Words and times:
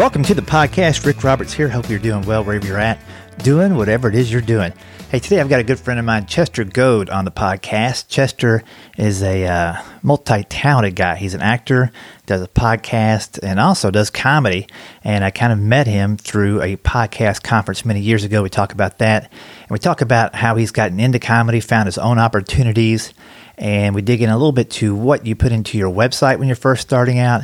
Welcome 0.00 0.22
to 0.22 0.34
the 0.34 0.40
podcast. 0.40 1.04
Rick 1.04 1.22
Roberts 1.22 1.52
here. 1.52 1.68
Hope 1.68 1.90
you're 1.90 1.98
doing 1.98 2.22
well 2.22 2.42
wherever 2.42 2.66
you're 2.66 2.78
at, 2.78 2.98
doing 3.42 3.76
whatever 3.76 4.08
it 4.08 4.14
is 4.14 4.32
you're 4.32 4.40
doing. 4.40 4.72
Hey, 5.10 5.18
today 5.18 5.38
I've 5.38 5.50
got 5.50 5.60
a 5.60 5.62
good 5.62 5.78
friend 5.78 6.00
of 6.00 6.06
mine, 6.06 6.24
Chester 6.24 6.64
Goad, 6.64 7.10
on 7.10 7.26
the 7.26 7.30
podcast. 7.30 8.08
Chester 8.08 8.64
is 8.96 9.22
a 9.22 9.44
uh, 9.46 9.82
multi 10.02 10.42
talented 10.44 10.96
guy. 10.96 11.16
He's 11.16 11.34
an 11.34 11.42
actor, 11.42 11.92
does 12.24 12.40
a 12.40 12.48
podcast, 12.48 13.40
and 13.42 13.60
also 13.60 13.90
does 13.90 14.08
comedy. 14.08 14.68
And 15.04 15.22
I 15.22 15.30
kind 15.30 15.52
of 15.52 15.58
met 15.58 15.86
him 15.86 16.16
through 16.16 16.62
a 16.62 16.78
podcast 16.78 17.42
conference 17.42 17.84
many 17.84 18.00
years 18.00 18.24
ago. 18.24 18.42
We 18.42 18.48
talk 18.48 18.72
about 18.72 19.00
that. 19.00 19.24
And 19.24 19.70
we 19.70 19.78
talk 19.78 20.00
about 20.00 20.34
how 20.34 20.56
he's 20.56 20.70
gotten 20.70 20.98
into 20.98 21.18
comedy, 21.18 21.60
found 21.60 21.84
his 21.88 21.98
own 21.98 22.18
opportunities, 22.18 23.12
and 23.58 23.94
we 23.94 24.00
dig 24.00 24.22
in 24.22 24.30
a 24.30 24.38
little 24.38 24.52
bit 24.52 24.70
to 24.70 24.94
what 24.94 25.26
you 25.26 25.36
put 25.36 25.52
into 25.52 25.76
your 25.76 25.92
website 25.92 26.38
when 26.38 26.48
you're 26.48 26.56
first 26.56 26.80
starting 26.80 27.18
out 27.18 27.42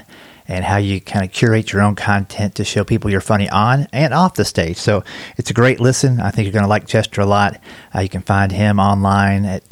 and 0.49 0.65
how 0.65 0.77
you 0.77 1.01
kind 1.01 1.25
of 1.25 1.33
curate 1.33 1.73
your 1.73 1.83
own 1.83 1.95
content 1.95 2.55
to 2.57 2.65
show 2.65 2.85
people 2.85 3.11
you're 3.11 3.21
funny 3.21 3.49
on 3.51 3.87
and 3.93 4.15
off 4.15 4.35
the 4.35 4.45
stage. 4.45 4.77
So 4.77 5.05
it's 5.37 5.51
a 5.51 5.55
great 5.55 5.81
listen. 5.81 6.21
I 6.21 6.31
think 6.31 6.47
you're 6.47 6.53
going 6.53 6.65
to 6.65 6.69
like 6.69 6.87
Chester 6.87 7.21
a 7.21 7.27
lot. 7.27 7.61
Uh, 7.95 8.01
you 8.01 8.09
can 8.09 8.23
find 8.23 8.53
him 8.53 8.79
online 8.79 9.45
at 9.45 9.69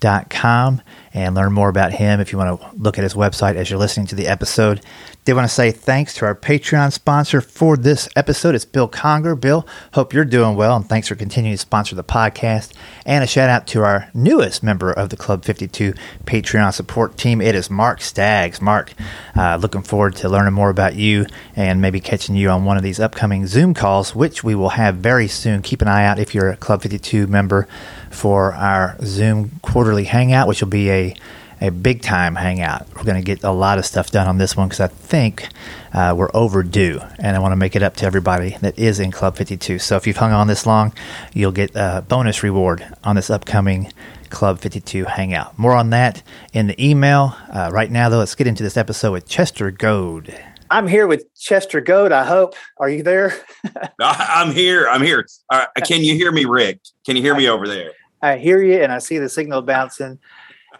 chesterg.com 0.00 0.82
and 1.14 1.34
learn 1.34 1.52
more 1.52 1.68
about 1.68 1.92
him 1.92 2.20
if 2.20 2.32
you 2.32 2.38
want 2.38 2.60
to 2.60 2.70
look 2.76 2.98
at 2.98 3.02
his 3.02 3.14
website 3.14 3.56
as 3.56 3.70
you're 3.70 3.78
listening 3.78 4.06
to 4.06 4.14
the 4.14 4.26
episode. 4.26 4.80
They 5.24 5.34
want 5.34 5.46
to 5.46 5.54
say 5.54 5.72
thanks 5.72 6.14
to 6.14 6.24
our 6.24 6.34
Patreon 6.34 6.90
sponsor 6.92 7.42
for 7.42 7.76
this 7.76 8.08
episode. 8.16 8.54
It's 8.54 8.64
Bill 8.64 8.88
Conger. 8.88 9.34
Bill, 9.34 9.66
hope 9.92 10.14
you're 10.14 10.24
doing 10.24 10.56
well, 10.56 10.74
and 10.76 10.88
thanks 10.88 11.08
for 11.08 11.16
continuing 11.16 11.54
to 11.54 11.60
sponsor 11.60 11.94
the 11.94 12.04
podcast. 12.04 12.72
And 13.04 13.22
a 13.22 13.26
shout 13.26 13.50
out 13.50 13.66
to 13.68 13.82
our 13.82 14.08
newest 14.14 14.62
member 14.62 14.90
of 14.90 15.10
the 15.10 15.18
Club 15.18 15.44
52 15.44 15.92
Patreon 16.24 16.72
support 16.72 17.18
team. 17.18 17.42
It 17.42 17.54
is 17.54 17.68
Mark 17.68 18.00
Staggs. 18.00 18.62
Mark, 18.62 18.94
uh, 19.36 19.58
looking 19.60 19.82
forward 19.82 20.16
to 20.16 20.30
learning 20.30 20.54
more 20.54 20.70
about 20.70 20.94
you 20.94 21.26
and 21.54 21.82
maybe 21.82 22.00
catching 22.00 22.34
you 22.34 22.48
on 22.48 22.64
one 22.64 22.78
of 22.78 22.82
these 22.82 23.00
upcoming 23.00 23.46
Zoom 23.46 23.74
calls, 23.74 24.14
which 24.14 24.42
we 24.42 24.54
will 24.54 24.70
have 24.70 24.96
very 24.96 25.28
soon. 25.28 25.60
Keep 25.60 25.82
an 25.82 25.88
eye 25.88 26.06
out 26.06 26.18
if 26.18 26.34
you're 26.34 26.48
a 26.48 26.56
Club 26.56 26.80
52 26.80 27.26
member 27.26 27.68
for 28.10 28.52
our 28.54 28.96
Zoom 29.04 29.52
quarterly 29.62 30.04
hangout, 30.04 30.48
which 30.48 30.60
will 30.60 30.68
be 30.68 30.90
a 30.90 31.14
a 31.60 31.70
big 31.70 32.02
time 32.02 32.36
hangout. 32.36 32.86
We're 32.94 33.02
going 33.02 33.16
to 33.16 33.24
get 33.24 33.42
a 33.42 33.50
lot 33.50 33.78
of 33.78 33.86
stuff 33.86 34.10
done 34.10 34.28
on 34.28 34.38
this 34.38 34.56
one 34.56 34.68
because 34.68 34.80
I 34.80 34.86
think 34.86 35.48
uh, 35.92 36.14
we're 36.16 36.30
overdue, 36.34 37.00
and 37.18 37.36
I 37.36 37.40
want 37.40 37.52
to 37.52 37.56
make 37.56 37.74
it 37.74 37.82
up 37.82 37.96
to 37.96 38.06
everybody 38.06 38.56
that 38.60 38.78
is 38.78 39.00
in 39.00 39.10
Club 39.10 39.36
52. 39.36 39.78
So 39.78 39.96
if 39.96 40.06
you've 40.06 40.16
hung 40.16 40.32
on 40.32 40.46
this 40.46 40.66
long, 40.66 40.92
you'll 41.34 41.52
get 41.52 41.72
a 41.74 42.04
bonus 42.06 42.42
reward 42.42 42.86
on 43.02 43.16
this 43.16 43.30
upcoming 43.30 43.92
Club 44.30 44.60
52 44.60 45.04
hangout. 45.06 45.58
More 45.58 45.74
on 45.74 45.90
that 45.90 46.22
in 46.52 46.66
the 46.66 46.84
email. 46.84 47.36
Uh, 47.52 47.70
right 47.72 47.90
now, 47.90 48.08
though, 48.08 48.18
let's 48.18 48.34
get 48.34 48.46
into 48.46 48.62
this 48.62 48.76
episode 48.76 49.12
with 49.12 49.28
Chester 49.28 49.70
Goad. 49.70 50.38
I'm 50.70 50.86
here 50.86 51.06
with 51.06 51.32
Chester 51.34 51.80
Goad. 51.80 52.12
I 52.12 52.24
hope. 52.24 52.54
Are 52.78 52.90
you 52.90 53.02
there? 53.02 53.34
I'm 54.00 54.52
here. 54.52 54.88
I'm 54.88 55.02
here. 55.02 55.26
Uh, 55.50 55.66
can 55.84 56.02
you 56.02 56.14
hear 56.14 56.32
me, 56.32 56.44
Rick? 56.44 56.80
Can 57.06 57.16
you 57.16 57.22
hear 57.22 57.34
me 57.34 57.48
over 57.48 57.66
there? 57.66 57.92
I 58.20 58.36
hear 58.36 58.62
you, 58.62 58.80
and 58.82 58.92
I 58.92 58.98
see 58.98 59.18
the 59.18 59.28
signal 59.28 59.62
bouncing. 59.62 60.18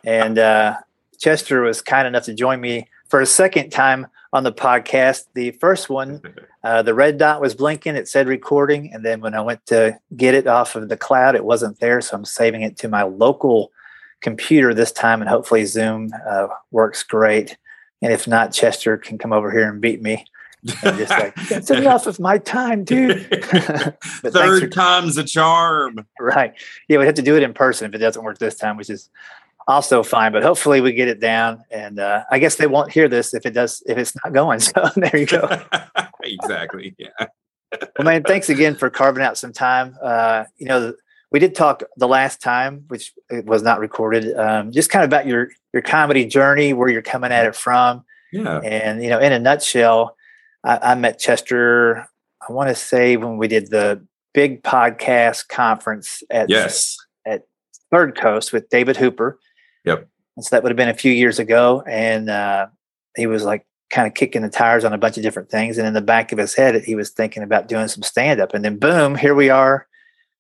And 0.05 0.39
uh, 0.39 0.77
Chester 1.19 1.63
was 1.63 1.81
kind 1.81 2.07
enough 2.07 2.25
to 2.25 2.35
join 2.35 2.61
me 2.61 2.89
for 3.09 3.21
a 3.21 3.27
second 3.27 3.71
time 3.71 4.07
on 4.33 4.45
the 4.45 4.53
podcast. 4.53 5.25
The 5.35 5.53
first 5.53 5.89
one, 5.89 6.21
uh, 6.65 6.83
the 6.83 6.95
red 6.95 7.19
dot 7.19 7.41
was 7.41 7.55
blinking. 7.55 7.97
It 7.97 8.09
said 8.09 8.29
recording. 8.29 8.93
And 8.93 9.05
then 9.05 9.21
when 9.21 9.35
I 9.35 9.41
went 9.41 9.65
to 9.67 9.99
get 10.17 10.35
it 10.35 10.47
off 10.47 10.77
of 10.77 10.89
the 10.89 10.97
cloud, 10.97 11.35
it 11.35 11.45
wasn't 11.45 11.81
there. 11.81 12.01
So 12.01 12.17
I'm 12.17 12.25
saving 12.25 12.63
it 12.63 12.77
to 12.79 12.89
my 12.89 13.05
local 13.05 13.73
computer 14.21 14.75
this 14.75 14.93
time. 14.93 15.23
And 15.23 15.31
hopefully, 15.31 15.65
Zoom 15.65 16.11
uh, 16.29 16.49
works 16.71 17.03
great. 17.03 17.57
And 18.03 18.13
if 18.13 18.29
not, 18.29 18.53
Chester 18.53 18.97
can 18.97 19.19
come 19.19 19.33
over 19.33 19.51
here 19.51 19.69
and 19.69 19.81
beat 19.81 20.03
me. 20.03 20.25
And 20.85 20.99
just 20.99 21.11
like, 21.11 21.35
that's 21.49 21.71
enough 21.71 22.07
of 22.07 22.19
my 22.21 22.39
time, 22.39 22.85
dude. 22.85 23.29
Third 24.03 24.63
for, 24.63 24.69
time's 24.69 25.17
a 25.17 25.25
charm. 25.25 26.07
Right. 26.19 26.55
Yeah, 26.89 26.99
we 26.99 27.07
have 27.07 27.15
to 27.17 27.23
do 27.23 27.37
it 27.37 27.43
in 27.43 27.55
person 27.55 27.89
if 27.89 27.95
it 27.95 27.99
doesn't 27.99 28.23
work 28.23 28.39
this 28.39 28.57
time, 28.57 28.77
which 28.77 28.91
is 28.91 29.11
also 29.67 30.03
fine. 30.03 30.33
But 30.33 30.43
hopefully 30.43 30.81
we 30.81 30.93
get 30.93 31.09
it 31.09 31.21
down. 31.21 31.65
And 31.71 31.99
uh, 31.99 32.25
I 32.31 32.39
guess 32.39 32.57
they 32.57 32.67
won't 32.67 32.91
hear 32.91 33.09
this 33.09 33.35
if 33.35 33.47
it 33.47 33.51
does 33.51 33.83
if 33.87 33.99
it's 33.99 34.15
not 34.25 34.33
going. 34.33 34.61
So 34.61 34.89
there 34.97 35.17
you 35.17 35.27
go. 35.27 35.49
exactly. 36.23 36.95
Yeah. 36.99 37.27
well, 37.99 38.05
man, 38.05 38.23
thanks 38.23 38.49
again 38.49 38.75
for 38.75 38.91
carving 38.91 39.23
out 39.23 39.39
some 39.39 39.53
time. 39.53 39.97
Uh, 40.03 40.45
you 40.57 40.67
know, 40.67 40.93
we 41.31 41.39
did 41.39 41.55
talk 41.55 41.83
the 41.97 42.09
last 42.09 42.41
time, 42.41 42.85
which 42.89 43.13
was 43.31 43.63
not 43.63 43.81
recorded, 43.81 44.37
um, 44.37 44.73
just 44.73 44.91
kind 44.91 45.05
of 45.05 45.09
about 45.09 45.27
your 45.27 45.51
your 45.73 45.83
comedy 45.83 46.25
journey, 46.25 46.73
where 46.73 46.89
you're 46.89 47.03
coming 47.03 47.33
at 47.33 47.47
it 47.47 47.55
from. 47.55 48.05
Yeah. 48.33 48.59
And 48.59 49.03
you 49.03 49.11
know, 49.11 49.19
in 49.19 49.33
a 49.33 49.39
nutshell, 49.39 50.17
I, 50.65 50.93
I 50.93 50.95
met 50.95 51.19
Chester. 51.19 52.09
I 52.49 52.53
want 52.53 52.69
to 52.69 52.75
say 52.75 53.17
when 53.17 53.37
we 53.39 53.49
did 53.49 53.71
the 53.71 54.05
big 54.35 54.63
podcast 54.63 55.49
conference 55.49 56.23
at 56.31 56.49
yes 56.49 56.97
at 57.27 57.43
Third 57.91 58.17
Coast 58.19 58.53
with 58.53 58.69
David 58.71 58.97
Hooper. 58.97 59.39
Yep. 59.85 60.09
And 60.37 60.45
so 60.45 60.55
that 60.55 60.63
would 60.63 60.71
have 60.71 60.77
been 60.77 60.89
a 60.89 60.95
few 60.95 61.13
years 61.13 61.39
ago. 61.39 61.83
And 61.87 62.31
uh, 62.31 62.69
he 63.17 63.27
was 63.27 63.45
like 63.45 63.67
kind 63.91 64.07
of 64.07 64.15
kicking 64.15 64.43
the 64.43 64.49
tires 64.49 64.85
on 64.85 64.93
a 64.93 64.99
bunch 64.99 65.17
of 65.17 65.23
different 65.23 65.51
things. 65.51 65.79
And 65.79 65.87
in 65.87 65.95
the 65.95 66.01
back 66.01 66.31
of 66.31 66.39
his 66.39 66.55
head, 66.55 66.81
he 66.85 66.95
was 66.95 67.11
thinking 67.11 67.43
about 67.43 67.69
doing 67.69 67.89
some 67.89 68.03
stand 68.03 68.41
up. 68.41 68.55
And 68.55 68.65
then 68.65 68.79
boom, 68.79 69.15
here 69.15 69.35
we 69.35 69.51
are, 69.51 69.89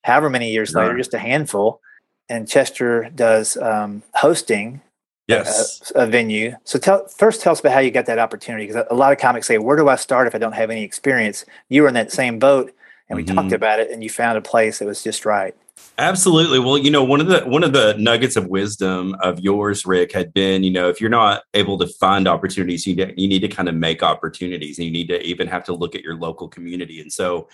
however 0.04 0.30
many 0.30 0.50
years 0.50 0.74
later, 0.74 0.96
just 0.96 1.14
a 1.14 1.18
handful. 1.18 1.80
And 2.28 2.48
Chester 2.48 3.10
does 3.14 3.56
um, 3.56 4.02
hosting 4.14 4.82
yes 5.28 5.92
a, 5.94 6.04
a, 6.04 6.06
venue 6.06 6.56
so 6.64 6.78
tell 6.78 7.06
first 7.08 7.42
tell 7.42 7.52
us 7.52 7.60
about 7.60 7.72
how 7.72 7.78
you 7.78 7.90
got 7.90 8.06
that 8.06 8.18
opportunity 8.18 8.66
because 8.66 8.76
a, 8.76 8.92
a, 8.92 8.96
lot 8.96 9.12
of 9.12 9.18
comics 9.18 9.46
say 9.46 9.58
where 9.58 9.76
do 9.76 9.88
i 9.88 9.94
start 9.94 10.26
if 10.26 10.34
i 10.34 10.38
don't 10.38 10.54
have 10.54 10.70
any 10.70 10.82
experience 10.82 11.44
you 11.68 11.82
were 11.82 11.88
in 11.88 11.94
that 11.94 12.10
same 12.10 12.38
boat 12.38 12.74
and 13.08 13.16
we 13.16 13.22
mm-hmm. 13.22 13.36
talked 13.36 13.52
about 13.52 13.78
it 13.78 13.90
and 13.90 14.02
you 14.02 14.10
found 14.10 14.36
a 14.36 14.40
place 14.40 14.78
that 14.78 14.86
was 14.86 15.02
just 15.02 15.24
right 15.24 15.54
Absolutely. 15.96 16.60
Well, 16.60 16.78
you 16.78 16.90
know, 16.90 17.02
one 17.02 17.20
of 17.20 17.26
the 17.26 17.40
one 17.40 17.64
of 17.64 17.72
the 17.72 17.94
nuggets 17.98 18.36
of 18.36 18.46
wisdom 18.46 19.16
of 19.20 19.40
yours, 19.40 19.84
Rick, 19.84 20.12
had 20.12 20.32
been, 20.32 20.62
you 20.62 20.70
know, 20.70 20.88
if 20.88 21.00
you're 21.00 21.10
not 21.10 21.42
able 21.54 21.76
to 21.78 21.86
find 21.86 22.28
opportunities, 22.28 22.86
you 22.86 22.94
need, 22.94 23.14
you 23.16 23.26
need 23.26 23.40
to 23.40 23.48
kind 23.48 23.68
of 23.68 23.74
make 23.74 24.02
opportunities, 24.02 24.78
and 24.78 24.84
you 24.84 24.92
need 24.92 25.08
to 25.08 25.20
even 25.22 25.48
have 25.48 25.64
to 25.64 25.74
look 25.74 25.96
at 25.96 26.02
your 26.02 26.14
local 26.14 26.48
community. 26.48 27.00
And 27.00 27.12
so, 27.12 27.48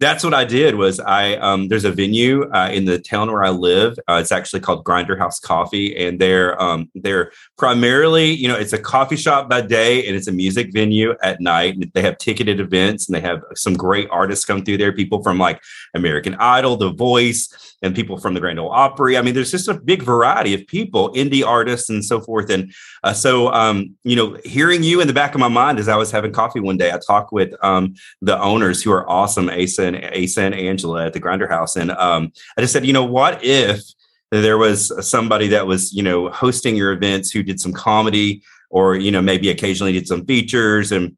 that's 0.00 0.24
what 0.24 0.32
I 0.32 0.46
did. 0.46 0.76
Was 0.76 0.98
I 0.98 1.34
um, 1.34 1.68
there's 1.68 1.84
a 1.84 1.92
venue 1.92 2.50
uh, 2.50 2.70
in 2.72 2.86
the 2.86 2.98
town 2.98 3.30
where 3.30 3.44
I 3.44 3.50
live. 3.50 3.98
Uh, 4.08 4.14
it's 4.14 4.32
actually 4.32 4.60
called 4.60 4.82
Grinder 4.82 5.16
House 5.16 5.38
Coffee, 5.38 5.94
and 5.94 6.18
they're 6.18 6.60
um, 6.60 6.90
they're 6.94 7.32
primarily 7.58 8.30
you 8.30 8.48
know 8.48 8.56
it's 8.56 8.72
a 8.72 8.78
coffee 8.78 9.16
shop 9.16 9.50
by 9.50 9.60
day 9.60 10.06
and 10.06 10.16
it's 10.16 10.26
a 10.26 10.32
music 10.32 10.72
venue 10.72 11.14
at 11.22 11.42
night. 11.42 11.74
And 11.74 11.90
They 11.92 12.00
have 12.00 12.16
ticketed 12.16 12.60
events 12.60 13.08
and 13.08 13.14
they 13.14 13.20
have 13.20 13.42
some 13.54 13.74
great 13.74 14.08
artists 14.10 14.46
come 14.46 14.64
through 14.64 14.78
there. 14.78 14.92
People 14.92 15.22
from 15.22 15.38
like 15.38 15.62
American 15.94 16.34
Idol, 16.36 16.78
The 16.78 16.92
Voice, 16.92 17.76
and 17.82 17.94
people 17.94 18.16
from 18.16 18.32
the 18.32 18.40
Grand 18.40 18.58
Ole 18.58 18.70
Opry. 18.70 19.18
I 19.18 19.22
mean, 19.22 19.34
there's 19.34 19.50
just 19.50 19.68
a 19.68 19.74
big 19.74 20.02
variety 20.02 20.54
of 20.54 20.66
people, 20.66 21.12
indie 21.12 21.44
artists, 21.44 21.90
and 21.90 22.02
so 22.02 22.20
forth. 22.20 22.48
And 22.48 22.72
uh, 23.04 23.12
so 23.12 23.52
um, 23.52 23.96
you 24.04 24.16
know, 24.16 24.38
hearing 24.46 24.82
you 24.82 25.02
in 25.02 25.08
the 25.08 25.14
back 25.14 25.34
of 25.34 25.40
my 25.40 25.48
mind 25.48 25.78
as 25.78 25.88
I 25.88 25.96
was 25.96 26.10
having 26.10 26.32
coffee 26.32 26.60
one 26.60 26.78
day, 26.78 26.90
I 26.90 26.98
talked 27.06 27.34
with 27.34 27.52
um, 27.62 27.96
the 28.22 28.40
owners 28.40 28.82
who 28.82 28.92
are 28.92 29.08
awesome, 29.08 29.50
Asa 29.50 29.89
and 29.94 30.04
Asa 30.16 30.42
and 30.42 30.54
Angela 30.54 31.06
at 31.06 31.12
the 31.12 31.20
Grinder 31.20 31.48
House, 31.48 31.76
and 31.76 31.90
um, 31.92 32.32
I 32.56 32.60
just 32.60 32.72
said, 32.72 32.86
you 32.86 32.92
know, 32.92 33.04
what 33.04 33.44
if 33.44 33.82
there 34.30 34.58
was 34.58 34.92
somebody 35.08 35.48
that 35.48 35.66
was, 35.66 35.92
you 35.92 36.02
know, 36.02 36.30
hosting 36.30 36.76
your 36.76 36.92
events 36.92 37.30
who 37.30 37.42
did 37.42 37.60
some 37.60 37.72
comedy 37.72 38.42
or, 38.70 38.94
you 38.94 39.10
know, 39.10 39.20
maybe 39.20 39.50
occasionally 39.50 39.92
did 39.92 40.06
some 40.06 40.24
features 40.24 40.92
and 40.92 41.16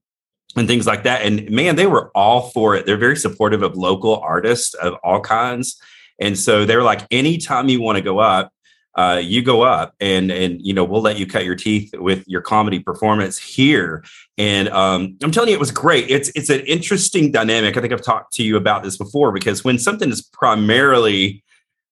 and 0.57 0.69
things 0.69 0.87
like 0.87 1.03
that. 1.05 1.23
And 1.23 1.51
man, 1.51 1.77
they 1.77 1.87
were 1.87 2.11
all 2.15 2.51
for 2.51 2.75
it. 2.75 2.85
They're 2.85 2.99
very 2.99 3.17
supportive 3.17 3.63
of 3.63 3.75
local 3.77 4.17
artists 4.19 4.75
of 4.75 4.95
all 5.03 5.21
kinds. 5.21 5.81
And 6.21 6.39
so 6.39 6.67
they 6.67 6.77
were 6.77 6.83
like, 6.83 7.07
anytime 7.11 7.69
you 7.69 7.81
want 7.81 7.97
to 7.97 8.03
go 8.03 8.19
up, 8.19 8.53
uh, 8.95 9.21
you 9.23 9.43
go 9.43 9.63
up 9.63 9.95
and 10.01 10.31
and 10.31 10.61
you 10.61 10.75
know 10.75 10.85
we'll 10.85 11.01
let 11.01 11.19
you 11.19 11.27
cut 11.27 11.45
your 11.45 11.55
teeth 11.55 11.95
with 11.95 12.27
your 12.27 12.41
comedy 12.41 12.79
performance 12.79 13.39
here. 13.39 14.05
And 14.39 14.69
um, 14.71 15.17
i'm 15.23 15.31
telling 15.31 15.51
you 15.51 15.55
it 15.55 15.61
was 15.61 15.71
great. 15.71 16.11
It's 16.11 16.31
it's 16.35 16.51
an 16.51 16.61
interesting 16.61 17.33
dynamic. 17.33 17.77
I 17.77 17.81
think 17.81 17.93
i've 17.93 18.03
talked 18.03 18.33
to 18.35 18.43
you 18.43 18.57
about 18.57 18.83
this 18.83 18.97
before 18.97 19.33
because 19.33 19.65
when 19.65 19.79
something 19.79 20.11
is 20.11 20.23
primarily 20.23 21.43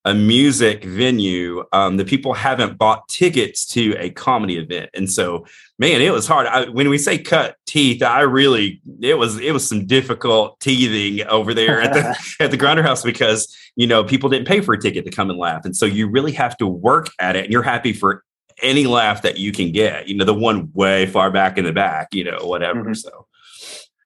a 0.05 0.15
music 0.15 0.85
venue, 0.85 1.65
um, 1.73 1.99
the 1.99 2.05
people 2.05 2.33
haven't 2.33 2.79
bought 2.79 3.07
tickets 3.09 3.67
to 3.67 3.95
a 3.99 4.11
comedy 4.11 4.57
event, 4.57 4.91
and 4.95 5.11
so 5.11 5.45
man, 5.79 6.01
it 6.01 6.13
was 6.13 6.27
hard. 6.27 6.47
I, 6.47 6.69
when 6.69 6.89
we 6.89 6.99
say 6.99 7.19
cut 7.19 7.57
teeth, 7.67 8.03
I 8.03 8.21
really 8.21 8.81
it 9.01 9.19
was 9.19 9.39
it 9.39 9.53
was 9.53 9.69
some 9.69 9.87
difficult 9.87 10.59
teething 10.61 11.27
over 11.29 11.53
there 11.53 11.81
at 11.83 11.93
the 11.93 12.35
at 12.45 12.51
the 12.51 12.57
Grinder 12.57 12.83
House 12.83 13.03
because 13.03 13.55
you 13.77 13.87
know 13.87 14.03
people 14.03 14.31
didn't 14.31 14.49
pay 14.49 14.61
for 14.61 14.75
a 14.75 14.81
ticket 14.81 15.05
to 15.05 15.11
come 15.11 15.29
and 15.29 15.39
laugh, 15.39 15.65
and 15.65 15.77
so 15.77 15.85
you 15.87 16.09
really 16.09 16.33
have 16.33 16.57
to 16.59 16.67
work 16.67 17.09
at 17.19 17.37
it, 17.37 17.45
and 17.45 17.53
you're 17.53 17.63
happy 17.63 17.93
for 17.93 18.25
any 18.63 18.87
laugh 18.87 19.23
that 19.23 19.39
you 19.39 19.53
can 19.53 19.73
get. 19.73 20.09
You 20.09 20.17
know, 20.17 20.25
the 20.25 20.35
one 20.35 20.71
way 20.73 21.07
far 21.07 21.31
back 21.31 21.59
in 21.59 21.65
the 21.65 21.73
back, 21.73 22.09
you 22.13 22.25
know, 22.25 22.39
whatever. 22.45 22.83
Mm-hmm. 22.85 22.95
So. 22.95 23.27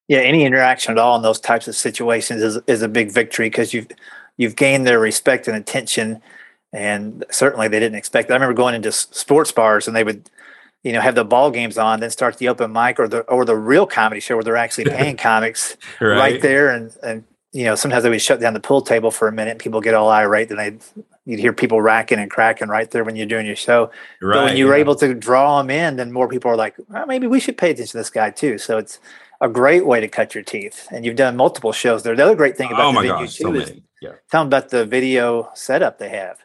Yeah, 0.06 0.18
any 0.18 0.44
interaction 0.44 0.92
at 0.92 0.98
all 0.98 1.16
in 1.16 1.22
those 1.22 1.40
types 1.40 1.66
of 1.66 1.74
situations 1.74 2.42
is, 2.42 2.58
is 2.66 2.82
a 2.82 2.88
big 2.88 3.10
victory 3.10 3.48
because 3.48 3.72
you've 3.72 3.88
you've 4.36 4.56
gained 4.56 4.86
their 4.86 4.98
respect 4.98 5.48
and 5.48 5.56
attention. 5.56 6.20
And 6.72 7.24
certainly 7.30 7.68
they 7.68 7.80
didn't 7.80 7.98
expect 7.98 8.28
that. 8.28 8.34
I 8.34 8.36
remember 8.36 8.54
going 8.54 8.74
into 8.74 8.90
sports 8.92 9.52
bars 9.52 9.86
and 9.86 9.96
they 9.96 10.04
would, 10.04 10.28
you 10.82 10.92
know, 10.92 11.00
have 11.00 11.14
the 11.14 11.24
ball 11.24 11.50
games 11.50 11.78
on, 11.78 12.00
then 12.00 12.10
start 12.10 12.38
the 12.38 12.48
open 12.48 12.72
mic 12.72 12.98
or 12.98 13.08
the 13.08 13.20
or 13.22 13.44
the 13.44 13.56
real 13.56 13.86
comedy 13.86 14.20
show 14.20 14.34
where 14.34 14.44
they're 14.44 14.56
actually 14.56 14.84
paying 14.90 15.16
comics 15.16 15.76
right. 16.00 16.16
right. 16.16 16.42
there. 16.42 16.70
And 16.70 16.94
and 17.02 17.24
you 17.52 17.64
know, 17.64 17.76
sometimes 17.76 18.02
they 18.02 18.10
would 18.10 18.20
shut 18.20 18.40
down 18.40 18.54
the 18.54 18.60
pool 18.60 18.82
table 18.82 19.12
for 19.12 19.28
a 19.28 19.32
minute 19.32 19.52
and 19.52 19.60
people 19.60 19.80
get 19.80 19.94
all 19.94 20.10
irate. 20.10 20.48
Then 20.48 20.58
they 20.58 21.02
you'd 21.24 21.40
hear 21.40 21.52
people 21.52 21.80
racking 21.80 22.18
and 22.18 22.30
cracking 22.30 22.68
right 22.68 22.90
there 22.90 23.04
when 23.04 23.16
you're 23.16 23.26
doing 23.26 23.46
your 23.46 23.56
show. 23.56 23.90
Right, 24.20 24.34
but 24.34 24.44
when 24.44 24.56
you 24.56 24.66
were 24.66 24.74
able 24.74 24.94
to 24.96 25.14
draw 25.14 25.58
them 25.58 25.70
in, 25.70 25.96
then 25.96 26.12
more 26.12 26.28
people 26.28 26.50
are 26.50 26.56
like, 26.56 26.74
well, 26.88 27.06
maybe 27.06 27.26
we 27.26 27.40
should 27.40 27.56
pay 27.56 27.70
attention 27.70 27.92
to 27.92 27.98
this 27.98 28.10
guy 28.10 28.30
too. 28.30 28.58
So 28.58 28.76
it's 28.78 28.98
a 29.40 29.48
great 29.48 29.86
way 29.86 30.00
to 30.00 30.08
cut 30.08 30.34
your 30.34 30.44
teeth. 30.44 30.88
And 30.90 31.04
you've 31.04 31.16
done 31.16 31.36
multiple 31.36 31.72
shows 31.72 32.02
there. 32.02 32.14
The 32.14 32.24
other 32.24 32.34
great 32.34 32.56
thing 32.56 32.70
about 32.72 32.86
oh 32.86 32.92
the 32.92 33.08
venue 33.08 33.26
gosh, 33.26 33.36
too 33.36 33.44
so 33.44 33.54
is 33.54 33.72
yeah. 34.04 34.12
tell 34.30 34.42
them 34.42 34.48
about 34.48 34.70
the 34.70 34.84
video 34.84 35.50
setup 35.54 35.98
they 35.98 36.10
have. 36.10 36.44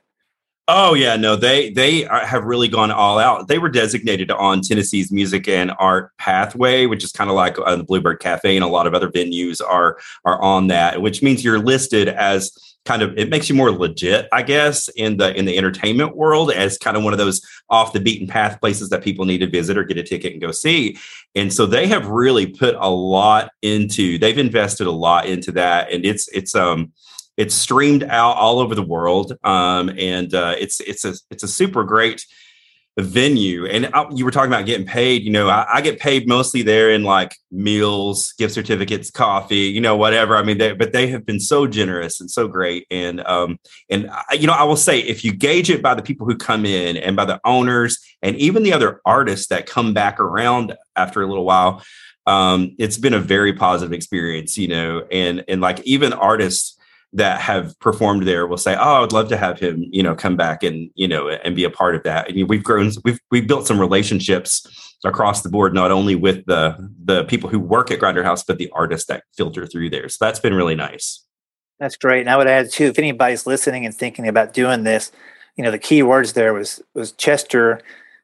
Oh 0.71 0.93
yeah, 0.93 1.15
no, 1.15 1.35
they 1.35 1.71
they 1.71 2.05
are, 2.05 2.23
have 2.23 2.43
really 2.43 2.67
gone 2.67 2.91
all 2.91 3.17
out. 3.17 3.47
They 3.47 3.57
were 3.57 3.69
designated 3.69 4.29
on 4.29 4.61
Tennessee's 4.61 5.11
Music 5.11 5.47
and 5.47 5.71
Art 5.79 6.15
Pathway, 6.19 6.85
which 6.85 7.03
is 7.03 7.11
kind 7.11 7.27
of 7.27 7.35
like 7.35 7.57
uh, 7.57 7.75
the 7.75 7.83
Bluebird 7.83 8.19
Cafe, 8.19 8.55
and 8.55 8.63
a 8.63 8.67
lot 8.67 8.85
of 8.85 8.93
other 8.93 9.09
venues 9.09 9.61
are 9.67 9.97
are 10.25 10.39
on 10.43 10.67
that. 10.67 11.01
Which 11.01 11.23
means 11.23 11.43
you're 11.43 11.57
listed 11.57 12.07
as 12.07 12.51
kind 12.85 13.01
of 13.01 13.17
it 13.17 13.29
makes 13.29 13.49
you 13.49 13.55
more 13.55 13.71
legit, 13.71 14.27
I 14.31 14.43
guess, 14.43 14.89
in 14.89 15.17
the 15.17 15.35
in 15.35 15.45
the 15.45 15.57
entertainment 15.57 16.15
world 16.15 16.51
as 16.51 16.77
kind 16.77 16.95
of 16.95 17.03
one 17.03 17.13
of 17.13 17.19
those 17.19 17.41
off 17.71 17.93
the 17.93 17.99
beaten 17.99 18.27
path 18.27 18.59
places 18.59 18.89
that 18.89 19.03
people 19.03 19.25
need 19.25 19.39
to 19.39 19.49
visit 19.49 19.75
or 19.75 19.83
get 19.83 19.97
a 19.97 20.03
ticket 20.03 20.33
and 20.33 20.41
go 20.41 20.51
see. 20.51 20.99
And 21.33 21.51
so 21.51 21.65
they 21.65 21.87
have 21.87 22.05
really 22.07 22.45
put 22.45 22.75
a 22.79 22.91
lot 22.91 23.49
into. 23.63 24.19
They've 24.19 24.37
invested 24.37 24.85
a 24.85 24.91
lot 24.91 25.25
into 25.25 25.51
that, 25.53 25.91
and 25.91 26.05
it's 26.05 26.27
it's 26.27 26.53
um 26.53 26.93
it's 27.39 27.55
streamed 27.55 28.03
out 28.03 28.35
all 28.35 28.59
over 28.59 28.75
the 28.75 28.83
world, 28.83 29.31
um, 29.45 29.89
and 29.97 30.33
uh, 30.33 30.55
it's 30.59 30.81
it's 30.81 31.05
a 31.05 31.13
it's 31.31 31.41
a 31.41 31.47
super 31.47 31.85
great 31.85 32.25
venue. 32.97 33.65
And 33.65 33.89
I, 33.93 34.07
you 34.13 34.25
were 34.25 34.31
talking 34.31 34.51
about 34.51 34.65
getting 34.65 34.85
paid. 34.85 35.23
You 35.23 35.31
know, 35.31 35.47
I, 35.47 35.65
I, 35.75 35.81
get 35.81 36.01
paid 36.01 36.27
mostly 36.27 36.63
there 36.63 36.91
in 36.91 37.03
like 37.03 37.33
meals, 37.49 38.33
gift 38.33 38.53
certificates, 38.53 39.09
coffee, 39.09 39.67
you 39.67 39.79
know, 39.79 39.95
whatever. 39.95 40.35
I 40.35 40.43
mean, 40.43 40.57
they, 40.57 40.73
but 40.73 40.91
they 40.91 41.07
have 41.07 41.25
been 41.25 41.39
so 41.39 41.65
generous 41.65 42.19
and 42.19 42.29
so 42.29 42.49
great. 42.49 42.85
And 42.91 43.25
um, 43.25 43.57
and 43.89 44.09
I, 44.11 44.33
you 44.33 44.45
know, 44.45 44.53
I 44.53 44.63
will 44.63 44.75
say 44.75 44.99
if 44.99 45.23
you 45.23 45.31
gauge 45.31 45.69
it 45.69 45.81
by 45.81 45.95
the 45.95 46.01
people 46.01 46.27
who 46.27 46.35
come 46.35 46.65
in 46.65 46.97
and 46.97 47.15
by 47.15 47.23
the 47.23 47.39
owners 47.45 47.99
and 48.21 48.35
even 48.35 48.63
the 48.63 48.73
other 48.73 48.99
artists 49.05 49.47
that 49.47 49.65
come 49.65 49.93
back 49.93 50.19
around 50.19 50.75
after 50.97 51.21
a 51.21 51.25
little 51.25 51.45
while. 51.45 51.81
Um, 52.27 52.75
it's 52.77 52.97
been 52.97 53.13
a 53.13 53.19
very 53.19 53.53
positive 53.53 53.93
experience, 53.93 54.57
you 54.57 54.67
know, 54.67 55.07
and 55.09 55.45
and 55.47 55.61
like 55.61 55.79
even 55.81 56.11
artists 56.11 56.75
that 57.13 57.41
have 57.41 57.77
performed 57.79 58.27
there 58.27 58.45
will 58.45 58.57
say, 58.57 58.75
"Oh, 58.75 58.95
I 58.95 58.99
would 58.99 59.13
love 59.13 59.29
to 59.29 59.37
have 59.37 59.59
him, 59.59 59.85
you 59.91 60.03
know, 60.03 60.15
come 60.15 60.35
back 60.35 60.63
and 60.63 60.89
you 60.95 61.07
know 61.07 61.29
and 61.29 61.55
be 61.55 61.63
a 61.63 61.69
part 61.69 61.95
of 61.95 62.03
that." 62.03 62.29
And 62.29 62.47
we've 62.47 62.63
grown, 62.63 62.91
we've 63.03 63.19
we've 63.31 63.47
built 63.47 63.65
some 63.65 63.79
relationships 63.79 64.95
across 65.03 65.41
the 65.41 65.49
board, 65.49 65.73
not 65.73 65.91
only 65.91 66.15
with 66.15 66.45
the 66.45 66.75
the 67.03 67.23
people 67.25 67.49
who 67.49 67.59
work 67.59 67.89
at 67.89 67.99
Grinder 67.99 68.23
House, 68.23 68.43
but 68.43 68.57
the 68.57 68.69
artists 68.73 69.07
that 69.07 69.23
filter 69.35 69.65
through 69.65 69.89
there. 69.89 70.07
So 70.09 70.23
that's 70.23 70.39
been 70.39 70.53
really 70.53 70.75
nice. 70.75 71.25
That's 71.79 71.95
great. 71.95 72.21
And 72.21 72.29
I 72.29 72.37
would 72.37 72.47
add 72.47 72.71
too, 72.71 72.85
if 72.85 72.99
anybody's 72.99 73.47
listening 73.47 73.85
and 73.85 73.95
thinking 73.95 74.27
about 74.27 74.53
doing 74.53 74.83
this, 74.83 75.11
you 75.55 75.63
know, 75.63 75.71
the 75.71 75.79
key 75.79 76.03
words 76.03 76.33
there 76.33 76.53
was 76.53 76.81
was 76.93 77.11
Chester 77.13 77.81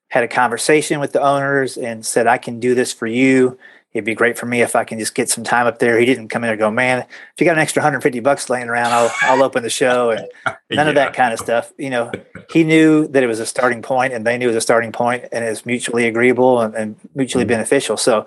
had 0.09 0.23
a 0.23 0.27
conversation 0.27 0.99
with 0.99 1.13
the 1.13 1.21
owners 1.21 1.77
and 1.77 2.05
said, 2.05 2.27
"I 2.27 2.37
can 2.37 2.59
do 2.59 2.75
this 2.75 2.93
for 2.93 3.07
you." 3.07 3.57
It'd 3.95 4.03
be 4.03 4.13
great 4.13 4.37
for 4.37 4.45
me 4.45 4.61
if 4.61 4.75
I 4.75 4.83
can 4.83 4.99
just 4.99 5.15
get 5.15 5.29
some 5.29 5.45
time 5.45 5.67
up 5.67 5.79
there. 5.79 5.97
He 5.97 6.05
didn't 6.05 6.27
come 6.27 6.43
in 6.43 6.49
and 6.49 6.59
go, 6.59 6.69
man, 6.69 6.99
if 6.99 7.39
you 7.39 7.45
got 7.45 7.53
an 7.53 7.59
extra 7.59 7.79
150 7.79 8.19
bucks 8.19 8.49
laying 8.49 8.67
around, 8.67 8.91
I'll, 8.91 9.11
I'll 9.21 9.41
open 9.41 9.63
the 9.63 9.69
show 9.69 10.11
and 10.11 10.27
none 10.45 10.57
yeah. 10.69 10.89
of 10.89 10.95
that 10.95 11.13
kind 11.13 11.31
of 11.31 11.39
stuff. 11.39 11.71
You 11.77 11.89
know, 11.89 12.11
he 12.51 12.65
knew 12.65 13.07
that 13.07 13.23
it 13.23 13.27
was 13.27 13.39
a 13.39 13.45
starting 13.45 13.81
point 13.81 14.11
and 14.11 14.27
they 14.27 14.37
knew 14.37 14.47
it 14.47 14.49
was 14.49 14.57
a 14.57 14.61
starting 14.61 14.91
point 14.91 15.23
and 15.31 15.45
it's 15.45 15.65
mutually 15.65 16.07
agreeable 16.07 16.59
and, 16.59 16.75
and 16.75 16.95
mutually 17.15 17.45
mm-hmm. 17.45 17.53
beneficial. 17.53 17.95
So 17.95 18.25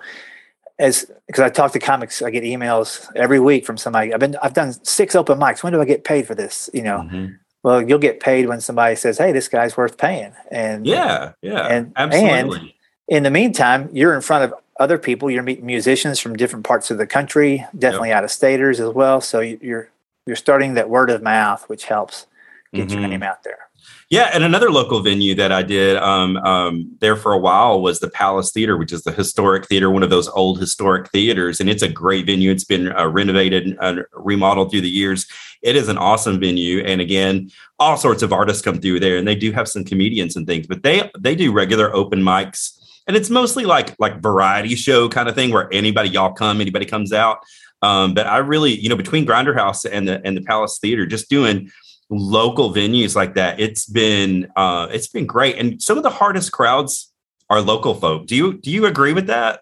as, 0.79 1.05
because 1.27 1.43
I 1.43 1.49
talk 1.49 1.71
to 1.73 1.79
comics, 1.79 2.23
I 2.23 2.31
get 2.31 2.43
emails 2.43 3.07
every 3.15 3.39
week 3.39 3.63
from 3.63 3.77
somebody. 3.77 4.11
I've 4.11 4.19
been, 4.19 4.37
I've 4.41 4.55
done 4.55 4.73
six 4.83 5.13
open 5.13 5.37
mics. 5.37 5.61
When 5.61 5.71
do 5.71 5.79
I 5.79 5.85
get 5.85 6.03
paid 6.03 6.25
for 6.25 6.33
this? 6.33 6.67
You 6.73 6.81
know, 6.81 6.97
mm-hmm. 7.01 7.33
well, 7.61 7.87
you'll 7.87 7.99
get 7.99 8.21
paid 8.21 8.47
when 8.47 8.59
somebody 8.59 8.95
says, 8.95 9.19
Hey, 9.19 9.33
this 9.33 9.47
guy's 9.47 9.77
worth 9.77 9.99
paying. 9.99 10.33
And 10.49 10.87
yeah, 10.87 11.33
yeah, 11.43 11.67
and, 11.67 11.93
absolutely. 11.95 12.59
And 12.59 12.73
in 13.09 13.23
the 13.23 13.31
meantime, 13.31 13.89
you're 13.91 14.15
in 14.15 14.21
front 14.21 14.45
of 14.45 14.59
other 14.79 14.97
people. 14.97 15.29
You're 15.29 15.43
meeting 15.43 15.65
musicians 15.65 16.19
from 16.19 16.35
different 16.35 16.65
parts 16.65 16.89
of 16.89 16.97
the 16.97 17.05
country, 17.05 17.65
definitely 17.77 18.09
yep. 18.09 18.19
out 18.19 18.23
of 18.23 18.31
staters 18.31 18.79
as 18.79 18.93
well. 18.93 19.21
So 19.21 19.41
you're 19.41 19.89
you're 20.25 20.35
starting 20.35 20.75
that 20.75 20.89
word 20.89 21.09
of 21.09 21.21
mouth, 21.21 21.67
which 21.67 21.85
helps 21.85 22.25
get 22.73 22.87
mm-hmm. 22.87 22.99
your 22.99 23.07
name 23.09 23.23
out 23.23 23.43
there. 23.43 23.69
Yeah, 24.09 24.31
and 24.33 24.43
another 24.43 24.71
local 24.71 25.01
venue 25.01 25.35
that 25.35 25.51
I 25.51 25.61
did 25.61 25.95
um, 25.97 26.37
um, 26.37 26.97
there 26.99 27.15
for 27.15 27.31
a 27.31 27.37
while 27.37 27.79
was 27.79 27.99
the 27.99 28.09
Palace 28.09 28.51
Theater, 28.51 28.75
which 28.75 28.91
is 28.91 29.03
the 29.03 29.11
historic 29.11 29.67
theater, 29.67 29.91
one 29.91 30.01
of 30.01 30.09
those 30.09 30.27
old 30.29 30.59
historic 30.59 31.11
theaters, 31.11 31.59
and 31.59 31.69
it's 31.69 31.83
a 31.83 31.89
great 31.89 32.25
venue. 32.25 32.49
It's 32.49 32.63
been 32.63 32.91
uh, 32.91 33.07
renovated 33.07 33.77
and 33.79 34.03
remodeled 34.13 34.71
through 34.71 34.81
the 34.81 34.89
years. 34.89 35.27
It 35.61 35.75
is 35.75 35.89
an 35.89 35.99
awesome 35.99 36.39
venue, 36.39 36.83
and 36.83 37.01
again, 37.01 37.51
all 37.77 37.97
sorts 37.97 38.23
of 38.23 38.33
artists 38.33 38.63
come 38.63 38.81
through 38.81 38.99
there, 38.99 39.17
and 39.17 39.27
they 39.27 39.35
do 39.35 39.51
have 39.51 39.67
some 39.67 39.83
comedians 39.83 40.35
and 40.35 40.47
things, 40.47 40.65
but 40.65 40.81
they 40.81 41.09
they 41.17 41.35
do 41.35 41.51
regular 41.51 41.93
open 41.95 42.21
mics 42.21 42.78
and 43.09 43.17
it's 43.17 43.31
mostly 43.31 43.65
like 43.65 43.95
like 43.99 44.21
variety 44.21 44.75
show 44.75 45.09
kind 45.09 45.27
of 45.27 45.33
thing 45.33 45.51
where 45.51 45.67
anybody 45.73 46.09
y'all 46.09 46.31
come, 46.31 46.61
anybody 46.61 46.85
comes 46.85 47.11
out. 47.11 47.39
Um, 47.81 48.13
but 48.13 48.27
I 48.27 48.37
really, 48.37 48.79
you 48.79 48.87
know, 48.87 48.95
between 48.95 49.25
Grinder 49.25 49.55
House 49.55 49.83
and 49.83 50.07
the 50.07 50.21
and 50.23 50.37
the 50.37 50.41
Palace 50.41 50.77
Theater, 50.77 51.07
just 51.07 51.27
doing 51.27 51.71
local 52.11 52.71
venues 52.71 53.15
like 53.15 53.33
that, 53.33 53.59
it's 53.59 53.87
been 53.87 54.47
uh, 54.55 54.89
it's 54.91 55.07
been 55.07 55.25
great. 55.25 55.57
And 55.57 55.81
some 55.81 55.97
of 55.97 56.03
the 56.03 56.11
hardest 56.11 56.51
crowds 56.51 57.11
are 57.49 57.61
local 57.61 57.95
folk. 57.95 58.27
Do 58.27 58.35
you 58.35 58.53
do 58.59 58.69
you 58.69 58.85
agree 58.85 59.13
with 59.13 59.25
that? 59.25 59.61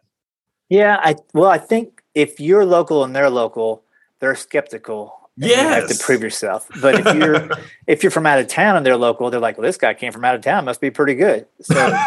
Yeah, 0.68 1.00
I 1.02 1.16
well, 1.34 1.50
I 1.50 1.58
think 1.58 2.04
if 2.14 2.42
you're 2.42 2.66
local 2.66 3.06
and 3.06 3.16
they're 3.16 3.30
local, 3.30 3.86
they're 4.20 4.36
skeptical 4.36 5.27
yeah, 5.38 5.62
you 5.62 5.68
have 5.70 5.88
to 5.90 6.04
prove 6.04 6.22
yourself. 6.22 6.68
But 6.82 7.06
if 7.06 7.16
you're 7.16 7.50
if 7.88 8.04
you're 8.04 8.12
from 8.12 8.26
out 8.26 8.40
of 8.40 8.48
town 8.48 8.76
and 8.76 8.86
they're 8.86 8.98
local, 8.98 9.30
they're 9.30 9.40
like, 9.40 9.58
well, 9.58 9.66
this 9.66 9.78
guy 9.78 9.94
came 9.94 10.12
from 10.12 10.26
out 10.26 10.36
of 10.36 10.42
town, 10.42 10.66
must 10.66 10.82
be 10.82 10.90
pretty 10.90 11.14
good. 11.14 11.46
So, 11.62 11.76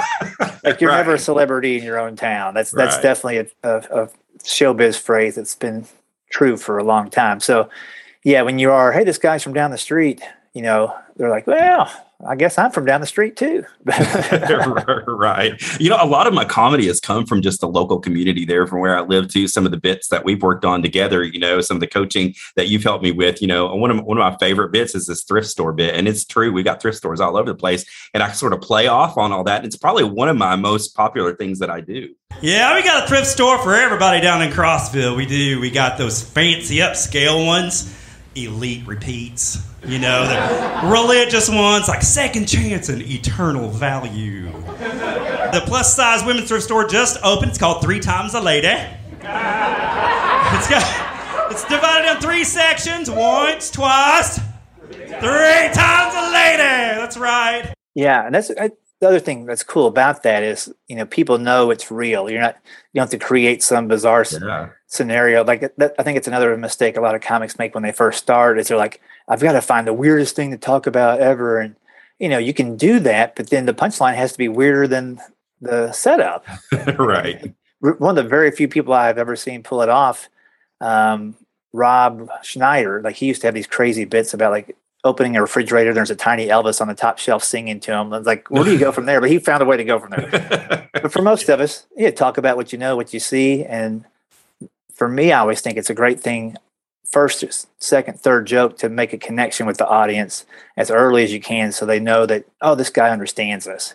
like, 0.64 0.80
you're 0.80 0.90
right. 0.90 0.96
never 0.99 1.14
a 1.14 1.18
celebrity 1.18 1.78
in 1.78 1.84
your 1.84 1.99
own 1.99 2.16
town. 2.16 2.54
That's 2.54 2.72
that's 2.72 2.96
right. 2.96 3.02
definitely 3.02 3.38
a, 3.38 3.46
a, 3.62 4.02
a, 4.04 4.10
showbiz 4.40 4.99
phrase 4.99 5.34
that's 5.34 5.54
been 5.54 5.87
true 6.30 6.56
for 6.56 6.78
a 6.78 6.84
long 6.84 7.10
time. 7.10 7.40
So, 7.40 7.68
yeah, 8.25 8.42
when 8.42 8.58
you 8.58 8.70
are, 8.72 8.90
hey, 8.90 9.04
this 9.04 9.18
guy's 9.18 9.42
from 9.42 9.52
down 9.52 9.70
the 9.70 9.78
street, 9.78 10.22
you 10.54 10.62
know, 10.62 10.95
they're 11.16 11.30
like, 11.30 11.47
well, 11.47 11.90
I 12.28 12.35
guess 12.35 12.59
I'm 12.59 12.71
from 12.71 12.85
down 12.85 13.00
the 13.00 13.07
street 13.07 13.37
too. 13.37 13.64
right. 15.07 15.52
You 15.80 15.90
know, 15.90 15.99
a 16.00 16.07
lot 16.07 16.26
of 16.26 16.35
my 16.35 16.45
comedy 16.45 16.87
has 16.88 17.00
come 17.00 17.25
from 17.25 17.40
just 17.40 17.61
the 17.61 17.69
local 17.69 18.00
community 18.00 18.45
there 18.45 18.66
from 18.66 18.80
where 18.80 18.97
I 18.97 19.02
live 19.02 19.28
to 19.28 19.47
some 19.47 19.64
of 19.64 19.71
the 19.71 19.78
bits 19.78 20.09
that 20.09 20.25
we've 20.25 20.42
worked 20.42 20.64
on 20.64 20.83
together, 20.83 21.23
you 21.23 21.38
know, 21.38 21.61
some 21.61 21.76
of 21.76 21.80
the 21.80 21.87
coaching 21.87 22.35
that 22.57 22.69
you've 22.69 22.83
helped 22.83 23.04
me 23.04 23.12
with, 23.12 23.40
you 23.40 23.49
know, 23.49 23.75
one 23.75 23.90
of, 23.90 24.04
one 24.04 24.19
of 24.19 24.33
my 24.33 24.37
favorite 24.38 24.73
bits 24.73 24.95
is 24.95 25.07
this 25.07 25.23
thrift 25.23 25.47
store 25.49 25.73
bit. 25.73 25.95
And 25.95 26.09
it's 26.09 26.25
true. 26.25 26.52
We've 26.52 26.64
got 26.64 26.83
thrift 26.83 26.99
stores 26.99 27.21
all 27.21 27.37
over 27.37 27.50
the 27.50 27.57
place 27.57 27.85
and 28.12 28.23
I 28.23 28.33
sort 28.33 28.52
of 28.52 28.61
play 28.61 28.87
off 28.87 29.16
on 29.16 29.33
all 29.33 29.45
that. 29.45 29.59
And 29.59 29.66
it's 29.66 29.76
probably 29.76 30.04
one 30.04 30.28
of 30.28 30.37
my 30.37 30.57
most 30.57 30.95
popular 30.97 31.35
things 31.35 31.61
that 31.61 31.71
I 31.71 31.80
do. 31.80 32.09
Yeah, 32.42 32.75
we 32.75 32.83
got 32.83 33.04
a 33.04 33.07
thrift 33.07 33.26
store 33.26 33.59
for 33.59 33.75
everybody 33.75 34.21
down 34.21 34.40
in 34.40 34.50
Crossville. 34.50 35.16
We 35.16 35.26
do. 35.26 35.61
We 35.61 35.71
got 35.71 35.99
those 35.99 36.23
fancy 36.23 36.76
upscale 36.76 37.47
ones, 37.47 37.95
elite 38.47 38.87
repeats 38.87 39.70
you 39.87 39.99
know, 39.99 40.26
the 40.26 40.88
religious 40.88 41.49
ones 41.49 41.88
like 41.88 42.02
second 42.02 42.44
chance 42.47 42.90
and 42.90 43.00
eternal 43.02 43.68
value. 43.68 44.52
The 44.52 45.62
plus 45.66 45.97
size 45.97 46.25
women's 46.25 46.49
thrift 46.49 46.64
store 46.64 46.87
just 46.87 47.18
opened. 47.25 47.50
It's 47.50 47.59
called 47.59 47.82
Three 47.82 47.99
Times 47.99 48.35
a 48.35 48.40
Lady. 48.40 48.68
It's 48.68 50.68
got 50.68 51.50
it's 51.50 51.64
divided 51.64 52.11
in 52.11 52.20
three 52.20 52.44
sections. 52.44 53.11
Once, 53.11 53.70
twice, 53.70 54.38
three 54.88 55.70
times 55.73 56.14
a 56.14 56.30
lady. 56.32 56.99
That's 56.99 57.16
right. 57.16 57.73
Yeah, 57.94 58.26
and 58.26 58.35
that's 58.35 58.50
I, 58.50 58.73
the 59.00 59.09
other 59.09 59.18
thing 59.18 59.47
that's 59.47 59.62
cool 59.62 59.87
about 59.87 60.25
that 60.25 60.42
is 60.42 60.70
you 60.88 60.97
know 60.97 61.06
people 61.06 61.38
know 61.38 61.70
it's 61.70 61.90
real. 61.90 62.28
You're 62.28 62.42
not 62.42 62.56
you 62.92 62.99
don't 62.99 63.11
have 63.11 63.18
to 63.18 63.25
create 63.25 63.62
some 63.62 63.88
bizarre 63.88 64.26
yeah. 64.30 64.68
Scenario. 64.90 65.44
Like 65.44 65.75
that, 65.76 65.94
I 65.99 66.02
think 66.02 66.18
it's 66.18 66.28
another 66.28 66.54
mistake 66.56 66.97
a 66.97 67.00
lot 67.00 67.14
of 67.14 67.23
comics 67.23 67.59
make 67.59 67.75
when 67.75 67.82
they 67.82 67.92
first 67.92 68.18
start. 68.18 68.59
Is 68.59 68.68
they're 68.68 68.76
like, 68.76 69.00
I've 69.26 69.40
got 69.40 69.52
to 69.52 69.62
find 69.62 69.87
the 69.87 69.94
weirdest 69.94 70.37
thing 70.37 70.50
to 70.50 70.59
talk 70.59 70.87
about 70.87 71.20
ever, 71.20 71.59
and 71.59 71.76
you 72.18 72.28
know, 72.28 72.38
you 72.38 72.52
can 72.52 72.76
do 72.76 73.00
that, 73.00 73.35
but 73.35 73.49
then 73.49 73.64
the 73.64 73.73
punchline 73.73 74.16
has 74.16 74.32
to 74.32 74.38
be 74.38 74.49
weirder 74.49 74.87
than 74.87 75.18
the 75.61 75.90
setup. 75.92 76.44
right. 76.99 77.54
One 77.80 78.18
of 78.18 78.23
the 78.23 78.28
very 78.28 78.50
few 78.50 78.68
people 78.68 78.92
I've 78.92 79.16
ever 79.16 79.37
seen 79.37 79.62
pull 79.62 79.80
it 79.80 79.88
off, 79.88 80.28
um, 80.82 81.35
Rob 81.73 82.28
Schneider. 82.42 83.00
Like 83.00 83.16
he 83.16 83.26
used 83.26 83.40
to 83.40 83.47
have 83.47 83.54
these 83.54 83.66
crazy 83.66 84.04
bits 84.04 84.35
about 84.35 84.50
like 84.50 84.76
opening 85.02 85.37
a 85.37 85.40
refrigerator. 85.40 85.94
There's 85.94 86.11
a 86.11 86.16
tiny 86.16 86.49
Elvis 86.49 86.82
on 86.82 86.88
the 86.88 86.94
top 86.94 87.18
shelf 87.18 87.42
singing 87.42 87.80
to 87.80 87.92
him. 87.92 88.12
It's 88.12 88.26
like, 88.26 88.50
where 88.50 88.64
do 88.64 88.73
you 88.73 88.78
go 88.78 88.92
from 88.92 89.06
there? 89.06 89.20
But 89.20 89.30
he 89.30 89.38
found 89.38 89.62
a 89.62 89.66
way 89.66 89.78
to 89.78 89.85
go 89.85 89.99
from 89.99 90.11
there. 90.11 90.88
but 90.92 91.11
for 91.11 91.23
most 91.23 91.49
of 91.49 91.61
us, 91.61 91.87
yeah, 91.97 92.11
talk 92.11 92.37
about 92.37 92.59
what 92.59 92.70
you 92.73 92.78
know, 92.78 92.97
what 92.97 93.14
you 93.14 93.20
see, 93.20 93.64
and 93.64 94.04
for 95.00 95.09
me, 95.09 95.33
I 95.33 95.38
always 95.38 95.62
think 95.62 95.78
it's 95.78 95.88
a 95.88 95.95
great 95.95 96.21
thing 96.21 96.59
first, 97.11 97.42
second, 97.83 98.21
third 98.21 98.47
joke 98.47 98.76
to 98.80 98.90
make 98.90 99.14
a 99.14 99.16
connection 99.16 99.64
with 99.64 99.78
the 99.78 99.88
audience 99.88 100.45
as 100.76 100.90
early 100.90 101.25
as 101.25 101.33
you 101.33 101.40
can 101.40 101.73
so 101.73 101.87
they 101.87 101.99
know 101.99 102.26
that, 102.26 102.45
oh, 102.61 102.75
this 102.75 102.90
guy 102.90 103.09
understands 103.09 103.66
us. 103.66 103.95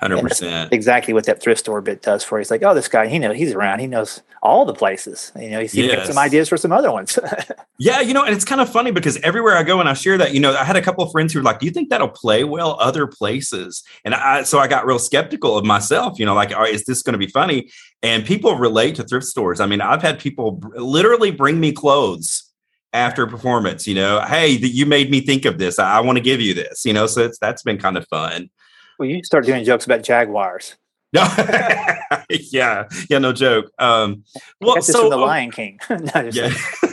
Hundred 0.00 0.22
percent. 0.22 0.72
Exactly 0.72 1.14
what 1.14 1.26
that 1.26 1.40
thrift 1.40 1.60
store 1.60 1.80
bit 1.80 2.02
does 2.02 2.24
for 2.24 2.38
you. 2.38 2.40
It's 2.40 2.50
like, 2.50 2.64
oh, 2.64 2.74
this 2.74 2.88
guy, 2.88 3.06
he 3.06 3.20
knows 3.20 3.36
he's 3.36 3.52
around. 3.52 3.78
He 3.78 3.86
knows 3.86 4.22
all 4.42 4.64
the 4.64 4.72
places. 4.72 5.30
You 5.38 5.50
know, 5.50 5.60
he's 5.60 5.74
yes. 5.74 5.94
got 5.94 6.06
some 6.06 6.18
ideas 6.18 6.48
for 6.48 6.56
some 6.56 6.72
other 6.72 6.90
ones. 6.90 7.16
yeah, 7.78 8.00
you 8.00 8.14
know, 8.14 8.24
and 8.24 8.34
it's 8.34 8.44
kind 8.44 8.60
of 8.60 8.72
funny 8.72 8.90
because 8.90 9.18
everywhere 9.18 9.56
I 9.56 9.62
go 9.62 9.78
and 9.78 9.88
I 9.88 9.92
share 9.92 10.16
that, 10.18 10.32
you 10.32 10.40
know, 10.40 10.56
I 10.56 10.64
had 10.64 10.76
a 10.76 10.82
couple 10.82 11.04
of 11.04 11.12
friends 11.12 11.32
who 11.32 11.38
were 11.38 11.44
like, 11.44 11.60
"Do 11.60 11.66
you 11.66 11.72
think 11.72 11.90
that'll 11.90 12.08
play 12.08 12.44
well 12.44 12.78
other 12.80 13.06
places?" 13.06 13.84
And 14.04 14.14
I, 14.14 14.42
so 14.42 14.58
I 14.58 14.68
got 14.68 14.86
real 14.86 14.98
skeptical 14.98 15.56
of 15.56 15.66
myself. 15.66 16.18
You 16.18 16.24
know, 16.24 16.34
like, 16.34 16.52
oh, 16.56 16.64
is 16.64 16.86
this 16.86 17.02
going 17.02 17.12
to 17.12 17.18
be 17.18 17.28
funny? 17.28 17.70
And 18.02 18.24
people 18.24 18.54
relate 18.56 18.94
to 18.94 19.04
thrift 19.04 19.26
stores. 19.26 19.60
I 19.60 19.66
mean, 19.66 19.82
I've 19.82 20.00
had 20.00 20.18
people 20.18 20.58
literally 20.74 21.30
bring 21.30 21.60
me 21.60 21.72
clothes 21.72 22.50
after 22.92 23.26
performance. 23.26 23.86
You 23.86 23.94
know, 23.94 24.20
hey, 24.22 24.48
you 24.48 24.86
made 24.86 25.10
me 25.10 25.20
think 25.20 25.44
of 25.44 25.58
this. 25.58 25.78
I, 25.78 25.98
I 25.98 26.00
want 26.00 26.16
to 26.16 26.22
give 26.22 26.40
you 26.40 26.54
this. 26.54 26.84
You 26.84 26.92
know, 26.92 27.06
so 27.06 27.22
it's 27.22 27.38
that's 27.38 27.62
been 27.62 27.78
kind 27.78 27.96
of 27.96 28.06
fun. 28.08 28.50
Well, 28.98 29.08
you 29.08 29.22
start 29.24 29.44
doing 29.46 29.64
jokes 29.64 29.86
about 29.86 30.02
Jaguars. 30.02 30.76
No, 31.12 31.22
yeah, 32.30 32.84
yeah, 33.08 33.18
no 33.18 33.32
joke. 33.32 33.70
Um, 33.78 34.24
well, 34.60 34.80
so 34.80 35.10
the 35.10 35.16
uh, 35.16 35.20
Lion 35.20 35.50
King. 35.50 35.80
no, 35.90 36.30
yeah. 36.32 36.54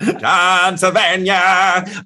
Pennsylvania. 0.00 1.34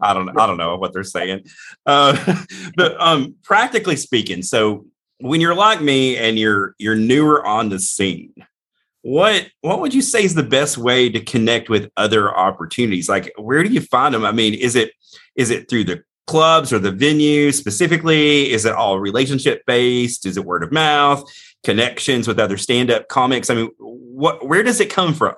I 0.01 0.15
don't 0.15 0.27
know. 0.27 0.33
I 0.39 0.47
don't 0.47 0.57
know 0.57 0.77
what 0.77 0.95
they're 0.95 1.05
saying. 1.05 1.47
Uh, 1.85 2.45
but 2.77 2.99
um, 2.99 3.35
practically 3.43 3.97
speaking, 3.97 4.43
so 4.43 4.87
when 5.21 5.41
you're 5.41 5.55
like 5.55 5.81
me 5.81 6.17
and 6.17 6.39
you're 6.39 6.75
you're 6.79 6.97
newer 6.97 7.45
on 7.45 7.69
the 7.69 7.79
scene, 7.79 8.35
what 9.03 9.49
what 9.61 9.81
would 9.81 9.95
you 9.95 10.03
say 10.03 10.25
is 10.25 10.35
the 10.35 10.43
best 10.43 10.79
way 10.79 11.09
to 11.09 11.21
connect 11.21 11.69
with 11.69 11.91
other 11.97 12.35
opportunities? 12.37 13.09
Like, 13.09 13.33
where 13.37 13.63
do 13.63 13.71
you 13.71 13.81
find 13.81 14.15
them? 14.15 14.25
I 14.25 14.33
mean, 14.33 14.55
is 14.55 14.75
it 14.75 14.93
is 15.37 15.51
it 15.51 15.69
through 15.69 15.85
the 15.85 16.03
clubs 16.27 16.73
or 16.73 16.79
the 16.79 16.91
venue 16.91 17.53
specifically? 17.53 18.51
Is 18.51 18.65
it 18.65 18.75
all 18.75 18.99
relationship 18.99 19.65
based? 19.67 20.27
Is 20.27 20.37
it 20.37 20.45
word 20.45 20.65
of 20.65 20.73
mouth? 20.73 21.25
Connections 21.65 22.27
with 22.27 22.39
other 22.39 22.57
stand 22.57 22.91
up 22.91 23.09
comics? 23.09 23.49
I 23.49 23.55
mean, 23.55 23.71
what 23.79 24.47
where 24.47 24.63
does 24.63 24.81
it 24.81 24.91
come 24.91 25.15
from? 25.15 25.37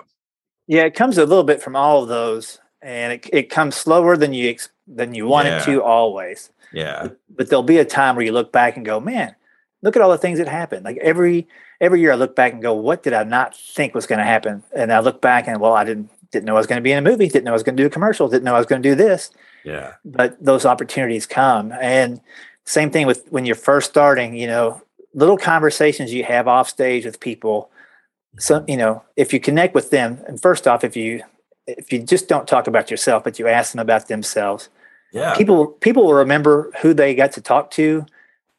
Yeah, 0.67 0.85
it 0.85 0.95
comes 0.95 1.19
a 1.19 1.27
little 1.27 1.45
bit 1.45 1.63
from 1.63 1.77
all 1.77 2.03
of 2.03 2.09
those, 2.09 2.59
and 2.83 3.15
it, 3.15 3.29
it 3.33 3.51
comes 3.51 3.75
slower 3.75 4.17
than 4.17 4.33
you 4.33 4.57
than 4.87 5.15
you 5.15 5.27
want 5.27 5.47
yeah. 5.47 5.61
it 5.61 5.65
to 5.67 5.83
always. 5.83 6.51
Yeah, 6.73 7.03
but, 7.03 7.19
but 7.29 7.49
there'll 7.49 7.63
be 7.63 7.79
a 7.79 7.85
time 7.85 8.17
where 8.17 8.25
you 8.25 8.33
look 8.33 8.53
back 8.53 8.77
and 8.77 8.85
go, 8.85 9.01
man, 9.01 9.35
look 9.83 9.97
at 9.97 10.03
all 10.03 10.11
the 10.11 10.19
things 10.19 10.39
that 10.39 10.49
happened. 10.49 10.85
Like 10.85 10.99
every 10.99 11.47
every 11.81 12.01
year, 12.01 12.13
I 12.13 12.17
look 12.17 12.35
back 12.35 12.53
and 12.53 12.63
go, 12.63 12.75
what 12.75 13.03
did 13.03 13.13
I 13.13 13.25
not 13.25 13.57
think 13.57 13.95
was 13.95 14.07
going 14.07 14.19
to 14.19 14.25
happen? 14.25 14.63
And 14.75 14.93
I 14.93 15.01
look 15.01 15.21
back 15.21 15.47
and 15.47 15.61
well, 15.61 15.75
I 15.75 15.85
didn't 15.85 16.11
didn't 16.31 16.45
know 16.45 16.55
I 16.55 16.59
was 16.59 16.67
going 16.67 16.79
to 16.79 16.83
be 16.83 16.93
in 16.93 16.99
a 16.99 17.11
movie, 17.11 17.29
didn't 17.29 17.45
know 17.45 17.53
I 17.53 17.55
was 17.55 17.63
going 17.63 17.77
to 17.77 17.83
do 17.83 17.87
a 17.87 17.91
commercial, 17.91 18.29
didn't 18.29 18.45
know 18.45 18.55
I 18.55 18.59
was 18.59 18.67
going 18.67 18.83
to 18.83 18.89
do 18.89 18.95
this. 18.95 19.31
Yeah. 19.65 19.95
But 20.05 20.43
those 20.43 20.67
opportunities 20.67 21.27
come. 21.27 21.73
And 21.73 22.21
same 22.65 22.91
thing 22.91 23.07
with 23.07 23.27
when 23.31 23.47
you're 23.47 23.57
first 23.57 23.89
starting, 23.89 24.37
you 24.37 24.47
know, 24.47 24.83
little 25.15 25.39
conversations 25.39 26.13
you 26.13 26.25
have 26.25 26.47
off 26.47 26.69
stage 26.69 27.07
with 27.07 27.19
people. 27.21 27.71
So, 28.39 28.65
you 28.69 28.77
know, 28.77 29.03
if 29.17 29.33
you 29.33 29.41
connect 29.41 29.75
with 29.75 29.91
them, 29.91 30.21
and 30.27 30.41
first 30.41 30.69
off, 30.69 30.85
if 30.85 30.97
you 30.97 31.23
if 31.67 31.93
you 31.93 31.99
just 31.99 32.29
don't 32.29 32.49
talk 32.49 32.67
about 32.67 32.91
yourself, 32.91 33.25
but 33.25 33.39
you 33.39 33.47
ask 33.47 33.73
them 33.73 33.81
about 33.81 34.09
themselves, 34.09 34.69
yeah. 35.13 35.35
People 35.35 35.67
people 35.67 36.05
will 36.05 36.15
remember 36.15 36.71
who 36.83 36.93
they 36.93 37.15
got 37.15 37.33
to 37.33 37.41
talk 37.41 37.71
to 37.73 38.05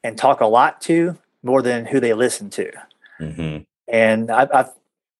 and 0.02 0.16
talk 0.16 0.40
a 0.40 0.46
lot 0.46 0.80
to 0.82 1.18
more 1.42 1.62
than 1.62 1.86
who 1.86 2.00
they 2.00 2.12
listen 2.12 2.50
to. 2.50 2.72
Mm-hmm. 3.20 3.62
And 3.92 4.30
I've, 4.30 4.48
I've 4.52 4.70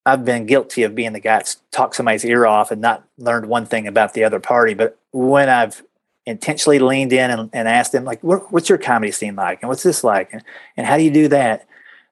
I've 0.06 0.24
been 0.24 0.46
guilty 0.46 0.82
of 0.82 0.94
being 0.94 1.12
the 1.12 1.20
guy 1.20 1.36
that's 1.36 1.60
talked 1.70 1.94
somebody's 1.94 2.24
ear 2.24 2.46
off 2.46 2.70
and 2.70 2.80
not 2.80 3.04
learned 3.18 3.46
one 3.46 3.66
thing 3.66 3.86
about 3.86 4.14
the 4.14 4.24
other 4.24 4.40
party. 4.40 4.72
But 4.72 4.98
when 5.12 5.48
I've 5.50 5.82
intentionally 6.24 6.78
leaned 6.78 7.12
in 7.12 7.30
and, 7.30 7.50
and 7.52 7.68
asked 7.68 7.92
them, 7.92 8.04
like, 8.04 8.22
what, 8.22 8.50
what's 8.50 8.68
your 8.68 8.78
comedy 8.78 9.12
scene 9.12 9.36
like? 9.36 9.62
And 9.62 9.68
what's 9.68 9.82
this 9.82 10.02
like? 10.02 10.32
And, 10.32 10.42
and 10.76 10.86
how 10.86 10.96
do 10.96 11.02
you 11.02 11.10
do 11.10 11.28
that? 11.28 11.66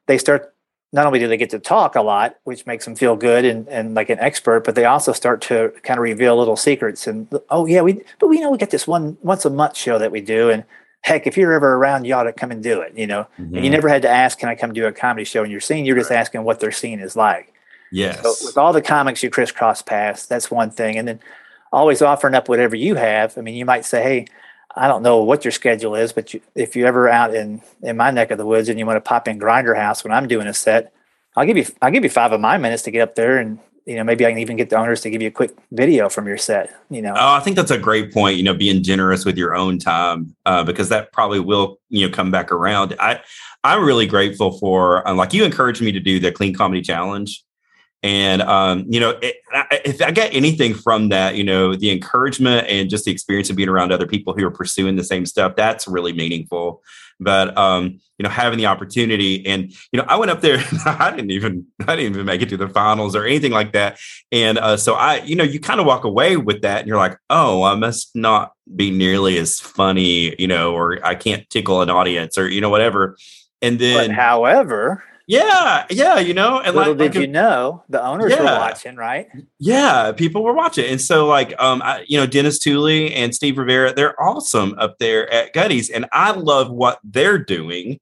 They 0.07 0.19
start, 0.19 0.55
not 0.93 1.07
only 1.07 1.19
do 1.19 1.29
they 1.29 1.39
get 1.39 1.51
to 1.51 1.59
talk 1.59 1.97
a 1.97 2.03
lot, 2.03 2.37
which 2.45 2.67
makes 2.67 2.85
them 2.85 2.95
feel 2.95 3.17
good 3.17 3.47
and, 3.47 3.67
and 3.69 3.95
like 3.95 4.11
an 4.11 4.19
expert, 4.21 4.65
but 4.65 4.75
they 4.75 4.85
also 4.85 5.13
start 5.13 5.41
to 5.43 5.73
kind 5.83 5.99
of 5.99 6.03
reveal 6.03 6.37
little 6.37 6.57
secrets. 6.57 7.07
And, 7.07 7.27
oh, 7.49 7.65
yeah, 7.65 7.81
we, 7.81 8.03
but 8.21 8.29
we 8.29 8.39
know 8.39 8.51
we 8.51 8.59
got 8.59 8.71
this 8.71 8.87
one 8.87 9.17
once 9.23 9.47
a 9.47 9.51
month 9.51 9.77
show 9.79 9.99
that 9.99 10.13
we 10.13 10.21
do. 10.21 10.51
And 10.51 10.65
heck, 11.03 11.27
if 11.27 11.37
you're 11.37 11.53
ever 11.53 11.75
around, 11.75 12.05
you 12.05 12.15
ought 12.15 12.25
to 12.25 12.33
come 12.33 12.51
and 12.51 12.63
do 12.63 12.81
it, 12.81 12.97
you 12.97 13.07
know? 13.07 13.23
Mm-hmm. 13.23 13.43
And 13.43 13.55
you 13.55 13.61
mm-hmm. 13.63 13.73
never 13.73 13.89
had 13.89 14.03
to 14.03 14.09
ask, 14.09 14.39
can 14.39 14.49
I 14.49 14.55
come 14.55 14.73
do 14.73 14.87
a 14.87 14.93
comedy 14.93 15.25
show 15.25 15.45
in 15.45 15.51
your 15.51 15.61
scene? 15.61 15.85
You're 15.85 15.97
just 15.97 16.13
asking 16.13 16.45
what 16.45 16.61
their 16.61 16.73
scene 16.73 17.01
is 17.01 17.17
like. 17.17 17.55
Yes. 17.91 18.21
So 18.21 18.47
with 18.47 18.59
all 18.59 18.73
the 18.73 18.83
comics 18.83 19.23
you 19.23 19.31
crisscross 19.31 19.83
past, 19.83 20.29
that's 20.29 20.51
one 20.51 20.71
thing. 20.71 20.99
And 20.99 21.09
then 21.09 21.21
always 21.73 22.03
offering 22.03 22.35
up 22.35 22.49
whatever 22.49 22.77
you 22.77 22.95
have. 22.97 23.37
I 23.39 23.41
mean, 23.41 23.55
you 23.55 23.65
might 23.65 23.85
say, 23.85 24.03
hey, 24.03 24.27
I 24.77 24.87
don't 24.89 25.03
know 25.03 25.23
what 25.23 25.45
your 25.45 25.53
schedule 25.53 25.95
is, 25.95 26.13
but 26.13 26.35
you, 26.35 26.41
if 26.55 26.77
you're 26.77 26.87
ever 26.87 27.09
out 27.09 27.35
in, 27.35 27.63
in 27.83 27.97
my 27.97 28.11
neck 28.11 28.31
of 28.31 28.39
the 28.39 28.47
woods 28.47 28.69
and 28.69 28.79
you 28.79 28.87
want 28.87 28.97
to 28.97 29.09
pop 29.09 29.27
in 29.29 29.39
Grinder 29.39 29.75
House 29.75 30.05
when 30.05 30.13
I'm 30.13 30.29
doing 30.29 30.47
a 30.47 30.55
set, 30.55 30.93
I'll 31.37 31.47
give 31.47 31.57
you 31.57 31.67
I'll 31.81 31.93
give 31.93 32.03
you 32.03 32.11
five 32.11 32.33
of 32.33 32.41
my 32.41 32.59
minutes 32.59 32.83
to 32.85 32.91
get 32.91 33.03
up 33.03 33.15
there 33.15 33.39
and 33.39 33.61
you 33.89 33.97
know 33.97 34.05
maybe 34.05 34.27
I 34.27 34.31
can 34.31 34.39
even 34.39 34.57
get 34.57 34.69
the 34.69 34.77
owners 34.77 35.01
to 35.01 35.11
give 35.11 35.23
you 35.23 35.29
a 35.29 35.33
quick 35.33 35.57
video 35.73 36.11
from 36.11 36.27
your 36.27 36.37
set. 36.37 36.71
You 36.91 37.01
know, 37.01 37.15
oh, 37.17 37.35
I 37.35 37.41
think 37.41 37.57
that's 37.57 37.71
a 37.71 37.79
great 37.79 38.13
point. 38.13 38.37
You 38.37 38.43
know, 38.43 38.53
being 38.53 38.83
generous 38.83 39.25
with 39.25 39.39
your 39.39 39.57
own 39.57 39.79
time 39.79 40.37
uh, 40.45 40.63
because 40.63 40.91
that 40.91 41.11
probably 41.11 41.41
will 41.41 41.81
you 41.89 42.07
know 42.07 42.15
come 42.15 42.31
back 42.31 42.53
around. 42.53 42.95
I 43.01 43.21
I'm 43.65 43.83
really 43.83 44.07
grateful 44.07 44.59
for 44.59 45.09
uh, 45.09 45.15
like 45.15 45.33
you 45.33 45.43
encouraged 45.43 45.81
me 45.81 45.91
to 45.93 46.01
do 46.01 46.21
the 46.21 46.31
Clean 46.31 46.55
Comedy 46.55 46.83
Challenge 46.83 47.43
and 48.03 48.43
um, 48.43 48.85
you 48.89 49.01
know, 49.01 49.11
it, 49.21 49.37
if 49.85 50.01
I 50.01 50.11
get 50.13 50.33
anything 50.35 50.75
from 50.75 51.09
that, 51.09 51.35
you 51.35 51.43
know, 51.43 51.75
the 51.75 51.91
encouragement 51.91 52.69
and 52.69 52.89
just 52.89 53.05
the 53.05 53.11
experience 53.11 53.51
of 53.51 53.57
being 53.57 53.69
around 53.69 53.91
other 53.91 54.07
people 54.07 54.35
who 54.35 54.47
are 54.47 54.51
pursuing 54.51 54.97
the 54.97 55.05
same 55.05 55.27
stuff, 55.27 55.57
that's 55.57 55.89
really 55.89 56.13
meaningful. 56.13 56.83
But 57.19 57.57
um, 57.59 57.99
you 58.17 58.23
know, 58.23 58.29
having 58.29 58.59
the 58.59 58.67
opportunity, 58.67 59.45
and 59.47 59.73
you 59.93 59.99
know, 60.01 60.05
I 60.07 60.17
went 60.17 60.31
up 60.31 60.41
there, 60.41 60.63
I 60.87 61.11
didn't 61.11 61.33
even, 61.33 61.67
I 61.81 61.97
didn't 61.97 62.15
even 62.15 62.27
make 62.27 62.43
it 62.43 62.49
to 62.51 62.57
the 62.57 62.69
finals 62.69 63.17
or 63.17 63.25
anything 63.25 63.53
like 63.53 63.73
that. 63.73 63.99
And 64.31 64.59
uh, 64.59 64.77
so 64.77 64.95
I, 64.95 65.17
you 65.23 65.35
know, 65.35 65.45
you 65.45 65.59
kind 65.59 65.81
of 65.81 65.87
walk 65.87 66.05
away 66.05 66.37
with 66.37 66.63
that, 66.63 66.81
and 66.81 66.89
you're 66.89 66.97
like, 66.97 67.19
oh, 67.31 67.65
I 67.65 67.75
must 67.75 68.15
not 68.15 68.53
be 68.77 68.93
nearly 68.93 69.39
as 69.39 69.59
funny, 69.59 70.41
you 70.41 70.47
know, 70.47 70.73
or 70.73 71.05
I 71.05 71.17
can't 71.17 71.49
tickle 71.51 71.83
an 71.83 71.91
audience, 71.91 72.39
or 72.39 72.49
you 72.49 72.61
know, 72.61 72.71
whatever. 72.71 73.17
And 73.61 73.81
then, 73.81 74.09
but 74.09 74.15
however, 74.15 75.03
yeah, 75.29 75.85
yeah, 75.91 76.19
you 76.21 76.33
know, 76.33 76.59
and 76.59 76.75
little 76.75 76.95
like, 76.95 77.13
did 77.13 77.19
like, 77.19 77.27
you 77.27 77.31
know, 77.31 77.85
the 77.91 78.03
owners 78.03 78.33
yeah, 78.33 78.41
were 78.41 78.47
watching, 78.47 78.97
right? 78.97 79.29
Yeah, 79.59 80.13
people 80.13 80.43
were 80.43 80.55
watching, 80.55 80.87
and 80.87 80.99
so 80.99 81.27
like, 81.27 81.53
um, 81.61 81.83
I, 81.83 82.07
you 82.09 82.19
know, 82.19 82.25
Dennis 82.25 82.59
Tooley 82.59 83.15
and 83.15 83.35
Steve 83.35 83.59
Rivera, 83.59 83.93
they're 83.93 84.19
awesome 84.21 84.75
up 84.79 84.99
there 84.99 85.31
at 85.31 85.53
Gutty's, 85.53 85.91
and 85.91 86.07
I 86.13 86.31
love 86.31 86.71
what 86.71 86.99
they're 87.05 87.37
doing. 87.37 88.01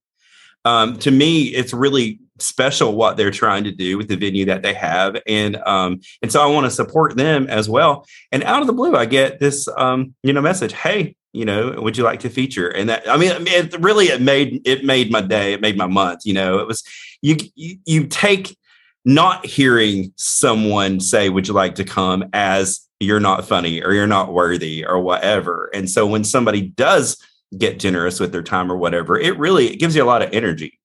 Um, 0.65 1.01
to 1.01 1.11
me, 1.11 1.47
it's 1.47 1.75
really 1.75 2.21
special 2.39 2.95
what 2.95 3.17
they're 3.17 3.33
trying 3.33 3.65
to 3.65 3.73
do 3.73 3.99
with 3.99 4.07
the 4.07 4.17
venue 4.17 4.45
that 4.45 4.63
they 4.63 4.75
have, 4.75 5.17
and 5.27 5.57
um, 5.67 6.01
and 6.23 6.31
so 6.31 6.41
I 6.41 6.47
want 6.47 6.67
to 6.67 6.71
support 6.71 7.17
them 7.17 7.49
as 7.49 7.69
well. 7.69 8.07
And 8.31 8.45
out 8.45 8.61
of 8.61 8.69
the 8.69 8.73
blue, 8.73 8.95
I 8.95 9.05
get 9.05 9.41
this, 9.41 9.67
um, 9.77 10.15
you 10.23 10.33
know, 10.33 10.41
message: 10.41 10.75
Hey, 10.75 11.17
you 11.37 11.45
know 11.45 11.81
would 11.81 11.97
you 11.97 12.05
like 12.05 12.21
to 12.21 12.31
feature? 12.31 12.69
And 12.69 12.89
that 12.89 13.09
i 13.09 13.17
mean 13.17 13.33
it 13.47 13.79
really 13.81 14.07
it 14.07 14.21
made 14.21 14.63
it 14.65 14.85
made 14.85 15.11
my 15.11 15.21
day 15.21 15.53
it 15.53 15.61
made 15.61 15.77
my 15.77 15.87
month 15.87 16.23
you 16.25 16.33
know? 16.33 16.59
It 16.59 16.67
was 16.67 16.83
you 17.23 17.37
you, 17.55 17.79
you 17.85 18.07
take 18.07 18.57
not 19.05 19.47
hearing 19.47 20.13
someone 20.17 20.99
say 21.01 21.29
would 21.29 21.47
you 21.47 21.55
like 21.55 21.75
to 21.77 21.85
come? 21.85 22.25
as 22.33 22.81
you're 22.99 23.21
not 23.21 23.47
funny 23.47 23.83
or 23.83 23.93
you're 23.93 24.07
not 24.07 24.33
worthy 24.33 24.83
or 24.87 24.99
whatever. 24.99 25.69
And 25.75 25.91
so 25.91 26.07
when 26.07 26.25
somebody 26.25 26.63
does 26.63 27.19
get 27.59 27.79
generous 27.79 28.19
with 28.19 28.33
their 28.33 28.43
time 28.43 28.73
or 28.73 28.77
whatever 28.77 29.19
it 29.19 29.39
really 29.39 29.67
it 29.67 29.77
gives 29.77 29.95
you 29.95 30.03
a 30.03 30.11
lot 30.13 30.23
of 30.23 30.33
energy. 30.33 30.81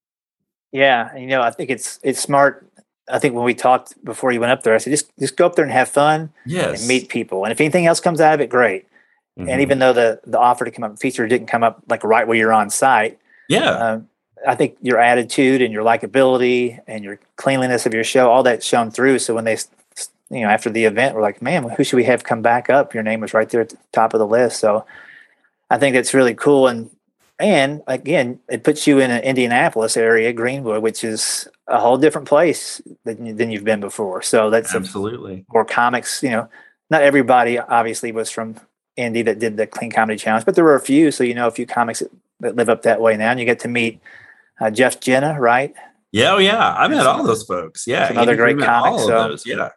Yeah 0.72 1.16
you 1.16 1.28
know 1.28 1.42
i 1.42 1.52
think 1.52 1.70
it's 1.70 2.00
it's 2.04 2.20
smart. 2.20 2.68
I 3.10 3.20
think 3.20 3.36
when 3.36 3.44
we 3.44 3.54
talked 3.54 4.04
before 4.06 4.32
you 4.32 4.40
went 4.40 4.52
up 4.52 4.64
there, 4.64 4.74
I 4.74 4.78
said 4.78 4.92
just 4.92 5.12
just 5.20 5.36
go 5.36 5.46
up 5.46 5.56
there 5.56 5.66
and 5.66 5.74
have 5.74 5.90
fun, 5.90 6.32
yes, 6.46 6.80
and 6.80 6.88
meet 6.88 7.10
people. 7.10 7.44
And 7.44 7.52
if 7.52 7.60
anything 7.60 7.86
else 7.86 8.00
comes 8.00 8.22
out 8.22 8.36
of 8.36 8.42
it, 8.42 8.50
great. 8.50 8.86
Mm-hmm. 9.40 9.50
And 9.50 9.62
even 9.62 9.80
though 9.80 9.94
the 9.94 10.20
the 10.26 10.40
offer 10.40 10.66
to 10.66 10.72
come 10.72 10.84
up 10.84 10.92
and 10.92 11.00
feature 11.00 11.28
didn't 11.28 11.48
come 11.48 11.64
up 11.64 11.82
like 11.88 12.04
right 12.04 12.28
where 12.28 12.38
you're 12.38 12.54
on 12.54 12.70
site, 12.70 13.20
yeah, 13.48 13.70
um, 13.72 14.10
I 14.48 14.56
think 14.56 14.78
your 14.82 15.00
attitude 15.00 15.62
and 15.62 15.72
your 15.72 15.84
likability 15.84 16.80
and 16.88 17.04
your 17.04 17.20
cleanliness 17.38 17.86
of 17.86 17.94
your 17.94 18.04
show, 18.04 18.30
all 18.30 18.44
that 18.44 18.64
shone 18.64 18.92
through. 18.92 19.20
So 19.20 19.36
when 19.36 19.46
they 19.46 19.58
you 20.32 20.42
know, 20.42 20.48
after 20.48 20.70
the 20.70 20.86
event, 20.86 21.14
we're 21.14 21.22
like, 21.22 21.42
man, 21.42 21.68
who 21.70 21.84
should 21.84 21.98
we 21.98 22.06
have 22.06 22.24
come 22.24 22.42
back 22.42 22.70
up? 22.70 22.94
Your 22.94 23.04
name 23.04 23.20
was 23.20 23.34
right 23.34 23.50
there 23.50 23.62
at 23.62 23.70
the 23.70 23.78
top 23.92 24.14
of 24.14 24.20
the 24.20 24.26
list. 24.26 24.60
So 24.60 24.86
I 25.70 25.78
think 25.78 25.94
that's 25.94 26.14
really 26.14 26.34
cool. 26.34 26.70
And, 26.70 26.90
and 27.38 27.82
again, 27.86 28.40
it 28.50 28.64
puts 28.64 28.88
you 28.88 29.00
in 29.00 29.12
an 29.12 29.22
Indianapolis 29.24 29.98
area, 29.98 30.32
Greenwood, 30.32 30.82
which 30.82 31.04
is 31.04 31.50
a 31.68 31.80
whole 31.80 31.98
different 31.98 32.30
place 32.30 32.82
than, 33.04 33.36
than 33.36 33.52
you've 33.52 33.66
been 33.66 33.82
before. 33.82 34.22
So 34.22 34.50
that's 34.50 34.74
absolutely 34.74 35.46
more 35.52 35.66
comics, 35.66 36.24
you 36.24 36.30
know, 36.30 36.50
not 36.90 37.02
everybody 37.02 37.60
obviously 37.60 38.14
was 38.14 38.30
from 38.30 38.56
Indy 38.98 39.22
that 39.24 39.40
did 39.40 39.58
the 39.58 39.68
clean 39.68 39.92
comedy 39.92 40.18
challenge, 40.18 40.46
but 40.46 40.56
there 40.56 40.64
were 40.64 40.76
a 40.76 40.82
few. 40.82 41.12
So, 41.12 41.24
you 41.24 41.34
know, 41.34 41.48
a 41.48 41.52
few 41.52 41.66
comics 41.66 42.04
that, 42.40 42.56
live 42.56 42.70
up 42.70 42.82
that 42.84 43.02
way 43.02 43.16
now 43.18 43.32
and 43.32 43.40
you 43.40 43.46
get 43.46 43.60
to 43.60 43.68
meet 43.68 44.00
uh, 44.60 44.70
Jeff 44.70 45.00
Jenna, 45.00 45.40
right? 45.40 45.74
Yeah, 46.12 46.34
oh 46.34 46.38
yeah, 46.40 46.74
I 46.74 46.88
met 46.90 47.06
all 47.06 47.24
those 47.24 47.44
folks. 47.44 47.88
Yeah, 47.88 48.10
another 48.10 48.36
great 48.36 48.60
comic. 48.60 48.92
All 48.92 49.00
so. 49.00 49.18
of 49.18 49.30
those. 49.30 49.46
Yeah, 49.46 49.70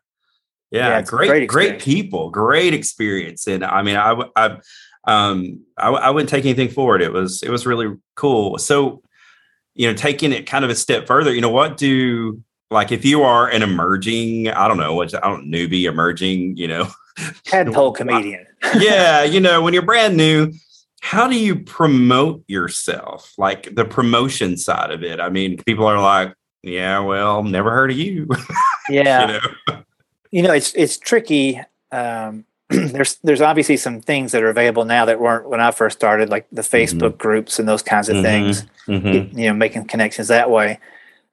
yeah, 0.70 0.88
yeah 0.88 1.02
great, 1.02 1.28
great, 1.28 1.48
great, 1.48 1.80
people, 1.80 2.30
great 2.30 2.74
experience. 2.74 3.46
And 3.46 3.64
I 3.64 3.82
mean, 3.82 3.96
I, 3.96 4.20
I, 4.34 4.58
um, 5.06 5.60
I, 5.78 5.90
I 5.90 6.10
wouldn't 6.10 6.28
take 6.28 6.44
anything 6.44 6.70
forward. 6.70 7.02
it. 7.02 7.06
It 7.06 7.12
was, 7.12 7.42
it 7.42 7.50
was 7.50 7.66
really 7.66 7.94
cool. 8.16 8.58
So, 8.58 9.02
you 9.74 9.86
know, 9.86 9.94
taking 9.94 10.32
it 10.32 10.46
kind 10.46 10.64
of 10.64 10.70
a 10.72 10.74
step 10.74 11.06
further, 11.06 11.32
you 11.32 11.40
know, 11.40 11.50
what 11.50 11.76
do 11.76 12.42
like 12.70 12.90
if 12.90 13.04
you 13.04 13.22
are 13.22 13.48
an 13.48 13.62
emerging, 13.62 14.48
I 14.48 14.66
don't 14.66 14.78
know, 14.78 14.94
what 14.94 15.14
I 15.14 15.28
don't 15.28 15.46
newbie, 15.46 15.84
emerging, 15.84 16.56
you 16.56 16.66
know, 16.66 16.88
tadpole 17.44 17.92
comedian. 17.94 18.46
Yeah, 18.78 19.22
you 19.22 19.40
know, 19.40 19.62
when 19.62 19.74
you're 19.74 19.82
brand 19.82 20.16
new, 20.16 20.52
how 21.00 21.28
do 21.28 21.38
you 21.38 21.56
promote 21.56 22.42
yourself? 22.48 23.34
Like 23.36 23.74
the 23.74 23.84
promotion 23.84 24.56
side 24.56 24.90
of 24.90 25.02
it. 25.02 25.20
I 25.20 25.28
mean, 25.28 25.58
people 25.58 25.86
are 25.86 26.00
like, 26.00 26.34
yeah, 26.62 26.98
well, 27.00 27.42
never 27.42 27.70
heard 27.70 27.90
of 27.90 27.98
you. 27.98 28.28
Yeah. 28.90 29.20
you, 29.20 29.26
know? 29.26 29.82
you 30.30 30.42
know, 30.42 30.52
it's 30.52 30.74
it's 30.74 30.98
tricky. 30.98 31.58
Um, 31.90 32.44
there's 32.68 33.14
there's 33.22 33.40
obviously 33.40 33.78
some 33.78 34.02
things 34.02 34.32
that 34.32 34.42
are 34.42 34.50
available 34.50 34.84
now 34.84 35.06
that 35.06 35.20
weren't 35.20 35.48
when 35.48 35.58
I 35.58 35.70
first 35.70 35.96
started, 35.98 36.28
like 36.28 36.46
the 36.52 36.60
mm-hmm. 36.60 36.76
Facebook 36.76 37.12
mm-hmm. 37.12 37.16
groups 37.16 37.58
and 37.58 37.66
those 37.66 37.82
kinds 37.82 38.10
of 38.10 38.16
mm-hmm. 38.16 38.24
things. 38.24 38.64
Mm-hmm. 38.86 39.38
You 39.38 39.46
know, 39.46 39.54
making 39.54 39.86
connections 39.86 40.28
that 40.28 40.50
way. 40.50 40.80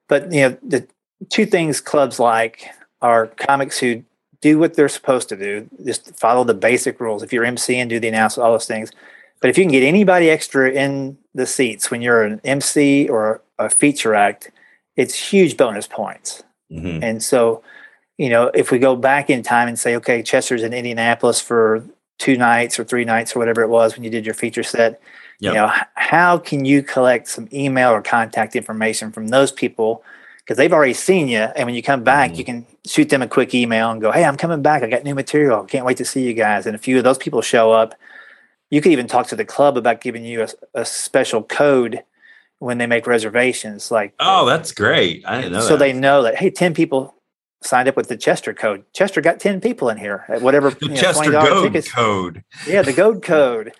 But 0.08 0.32
you 0.32 0.40
know, 0.48 0.56
the 0.62 0.88
two 1.28 1.44
things 1.44 1.82
clubs 1.82 2.18
like 2.18 2.70
are 3.02 3.26
comics 3.26 3.78
who 3.78 4.02
do 4.42 4.58
what 4.58 4.74
they're 4.74 4.88
supposed 4.88 5.30
to 5.30 5.36
do, 5.36 5.66
just 5.86 6.14
follow 6.18 6.44
the 6.44 6.52
basic 6.52 7.00
rules. 7.00 7.22
If 7.22 7.32
you're 7.32 7.44
MC 7.44 7.78
and 7.78 7.88
do 7.88 7.98
the 7.98 8.08
announcement, 8.08 8.44
all 8.44 8.52
those 8.52 8.66
things. 8.66 8.90
But 9.40 9.48
if 9.48 9.56
you 9.56 9.64
can 9.64 9.72
get 9.72 9.82
anybody 9.82 10.28
extra 10.28 10.70
in 10.70 11.16
the 11.34 11.46
seats 11.46 11.90
when 11.90 12.02
you're 12.02 12.22
an 12.22 12.40
MC 12.44 13.08
or 13.08 13.40
a 13.58 13.70
feature 13.70 14.14
act, 14.14 14.50
it's 14.96 15.14
huge 15.14 15.56
bonus 15.56 15.86
points. 15.86 16.42
Mm-hmm. 16.70 17.02
And 17.02 17.22
so, 17.22 17.62
you 18.18 18.28
know, 18.28 18.50
if 18.54 18.70
we 18.70 18.78
go 18.78 18.96
back 18.96 19.30
in 19.30 19.42
time 19.42 19.68
and 19.68 19.78
say, 19.78 19.96
okay, 19.96 20.22
Chester's 20.22 20.62
in 20.62 20.72
Indianapolis 20.72 21.40
for 21.40 21.84
two 22.18 22.36
nights 22.36 22.78
or 22.78 22.84
three 22.84 23.04
nights 23.04 23.34
or 23.34 23.38
whatever 23.38 23.62
it 23.62 23.68
was 23.68 23.94
when 23.94 24.04
you 24.04 24.10
did 24.10 24.26
your 24.26 24.34
feature 24.34 24.62
set, 24.62 25.00
yep. 25.40 25.52
you 25.52 25.54
know, 25.54 25.72
how 25.94 26.36
can 26.36 26.64
you 26.64 26.82
collect 26.82 27.28
some 27.28 27.48
email 27.52 27.90
or 27.90 28.02
contact 28.02 28.56
information 28.56 29.12
from 29.12 29.28
those 29.28 29.52
people? 29.52 30.04
Because 30.52 30.58
they've 30.58 30.72
already 30.72 30.94
seen 30.94 31.28
you. 31.28 31.38
And 31.38 31.66
when 31.66 31.74
you 31.74 31.82
come 31.82 32.04
back, 32.04 32.30
mm-hmm. 32.30 32.38
you 32.38 32.44
can 32.44 32.66
shoot 32.84 33.08
them 33.08 33.22
a 33.22 33.26
quick 33.26 33.54
email 33.54 33.90
and 33.90 34.00
go, 34.00 34.12
hey, 34.12 34.24
I'm 34.24 34.36
coming 34.36 34.60
back. 34.60 34.82
I 34.82 34.88
got 34.88 35.02
new 35.02 35.14
material. 35.14 35.64
Can't 35.64 35.86
wait 35.86 35.96
to 35.96 36.04
see 36.04 36.26
you 36.26 36.34
guys. 36.34 36.66
And 36.66 36.74
a 36.76 36.78
few 36.78 36.98
of 36.98 37.04
those 37.04 37.18
people 37.18 37.40
show 37.42 37.72
up 37.72 37.94
you 38.72 38.80
could 38.80 38.90
even 38.90 39.06
talk 39.06 39.26
to 39.26 39.36
the 39.36 39.44
club 39.44 39.76
about 39.76 40.00
giving 40.00 40.24
you 40.24 40.42
a, 40.42 40.48
a 40.80 40.84
special 40.86 41.42
code 41.42 42.02
when 42.58 42.78
they 42.78 42.86
make 42.86 43.06
reservations. 43.06 43.90
Like, 43.90 44.14
oh, 44.18 44.46
that's 44.46 44.72
great! 44.72 45.22
I 45.26 45.36
didn't 45.36 45.52
know. 45.52 45.60
So 45.60 45.76
that. 45.76 45.78
they 45.78 45.92
know 45.92 46.22
that 46.22 46.36
hey, 46.36 46.48
ten 46.48 46.72
people 46.72 47.14
signed 47.60 47.86
up 47.86 47.96
with 47.96 48.08
the 48.08 48.16
Chester 48.16 48.54
code. 48.54 48.82
Chester 48.94 49.20
got 49.20 49.38
ten 49.38 49.60
people 49.60 49.90
in 49.90 49.98
here 49.98 50.24
at 50.26 50.40
whatever 50.40 50.70
the 50.80 50.86
you 50.86 50.88
know, 50.88 50.96
Chester 50.96 51.30
Goad 51.30 51.64
tickets. 51.64 51.92
code. 51.92 52.42
Yeah, 52.66 52.80
the 52.80 52.94
Goad 52.94 53.22
code. 53.22 53.74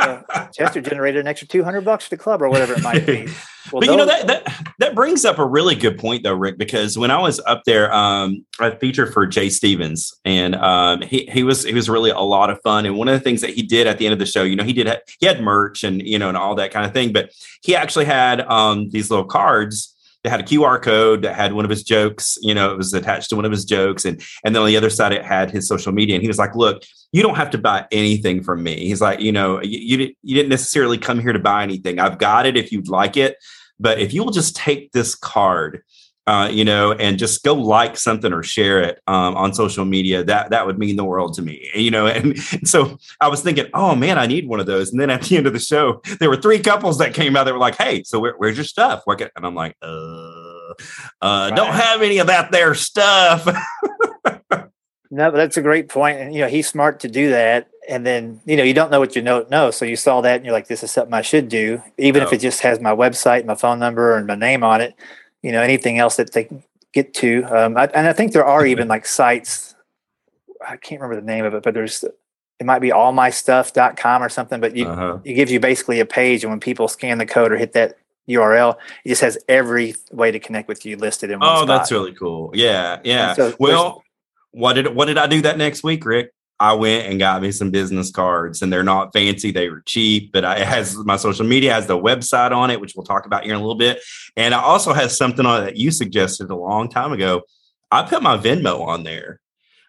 So 0.00 0.24
Chester 0.52 0.80
generated 0.82 1.20
an 1.20 1.26
extra 1.26 1.48
two 1.48 1.64
hundred 1.64 1.84
bucks 1.84 2.04
for 2.04 2.10
the 2.10 2.16
club 2.16 2.42
or 2.42 2.48
whatever 2.48 2.74
it 2.74 2.82
might 2.82 3.06
be. 3.06 3.28
Well, 3.70 3.80
but 3.80 3.90
you 3.90 3.96
know 3.96 4.06
that, 4.06 4.26
that 4.26 4.72
that 4.80 4.94
brings 4.96 5.24
up 5.24 5.38
a 5.38 5.46
really 5.46 5.76
good 5.76 5.96
point 5.96 6.24
though, 6.24 6.34
Rick, 6.34 6.58
because 6.58 6.98
when 6.98 7.12
I 7.12 7.18
was 7.20 7.38
up 7.46 7.62
there, 7.64 7.94
um, 7.94 8.44
I 8.58 8.70
featured 8.70 9.12
for 9.12 9.24
Jay 9.24 9.50
Stevens, 9.50 10.12
and 10.24 10.56
um, 10.56 11.00
he 11.00 11.26
he 11.26 11.44
was 11.44 11.62
he 11.62 11.72
was 11.72 11.88
really 11.88 12.10
a 12.10 12.18
lot 12.18 12.50
of 12.50 12.60
fun. 12.62 12.86
And 12.86 12.96
one 12.96 13.06
of 13.06 13.14
the 13.14 13.20
things 13.20 13.40
that 13.40 13.50
he 13.50 13.62
did 13.62 13.86
at 13.86 13.98
the 13.98 14.06
end 14.06 14.14
of 14.14 14.18
the 14.18 14.26
show, 14.26 14.42
you 14.42 14.56
know, 14.56 14.64
he 14.64 14.72
did 14.72 14.88
ha- 14.88 14.98
he 15.20 15.26
had 15.26 15.40
merch 15.40 15.84
and 15.84 16.02
you 16.02 16.18
know 16.18 16.26
and 16.28 16.36
all 16.36 16.56
that 16.56 16.72
kind 16.72 16.84
of 16.84 16.92
thing, 16.92 17.12
but 17.12 17.30
he 17.62 17.76
actually 17.76 18.04
had 18.04 18.40
um, 18.40 18.90
these 18.90 19.10
little 19.10 19.26
cards 19.26 19.94
that 20.22 20.30
had 20.30 20.40
a 20.40 20.44
QR 20.44 20.80
code 20.80 21.22
that 21.22 21.34
had 21.34 21.52
one 21.52 21.64
of 21.64 21.70
his 21.70 21.82
jokes, 21.82 22.38
you 22.42 22.54
know, 22.54 22.70
it 22.72 22.76
was 22.76 22.94
attached 22.94 23.30
to 23.30 23.36
one 23.36 23.44
of 23.44 23.50
his 23.50 23.64
jokes. 23.64 24.04
And, 24.04 24.22
and 24.44 24.54
then 24.54 24.62
on 24.62 24.68
the 24.68 24.76
other 24.76 24.90
side, 24.90 25.12
it 25.12 25.24
had 25.24 25.50
his 25.50 25.66
social 25.66 25.92
media. 25.92 26.14
And 26.14 26.22
he 26.22 26.28
was 26.28 26.38
like, 26.38 26.54
look, 26.54 26.84
you 27.12 27.22
don't 27.22 27.34
have 27.34 27.50
to 27.50 27.58
buy 27.58 27.86
anything 27.90 28.42
from 28.42 28.62
me. 28.62 28.86
He's 28.86 29.00
like, 29.00 29.20
you 29.20 29.32
know, 29.32 29.60
you, 29.62 29.78
you, 29.78 30.14
you 30.22 30.34
didn't 30.34 30.50
necessarily 30.50 30.96
come 30.96 31.18
here 31.18 31.32
to 31.32 31.38
buy 31.38 31.62
anything. 31.62 31.98
I've 31.98 32.18
got 32.18 32.46
it 32.46 32.56
if 32.56 32.70
you'd 32.70 32.88
like 32.88 33.16
it. 33.16 33.36
But 33.80 33.98
if 33.98 34.14
you 34.14 34.22
will 34.22 34.30
just 34.30 34.54
take 34.54 34.92
this 34.92 35.14
card, 35.16 35.82
uh, 36.26 36.48
you 36.50 36.64
know, 36.64 36.92
and 36.92 37.18
just 37.18 37.42
go 37.42 37.52
like 37.52 37.96
something 37.96 38.32
or 38.32 38.42
share 38.42 38.80
it 38.80 39.00
um, 39.08 39.34
on 39.36 39.52
social 39.52 39.84
media, 39.84 40.22
that 40.22 40.50
that 40.50 40.66
would 40.66 40.78
mean 40.78 40.96
the 40.96 41.04
world 41.04 41.34
to 41.34 41.42
me, 41.42 41.68
you 41.74 41.90
know. 41.90 42.06
And, 42.06 42.38
and, 42.52 42.68
so 42.68 42.96
I 43.20 43.28
was 43.28 43.42
thinking, 43.42 43.66
oh 43.74 43.94
man, 43.94 44.18
I 44.18 44.26
need 44.26 44.46
one 44.46 44.60
of 44.60 44.66
those. 44.66 44.92
And 44.92 45.00
then 45.00 45.10
at 45.10 45.22
the 45.22 45.36
end 45.36 45.46
of 45.46 45.52
the 45.52 45.58
show, 45.58 46.00
there 46.20 46.30
were 46.30 46.36
three 46.36 46.60
couples 46.60 46.98
that 46.98 47.12
came 47.14 47.36
out. 47.36 47.44
That 47.44 47.54
were 47.54 47.60
like, 47.60 47.76
hey, 47.76 48.04
so 48.04 48.20
where, 48.20 48.34
where's 48.36 48.56
your 48.56 48.64
stuff? 48.64 49.02
Can, 49.18 49.30
and 49.34 49.44
I'm 49.44 49.54
like, 49.54 49.76
uh, 49.82 49.86
uh, 49.86 50.72
right. 51.20 51.56
don't 51.56 51.74
have 51.74 52.02
any 52.02 52.18
of 52.18 52.28
that 52.28 52.52
there 52.52 52.74
stuff. 52.76 53.44
no, 54.24 54.70
but 55.10 55.32
that's 55.32 55.56
a 55.56 55.62
great 55.62 55.88
point. 55.88 56.20
And 56.20 56.34
you 56.34 56.42
know, 56.42 56.48
he's 56.48 56.68
smart 56.68 57.00
to 57.00 57.08
do 57.08 57.30
that. 57.30 57.68
And 57.88 58.06
then 58.06 58.40
you 58.44 58.56
know, 58.56 58.62
you 58.62 58.74
don't 58.74 58.92
know 58.92 59.00
what 59.00 59.16
you 59.16 59.22
don't 59.22 59.50
know. 59.50 59.72
So 59.72 59.84
you 59.84 59.96
saw 59.96 60.20
that, 60.20 60.36
and 60.36 60.44
you're 60.44 60.54
like, 60.54 60.68
this 60.68 60.84
is 60.84 60.92
something 60.92 61.14
I 61.14 61.22
should 61.22 61.48
do, 61.48 61.82
even 61.98 62.22
if 62.22 62.32
it 62.32 62.38
just 62.38 62.60
has 62.60 62.78
my 62.78 62.94
website, 62.94 63.44
my 63.44 63.56
phone 63.56 63.80
number, 63.80 64.16
and 64.16 64.28
my 64.28 64.36
name 64.36 64.62
on 64.62 64.80
it 64.80 64.94
you 65.42 65.52
know 65.52 65.62
anything 65.62 65.98
else 65.98 66.16
that 66.16 66.32
they 66.32 66.48
get 66.92 67.14
to. 67.14 67.44
Um, 67.44 67.76
I, 67.76 67.86
and 67.86 68.06
I 68.06 68.12
think 68.12 68.32
there 68.32 68.44
are 68.44 68.64
even 68.64 68.88
like 68.88 69.06
sites. 69.06 69.74
I 70.66 70.76
can't 70.76 71.00
remember 71.00 71.20
the 71.20 71.26
name 71.26 71.44
of 71.44 71.54
it, 71.54 71.62
but 71.62 71.74
there's 71.74 72.04
it 72.04 72.66
might 72.66 72.78
be 72.78 72.90
allmystuff.com 72.90 74.22
or 74.22 74.28
something. 74.28 74.60
But 74.60 74.76
you, 74.76 74.86
uh-huh. 74.86 75.18
it 75.24 75.34
gives 75.34 75.50
you 75.50 75.60
basically 75.60 76.00
a 76.00 76.06
page, 76.06 76.44
and 76.44 76.52
when 76.52 76.60
people 76.60 76.88
scan 76.88 77.18
the 77.18 77.26
code 77.26 77.52
or 77.52 77.56
hit 77.56 77.72
that 77.72 77.98
URL, 78.28 78.76
it 79.04 79.08
just 79.08 79.22
has 79.22 79.38
every 79.48 79.94
way 80.12 80.30
to 80.30 80.38
connect 80.38 80.68
with 80.68 80.86
you 80.86 80.96
listed 80.96 81.30
in 81.30 81.40
one. 81.40 81.48
Oh, 81.48 81.56
spot. 81.56 81.66
that's 81.66 81.92
really 81.92 82.14
cool. 82.14 82.50
Yeah, 82.54 83.00
yeah. 83.04 83.34
So 83.34 83.54
well, 83.58 84.02
what 84.52 84.74
did 84.74 84.94
what 84.94 85.06
did 85.06 85.18
I 85.18 85.26
do 85.26 85.42
that 85.42 85.58
next 85.58 85.82
week, 85.82 86.04
Rick? 86.04 86.32
I 86.60 86.74
went 86.74 87.08
and 87.08 87.18
got 87.18 87.42
me 87.42 87.50
some 87.50 87.70
business 87.70 88.10
cards, 88.10 88.62
and 88.62 88.72
they're 88.72 88.82
not 88.82 89.12
fancy; 89.12 89.50
they 89.50 89.68
were 89.68 89.82
cheap. 89.86 90.32
But 90.32 90.44
I, 90.44 90.56
it 90.56 90.66
has 90.66 90.96
my 90.96 91.16
social 91.16 91.46
media 91.46 91.72
has 91.72 91.86
the 91.86 91.98
website 91.98 92.52
on 92.52 92.70
it, 92.70 92.80
which 92.80 92.94
we'll 92.94 93.06
talk 93.06 93.26
about 93.26 93.44
here 93.44 93.54
in 93.54 93.58
a 93.58 93.62
little 93.62 93.74
bit, 93.74 94.00
and 94.36 94.54
I 94.54 94.62
also 94.62 94.92
has 94.92 95.16
something 95.16 95.46
on 95.46 95.62
it 95.62 95.64
that 95.66 95.76
you 95.76 95.90
suggested 95.90 96.50
a 96.50 96.56
long 96.56 96.88
time 96.88 97.12
ago. 97.12 97.42
I 97.90 98.02
put 98.02 98.22
my 98.22 98.38
Venmo 98.38 98.86
on 98.86 99.04
there. 99.04 99.40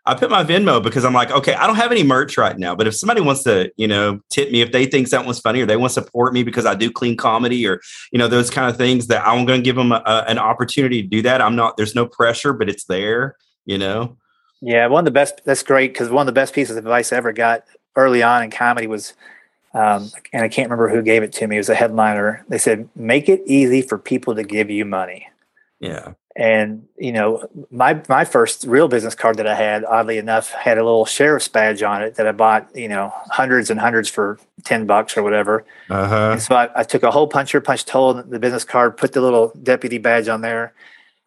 I 0.05 0.15
put 0.15 0.29
my 0.29 0.43
Venmo 0.43 0.83
because 0.83 1.05
I'm 1.05 1.13
like, 1.13 1.31
okay, 1.31 1.53
I 1.53 1.65
don't 1.65 1.77
have 1.77 1.91
any 1.91 2.03
merch 2.03 2.37
right 2.37 2.57
now, 2.57 2.75
but 2.75 2.87
if 2.87 2.95
somebody 2.95 3.21
wants 3.21 3.43
to, 3.43 3.71
you 3.77 3.87
know, 3.87 4.19
tip 4.29 4.51
me 4.51 4.61
if 4.61 4.73
they 4.73 4.85
think 4.85 5.07
something 5.07 5.27
was 5.27 5.39
funny 5.39 5.61
or 5.61 5.65
they 5.65 5.77
want 5.77 5.93
to 5.93 6.01
support 6.01 6.33
me 6.33 6.43
because 6.43 6.65
I 6.65 6.75
do 6.75 6.91
clean 6.91 7.15
comedy 7.15 7.65
or, 7.65 7.79
you 8.11 8.19
know, 8.19 8.27
those 8.27 8.49
kind 8.49 8.69
of 8.69 8.75
things 8.75 9.07
that 9.07 9.25
I'm 9.25 9.45
going 9.45 9.61
to 9.61 9.63
give 9.63 9.77
them 9.77 9.93
a, 9.93 10.03
a, 10.05 10.25
an 10.27 10.39
opportunity 10.39 11.01
to 11.01 11.07
do 11.07 11.21
that. 11.21 11.41
I'm 11.41 11.55
not, 11.55 11.77
there's 11.77 11.95
no 11.95 12.05
pressure, 12.05 12.51
but 12.51 12.67
it's 12.67 12.83
there, 12.83 13.37
you 13.65 13.77
know? 13.77 14.17
Yeah, 14.65 14.87
one 14.87 14.99
of 14.99 15.05
the 15.05 15.11
best. 15.11 15.41
That's 15.43 15.61
great 15.61 15.91
because 15.91 16.09
one 16.09 16.21
of 16.21 16.25
the 16.27 16.39
best 16.39 16.53
pieces 16.53 16.77
of 16.77 16.85
advice 16.85 17.11
I 17.11 17.17
ever 17.17 17.33
got 17.33 17.65
early 17.97 18.23
on 18.23 18.43
in 18.43 18.49
comedy 18.49 18.87
was, 18.87 19.13
um, 19.73 20.09
and 20.31 20.41
I 20.41 20.47
can't 20.47 20.69
remember 20.69 20.87
who 20.87 21.01
gave 21.01 21.21
it 21.21 21.33
to 21.33 21.47
me. 21.47 21.57
It 21.57 21.59
was 21.59 21.69
a 21.69 21.75
headliner. 21.75 22.45
They 22.47 22.57
said, 22.57 22.87
"Make 22.95 23.27
it 23.27 23.43
easy 23.45 23.81
for 23.81 23.97
people 23.97 24.35
to 24.35 24.43
give 24.43 24.69
you 24.69 24.85
money." 24.85 25.27
Yeah. 25.81 26.13
And 26.37 26.87
you 26.97 27.11
know, 27.11 27.45
my 27.71 28.01
my 28.07 28.23
first 28.23 28.63
real 28.63 28.87
business 28.87 29.15
card 29.15 29.35
that 29.35 29.47
I 29.47 29.53
had, 29.53 29.83
oddly 29.83 30.17
enough, 30.17 30.51
had 30.51 30.77
a 30.77 30.83
little 30.83 31.05
sheriff's 31.05 31.49
badge 31.49 31.83
on 31.83 32.01
it 32.01 32.15
that 32.15 32.25
I 32.25 32.31
bought, 32.31 32.73
you 32.73 32.87
know, 32.87 33.11
hundreds 33.31 33.69
and 33.69 33.77
hundreds 33.81 34.07
for 34.07 34.39
ten 34.63 34.85
bucks 34.85 35.17
or 35.17 35.23
whatever. 35.23 35.65
Uh-huh. 35.89 36.31
And 36.31 36.41
so 36.41 36.55
I, 36.55 36.69
I 36.73 36.83
took 36.83 37.03
a 37.03 37.11
hole 37.11 37.27
puncher, 37.27 37.59
punched 37.59 37.89
hole 37.89 38.17
in 38.17 38.29
the 38.29 38.39
business 38.39 38.63
card, 38.63 38.95
put 38.95 39.11
the 39.11 39.19
little 39.19 39.51
deputy 39.61 39.97
badge 39.97 40.29
on 40.29 40.39
there, 40.39 40.73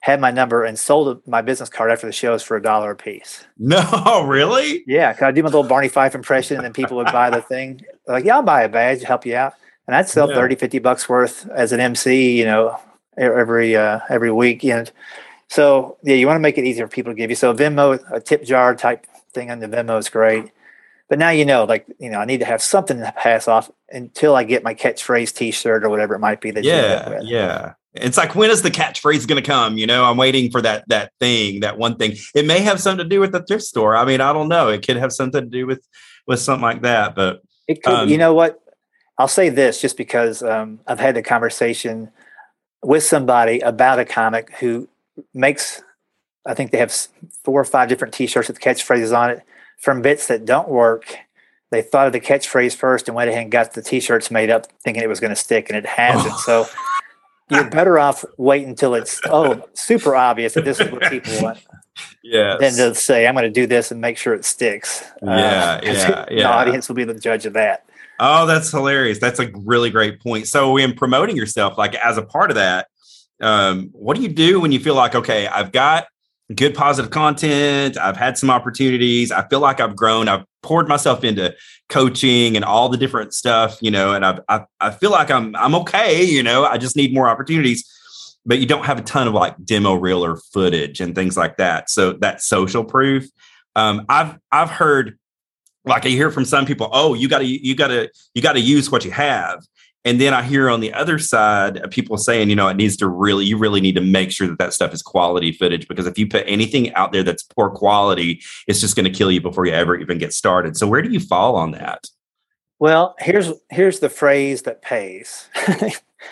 had 0.00 0.20
my 0.20 0.30
number 0.30 0.64
and 0.64 0.78
sold 0.78 1.26
my 1.26 1.42
business 1.42 1.68
card 1.68 1.90
after 1.90 2.06
the 2.06 2.12
shows 2.12 2.42
for 2.42 2.56
a 2.56 2.62
dollar 2.62 2.92
a 2.92 2.96
piece. 2.96 3.44
No, 3.58 4.24
really? 4.26 4.84
Yeah, 4.86 5.12
cause 5.12 5.22
I 5.22 5.32
do 5.32 5.42
my 5.42 5.48
little 5.48 5.64
Barney 5.64 5.88
Fife 5.88 6.14
impression, 6.14 6.56
and 6.56 6.64
then 6.64 6.72
people 6.72 6.96
would 6.98 7.06
buy 7.06 7.30
the 7.30 7.42
thing. 7.42 7.80
They're 8.06 8.16
like, 8.16 8.24
yeah, 8.24 8.36
I'll 8.36 8.42
buy 8.42 8.62
a 8.62 8.68
badge, 8.68 9.00
to 9.00 9.06
help 9.06 9.26
you 9.26 9.34
out, 9.34 9.54
and 9.86 9.96
I'd 9.96 10.08
sell 10.08 10.28
yeah. 10.28 10.36
30, 10.36 10.56
50 10.56 10.78
bucks 10.80 11.08
worth 11.08 11.48
as 11.50 11.72
an 11.72 11.80
MC, 11.80 12.38
you 12.38 12.44
know, 12.44 12.78
every 13.16 13.74
uh, 13.76 14.00
every 14.08 14.30
weekend. 14.30 14.92
So 15.48 15.96
yeah, 16.02 16.14
you 16.14 16.26
want 16.26 16.36
to 16.36 16.40
make 16.42 16.58
it 16.58 16.64
easier 16.64 16.86
for 16.86 16.92
people 16.92 17.12
to 17.12 17.16
give 17.16 17.30
you. 17.30 17.36
So 17.36 17.54
Venmo, 17.54 18.00
a 18.12 18.20
tip 18.20 18.44
jar 18.44 18.74
type 18.74 19.06
thing 19.32 19.50
on 19.50 19.60
the 19.60 19.68
Venmo 19.68 19.98
is 19.98 20.08
great. 20.08 20.50
But 21.08 21.18
now 21.18 21.30
you 21.30 21.44
know, 21.44 21.64
like 21.64 21.86
you 21.98 22.10
know, 22.10 22.18
I 22.18 22.24
need 22.24 22.40
to 22.40 22.46
have 22.46 22.62
something 22.62 22.98
to 22.98 23.12
pass 23.16 23.46
off 23.46 23.70
until 23.90 24.34
I 24.34 24.44
get 24.44 24.64
my 24.64 24.74
catchphrase 24.74 25.34
T-shirt 25.34 25.84
or 25.84 25.88
whatever 25.88 26.14
it 26.14 26.18
might 26.18 26.40
be. 26.40 26.50
That 26.50 26.64
yeah, 26.64 27.20
yeah. 27.22 27.74
It's 27.96 28.16
like 28.16 28.34
when 28.34 28.50
is 28.50 28.62
the 28.62 28.70
catchphrase 28.70 29.26
going 29.26 29.42
to 29.42 29.46
come? 29.46 29.78
You 29.78 29.86
know, 29.86 30.04
I'm 30.04 30.16
waiting 30.16 30.50
for 30.50 30.60
that 30.62 30.88
that 30.88 31.12
thing, 31.20 31.60
that 31.60 31.78
one 31.78 31.96
thing. 31.96 32.16
It 32.34 32.46
may 32.46 32.60
have 32.60 32.80
something 32.80 33.04
to 33.04 33.08
do 33.08 33.20
with 33.20 33.32
the 33.32 33.42
thrift 33.42 33.64
store. 33.64 33.96
I 33.96 34.04
mean, 34.04 34.20
I 34.20 34.32
don't 34.32 34.48
know. 34.48 34.68
It 34.68 34.86
could 34.86 34.96
have 34.96 35.12
something 35.12 35.42
to 35.42 35.48
do 35.48 35.66
with 35.66 35.86
with 36.26 36.40
something 36.40 36.62
like 36.62 36.82
that. 36.82 37.14
But 37.14 37.42
it 37.66 37.82
could. 37.82 37.94
Um, 37.94 38.08
you 38.08 38.18
know 38.18 38.34
what? 38.34 38.60
I'll 39.18 39.28
say 39.28 39.48
this 39.48 39.80
just 39.80 39.96
because 39.96 40.42
um, 40.42 40.80
I've 40.86 41.00
had 41.00 41.16
the 41.16 41.22
conversation 41.22 42.10
with 42.82 43.02
somebody 43.02 43.60
about 43.60 43.98
a 43.98 44.04
comic 44.04 44.52
who 44.56 44.88
makes. 45.32 45.82
I 46.44 46.54
think 46.54 46.70
they 46.70 46.78
have 46.78 46.94
four 47.42 47.60
or 47.60 47.64
five 47.64 47.88
different 47.88 48.14
T-shirts 48.14 48.46
with 48.46 48.60
catchphrases 48.60 49.16
on 49.16 49.30
it 49.30 49.42
from 49.78 50.02
bits 50.02 50.28
that 50.28 50.44
don't 50.44 50.68
work. 50.68 51.16
They 51.72 51.82
thought 51.82 52.06
of 52.06 52.12
the 52.12 52.20
catchphrase 52.20 52.76
first 52.76 53.08
and 53.08 53.16
went 53.16 53.28
ahead 53.28 53.42
and 53.42 53.50
got 53.50 53.74
the 53.74 53.82
T-shirts 53.82 54.30
made 54.30 54.50
up, 54.50 54.66
thinking 54.84 55.02
it 55.02 55.08
was 55.08 55.18
going 55.18 55.32
to 55.32 55.36
stick, 55.36 55.68
and 55.68 55.76
it 55.76 55.84
hasn't. 55.84 56.36
So 56.36 56.66
you're 57.50 57.70
better 57.70 57.98
off 57.98 58.24
waiting 58.36 58.70
until 58.70 58.94
it's 58.94 59.20
oh 59.26 59.62
super 59.74 60.16
obvious 60.16 60.54
that 60.54 60.64
this 60.64 60.80
is 60.80 60.90
what 60.90 61.02
people 61.10 61.32
want. 61.42 61.58
Yeah. 62.22 62.56
Than 62.58 62.74
to 62.74 62.94
say 62.94 63.26
I'm 63.26 63.34
going 63.34 63.44
to 63.44 63.50
do 63.50 63.66
this 63.66 63.90
and 63.90 64.00
make 64.00 64.18
sure 64.18 64.34
it 64.34 64.44
sticks. 64.44 65.04
Yeah, 65.22 65.30
uh, 65.30 65.80
yeah, 65.82 65.82
yeah. 66.30 66.42
The 66.42 66.48
audience 66.48 66.88
will 66.88 66.96
be 66.96 67.04
the 67.04 67.14
judge 67.14 67.46
of 67.46 67.52
that. 67.54 67.86
Oh, 68.18 68.46
that's 68.46 68.70
hilarious. 68.70 69.18
That's 69.18 69.38
a 69.40 69.50
really 69.54 69.90
great 69.90 70.20
point. 70.20 70.48
So, 70.48 70.76
in 70.76 70.94
promoting 70.94 71.36
yourself, 71.36 71.76
like 71.78 71.94
as 71.94 72.16
a 72.16 72.22
part 72.22 72.50
of 72.50 72.56
that, 72.56 72.88
um, 73.40 73.90
what 73.92 74.16
do 74.16 74.22
you 74.22 74.28
do 74.28 74.60
when 74.60 74.72
you 74.72 74.80
feel 74.80 74.94
like, 74.94 75.14
okay, 75.14 75.46
I've 75.46 75.70
got 75.70 76.06
good 76.54 76.74
positive 76.74 77.10
content. 77.10 77.98
I've 77.98 78.16
had 78.16 78.38
some 78.38 78.50
opportunities. 78.50 79.32
I 79.32 79.46
feel 79.48 79.60
like 79.60 79.80
I've 79.80 79.96
grown. 79.96 80.28
I've 80.28 80.44
poured 80.62 80.88
myself 80.88 81.24
into 81.24 81.54
coaching 81.88 82.56
and 82.56 82.64
all 82.64 82.88
the 82.88 82.96
different 82.96 83.34
stuff, 83.34 83.78
you 83.80 83.90
know, 83.90 84.12
and 84.12 84.24
I've, 84.24 84.40
I, 84.48 84.64
I 84.80 84.90
feel 84.90 85.10
like 85.10 85.30
I'm, 85.30 85.54
I'm 85.56 85.74
okay. 85.76 86.24
You 86.24 86.42
know, 86.42 86.64
I 86.64 86.78
just 86.78 86.96
need 86.96 87.12
more 87.12 87.28
opportunities, 87.28 87.84
but 88.44 88.58
you 88.58 88.66
don't 88.66 88.84
have 88.84 88.98
a 88.98 89.02
ton 89.02 89.26
of 89.26 89.34
like 89.34 89.56
demo 89.64 89.94
reel 89.94 90.24
or 90.24 90.36
footage 90.36 91.00
and 91.00 91.14
things 91.14 91.36
like 91.36 91.56
that. 91.56 91.90
So 91.90 92.12
that 92.14 92.42
social 92.42 92.84
proof. 92.84 93.26
Um, 93.74 94.06
I've, 94.08 94.38
I've 94.52 94.70
heard 94.70 95.18
like 95.84 96.04
I 96.06 96.08
hear 96.08 96.30
from 96.30 96.44
some 96.44 96.66
people, 96.66 96.88
oh, 96.92 97.14
you 97.14 97.28
got 97.28 97.38
to, 97.38 97.46
you 97.46 97.74
got 97.74 97.88
to, 97.88 98.10
you 98.34 98.42
got 98.42 98.54
to 98.54 98.60
use 98.60 98.90
what 98.90 99.04
you 99.04 99.10
have. 99.12 99.64
And 100.06 100.20
then 100.20 100.32
I 100.32 100.44
hear 100.44 100.70
on 100.70 100.78
the 100.78 100.94
other 100.94 101.18
side 101.18 101.82
people 101.90 102.16
saying, 102.16 102.48
you 102.48 102.54
know, 102.54 102.68
it 102.68 102.76
needs 102.76 102.96
to 102.98 103.08
really, 103.08 103.44
you 103.44 103.58
really 103.58 103.80
need 103.80 103.96
to 103.96 104.00
make 104.00 104.30
sure 104.30 104.46
that 104.46 104.58
that 104.58 104.72
stuff 104.72 104.94
is 104.94 105.02
quality 105.02 105.50
footage 105.50 105.88
because 105.88 106.06
if 106.06 106.16
you 106.16 106.28
put 106.28 106.44
anything 106.46 106.94
out 106.94 107.10
there 107.10 107.24
that's 107.24 107.42
poor 107.42 107.70
quality, 107.70 108.40
it's 108.68 108.80
just 108.80 108.94
going 108.94 109.04
to 109.04 109.10
kill 109.10 109.32
you 109.32 109.40
before 109.40 109.66
you 109.66 109.72
ever 109.72 109.96
even 109.96 110.16
get 110.16 110.32
started. 110.32 110.76
So 110.76 110.86
where 110.86 111.02
do 111.02 111.10
you 111.10 111.18
fall 111.18 111.56
on 111.56 111.72
that? 111.72 112.06
Well, 112.78 113.16
here's 113.18 113.50
here's 113.70 113.98
the 113.98 114.08
phrase 114.08 114.62
that 114.62 114.80
pays. 114.80 115.48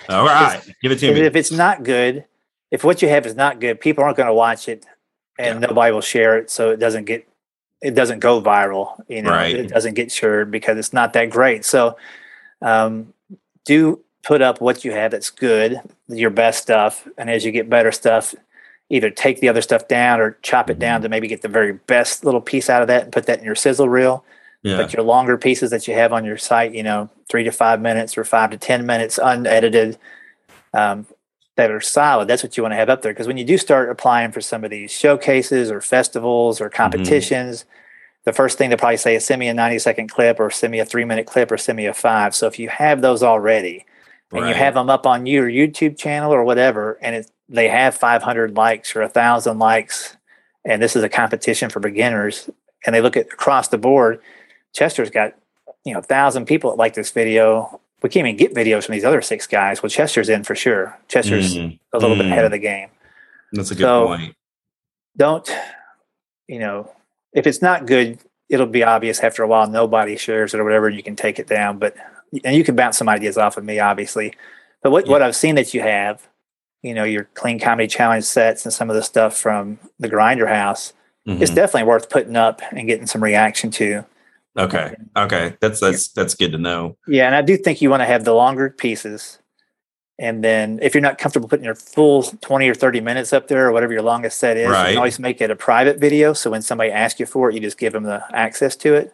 All 0.09 0.25
right, 0.25 0.63
give 0.81 0.93
it 0.93 0.99
to 1.01 1.13
me. 1.13 1.21
If 1.23 1.35
it's 1.35 1.51
not 1.51 1.83
good, 1.83 2.27
if 2.71 2.85
what 2.85 3.03
you 3.03 3.09
have 3.09 3.27
is 3.27 3.35
not 3.35 3.61
good, 3.61 3.81
people 3.81 4.05
aren't 4.05 4.19
going 4.19 4.29
to 4.29 4.35
watch 4.35 4.69
it, 4.69 4.85
and 5.39 5.61
yeah. 5.61 5.67
nobody 5.67 5.91
will 5.91 6.03
share 6.03 6.39
it, 6.39 6.51
so 6.51 6.71
it 6.71 6.77
doesn't 6.77 7.07
get 7.07 7.27
it 7.81 7.95
doesn't 7.95 8.19
go 8.19 8.43
viral. 8.43 9.03
You 9.09 9.23
know, 9.23 9.31
right. 9.31 9.57
it 9.57 9.69
doesn't 9.69 9.95
get 9.95 10.13
shared 10.13 10.51
because 10.51 10.77
it's 10.77 10.93
not 10.93 11.15
that 11.15 11.31
great. 11.31 11.65
So, 11.65 11.97
um, 12.61 13.14
do 13.65 14.01
put 14.23 14.43
up 14.43 14.61
what 14.61 14.85
you 14.85 14.93
have 14.93 15.11
that's 15.11 15.31
good, 15.31 15.81
your 16.09 16.31
best 16.31 16.63
stuff, 16.63 17.07
and 17.19 17.31
as 17.31 17.45
you 17.45 17.53
get 17.53 17.69
better 17.69 17.93
stuff, 17.93 18.35
either 18.91 19.11
take 19.11 19.41
the 19.41 19.49
other 19.49 19.63
stuff 19.63 19.87
down 19.89 20.21
or 20.21 20.39
chop 20.43 20.71
it 20.71 20.79
down 20.79 20.97
mm-hmm. 20.97 21.05
to 21.05 21.09
maybe 21.09 21.29
get 21.29 21.43
the 21.43 21.49
very 21.49 21.73
best 21.73 22.25
little 22.25 22.41
piece 22.41 22.69
out 22.69 22.83
of 22.83 22.89
that 22.89 23.05
and 23.05 23.13
put 23.13 23.27
that 23.27 23.39
in 23.39 23.45
your 23.45 23.55
sizzle 23.55 23.89
reel. 23.89 24.25
Yeah. 24.63 24.79
But 24.79 24.95
your 24.95 25.03
longer 25.03 25.37
pieces 25.37 25.71
that 25.71 25.87
you 25.87 25.95
have 25.95 26.13
on 26.13 26.25
your 26.25 26.39
site, 26.39 26.75
you 26.75 26.83
know, 26.83 27.11
three 27.29 27.45
to 27.45 27.51
five 27.51 27.83
minutes 27.83 28.17
or 28.17 28.25
five 28.25 28.51
to 28.51 28.57
ten 28.57 28.87
minutes 28.87 29.19
unedited, 29.23 29.99
um, 30.73 31.07
that 31.57 31.71
are 31.71 31.83
solid. 31.83 32.29
That's 32.29 32.43
what 32.43 32.57
you 32.57 32.63
want 32.63 32.73
to 32.73 32.77
have 32.77 32.89
up 32.89 33.03
there 33.03 33.13
because 33.13 33.27
when 33.27 33.37
you 33.37 33.45
do 33.45 33.59
start 33.59 33.91
applying 33.91 34.33
for 34.33 34.41
some 34.41 34.65
of 34.65 34.71
these 34.71 34.91
showcases 34.91 35.71
or 35.71 35.81
festivals 35.81 36.61
or 36.61 36.69
mm-hmm. 36.69 36.77
competitions. 36.77 37.61
Mm-hmm 37.61 37.71
the 38.25 38.33
first 38.33 38.59
thing 38.59 38.71
they 38.71 38.77
probably 38.77 38.97
say 38.97 39.15
is 39.15 39.25
send 39.25 39.41
me 39.41 39.49
a 39.49 39.55
90 39.55 39.79
second 39.79 40.09
clip 40.09 40.41
or 40.41 40.51
send 40.51 40.71
me 40.71 40.81
a 40.81 40.85
three 40.85 41.05
minute 41.05 41.27
clip 41.27 41.51
or 41.51 41.59
send 41.59 41.77
me 41.77 41.87
a 41.87 41.95
five. 41.95 42.35
So 42.35 42.47
if 42.47 42.59
you 42.59 42.69
have 42.69 43.03
those 43.03 43.23
already 43.23 43.85
and 44.33 44.43
right. 44.43 44.49
you 44.49 44.55
have 44.55 44.75
them 44.75 44.91
up 44.91 45.07
on 45.07 45.27
your 45.27 45.49
YouTube 45.49 45.97
channel 45.99 46.33
or 46.33 46.43
whatever, 46.45 46.99
and 47.03 47.17
it, 47.17 47.31
they 47.49 47.69
have 47.69 47.95
500 47.95 48.57
likes 48.57 48.97
or 48.97 49.03
a 49.03 49.09
thousand 49.09 49.59
likes, 49.59 50.17
and 50.65 50.83
this 50.83 50.97
is 50.97 51.03
a 51.03 51.09
competition 51.09 51.69
for 51.71 51.81
beginners, 51.81 52.49
and 52.87 52.95
they 52.95 53.01
look 53.01 53.17
at 53.17 53.27
across 53.27 53.69
the 53.69 53.79
board, 53.79 54.21
Chester's 54.75 55.11
got, 55.11 55.35
you 55.85 55.93
know, 55.93 56.01
a 56.01 56.03
thousand 56.03 56.47
people 56.47 56.71
that 56.71 56.77
like 56.77 56.95
this 56.95 57.11
video. 57.11 57.81
We 58.03 58.09
can't 58.09 58.27
even 58.27 58.37
get 58.37 58.55
videos 58.55 58.85
from 58.85 58.95
these 58.95 59.05
other 59.05 59.23
six 59.23 59.47
guys. 59.47 59.83
Well, 59.83 59.91
Chester's 59.91 60.29
in 60.29 60.45
for 60.45 60.55
sure. 60.55 60.99
Chester's 61.09 61.57
mm. 61.57 61.79
a 61.93 61.99
little 61.99 62.17
mm. 62.17 62.21
bit 62.21 62.27
ahead 62.27 62.45
of 62.45 62.51
the 62.51 62.59
game. 62.59 62.89
That's 63.53 63.71
a 63.71 63.75
good 63.75 63.83
so 63.83 64.07
point. 64.09 64.35
Don't, 65.17 65.49
you 66.49 66.59
know, 66.59 66.91
if 67.35 67.47
it's 67.47 67.61
not 67.61 67.87
good, 67.87 68.19
it'll 68.49 68.67
be 68.67 68.83
obvious 68.83 69.21
after 69.21 69.43
a 69.43 69.49
while. 69.49 69.69
Nobody 69.69 70.17
shares 70.17 70.55
it 70.55 70.61
or 70.61 70.65
whatever. 70.65 70.87
and 70.87 70.97
You 70.97 71.03
can 71.03 71.17
take 71.17 71.39
it 71.39 71.47
down, 71.47 71.79
but 71.79 71.97
and 72.45 72.57
you 72.57 72.65
can 72.65 72.77
bounce 72.77 72.97
some 72.97 73.09
ideas 73.09 73.37
off 73.37 73.57
of 73.57 73.65
me, 73.65 73.79
obviously. 73.79 74.35
But 74.83 74.91
what, 74.91 75.07
yeah. 75.07 75.13
what 75.13 75.23
I've 75.23 75.37
seen 75.37 75.55
that 75.57 75.75
you 75.75 75.83
have, 75.83 76.27
you 76.83 76.95
know, 76.95 77.05
your 77.05 77.25
clean 77.35 77.59
comedy 77.59 77.89
challenge 77.89 78.25
sets 78.25 78.65
and 78.65 78.73
some 78.73 78.91
of 78.91 78.97
the 78.97 79.03
stuff 79.03 79.37
from 79.37 79.79
the 79.99 80.09
Grinder 80.09 80.47
House, 80.47 80.93
mm-hmm. 81.27 81.43
it's 81.43 81.53
definitely 81.53 81.89
worth 81.89 82.11
putting 82.11 82.37
up 82.37 82.61
and 82.73 82.87
getting 82.87 83.07
some 83.07 83.23
reaction 83.23 83.71
to. 83.73 84.05
Okay. 84.57 84.95
Okay. 85.17 85.57
That's 85.61 85.81
that's 85.81 86.09
that's 86.09 86.35
good 86.35 86.53
to 86.53 86.59
know. 86.59 86.97
Yeah, 87.09 87.27
and 87.27 87.35
I 87.35 87.43
do 87.43 87.57
think 87.57 87.83
you 87.83 87.91
want 87.91 88.03
to 88.03 88.07
have 88.07 88.25
the 88.25 88.35
longer 88.35 88.71
pieces 88.71 89.39
and 90.19 90.45
then 90.45 90.79
if 90.81 90.95
you're 90.95 91.03
not 91.03 91.19
comfortable 91.19 91.49
putting 91.49 91.65
your 91.65 91.75
full 91.75 92.23
20 92.23 92.69
or 92.69 92.75
30 92.75 93.01
minutes 93.01 93.33
up 93.33 93.49
there 93.49 93.67
or 93.67 93.73
whatever 93.73 93.93
your 93.93 94.03
longest 94.03 94.39
set 94.39 94.57
is, 94.57 94.69
right. 94.69 94.89
you 94.89 94.93
can 94.93 94.99
always 94.99 95.19
make 95.19 95.41
it 95.41 95.51
a 95.51 95.57
private 95.57 95.99
video. 95.99 96.33
So 96.33 96.51
when 96.51 96.63
somebody 96.63 96.93
asks 96.93 97.19
you 97.19 97.27
for 97.27 97.51
it, 97.51 97.55
you 97.55 97.61
just 97.61 97.79
give 97.79 97.93
them 97.93 98.05
the 98.05 98.23
access 98.33 98.77
to 98.77 98.95
it. 98.95 99.13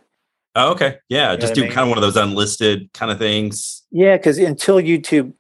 Oh, 0.57 0.73
okay. 0.73 0.99
Yeah. 1.09 1.33
You 1.33 1.39
just 1.39 1.55
do 1.55 1.63
I 1.63 1.65
mean? 1.65 1.73
kind 1.73 1.85
of 1.85 1.89
one 1.89 1.99
of 1.99 2.03
those 2.03 2.17
unlisted 2.17 2.93
kind 2.93 3.11
of 3.11 3.19
things. 3.19 3.83
Yeah. 3.91 4.19
Cause 4.19 4.37
until 4.37 4.77
YouTube, 4.77 5.33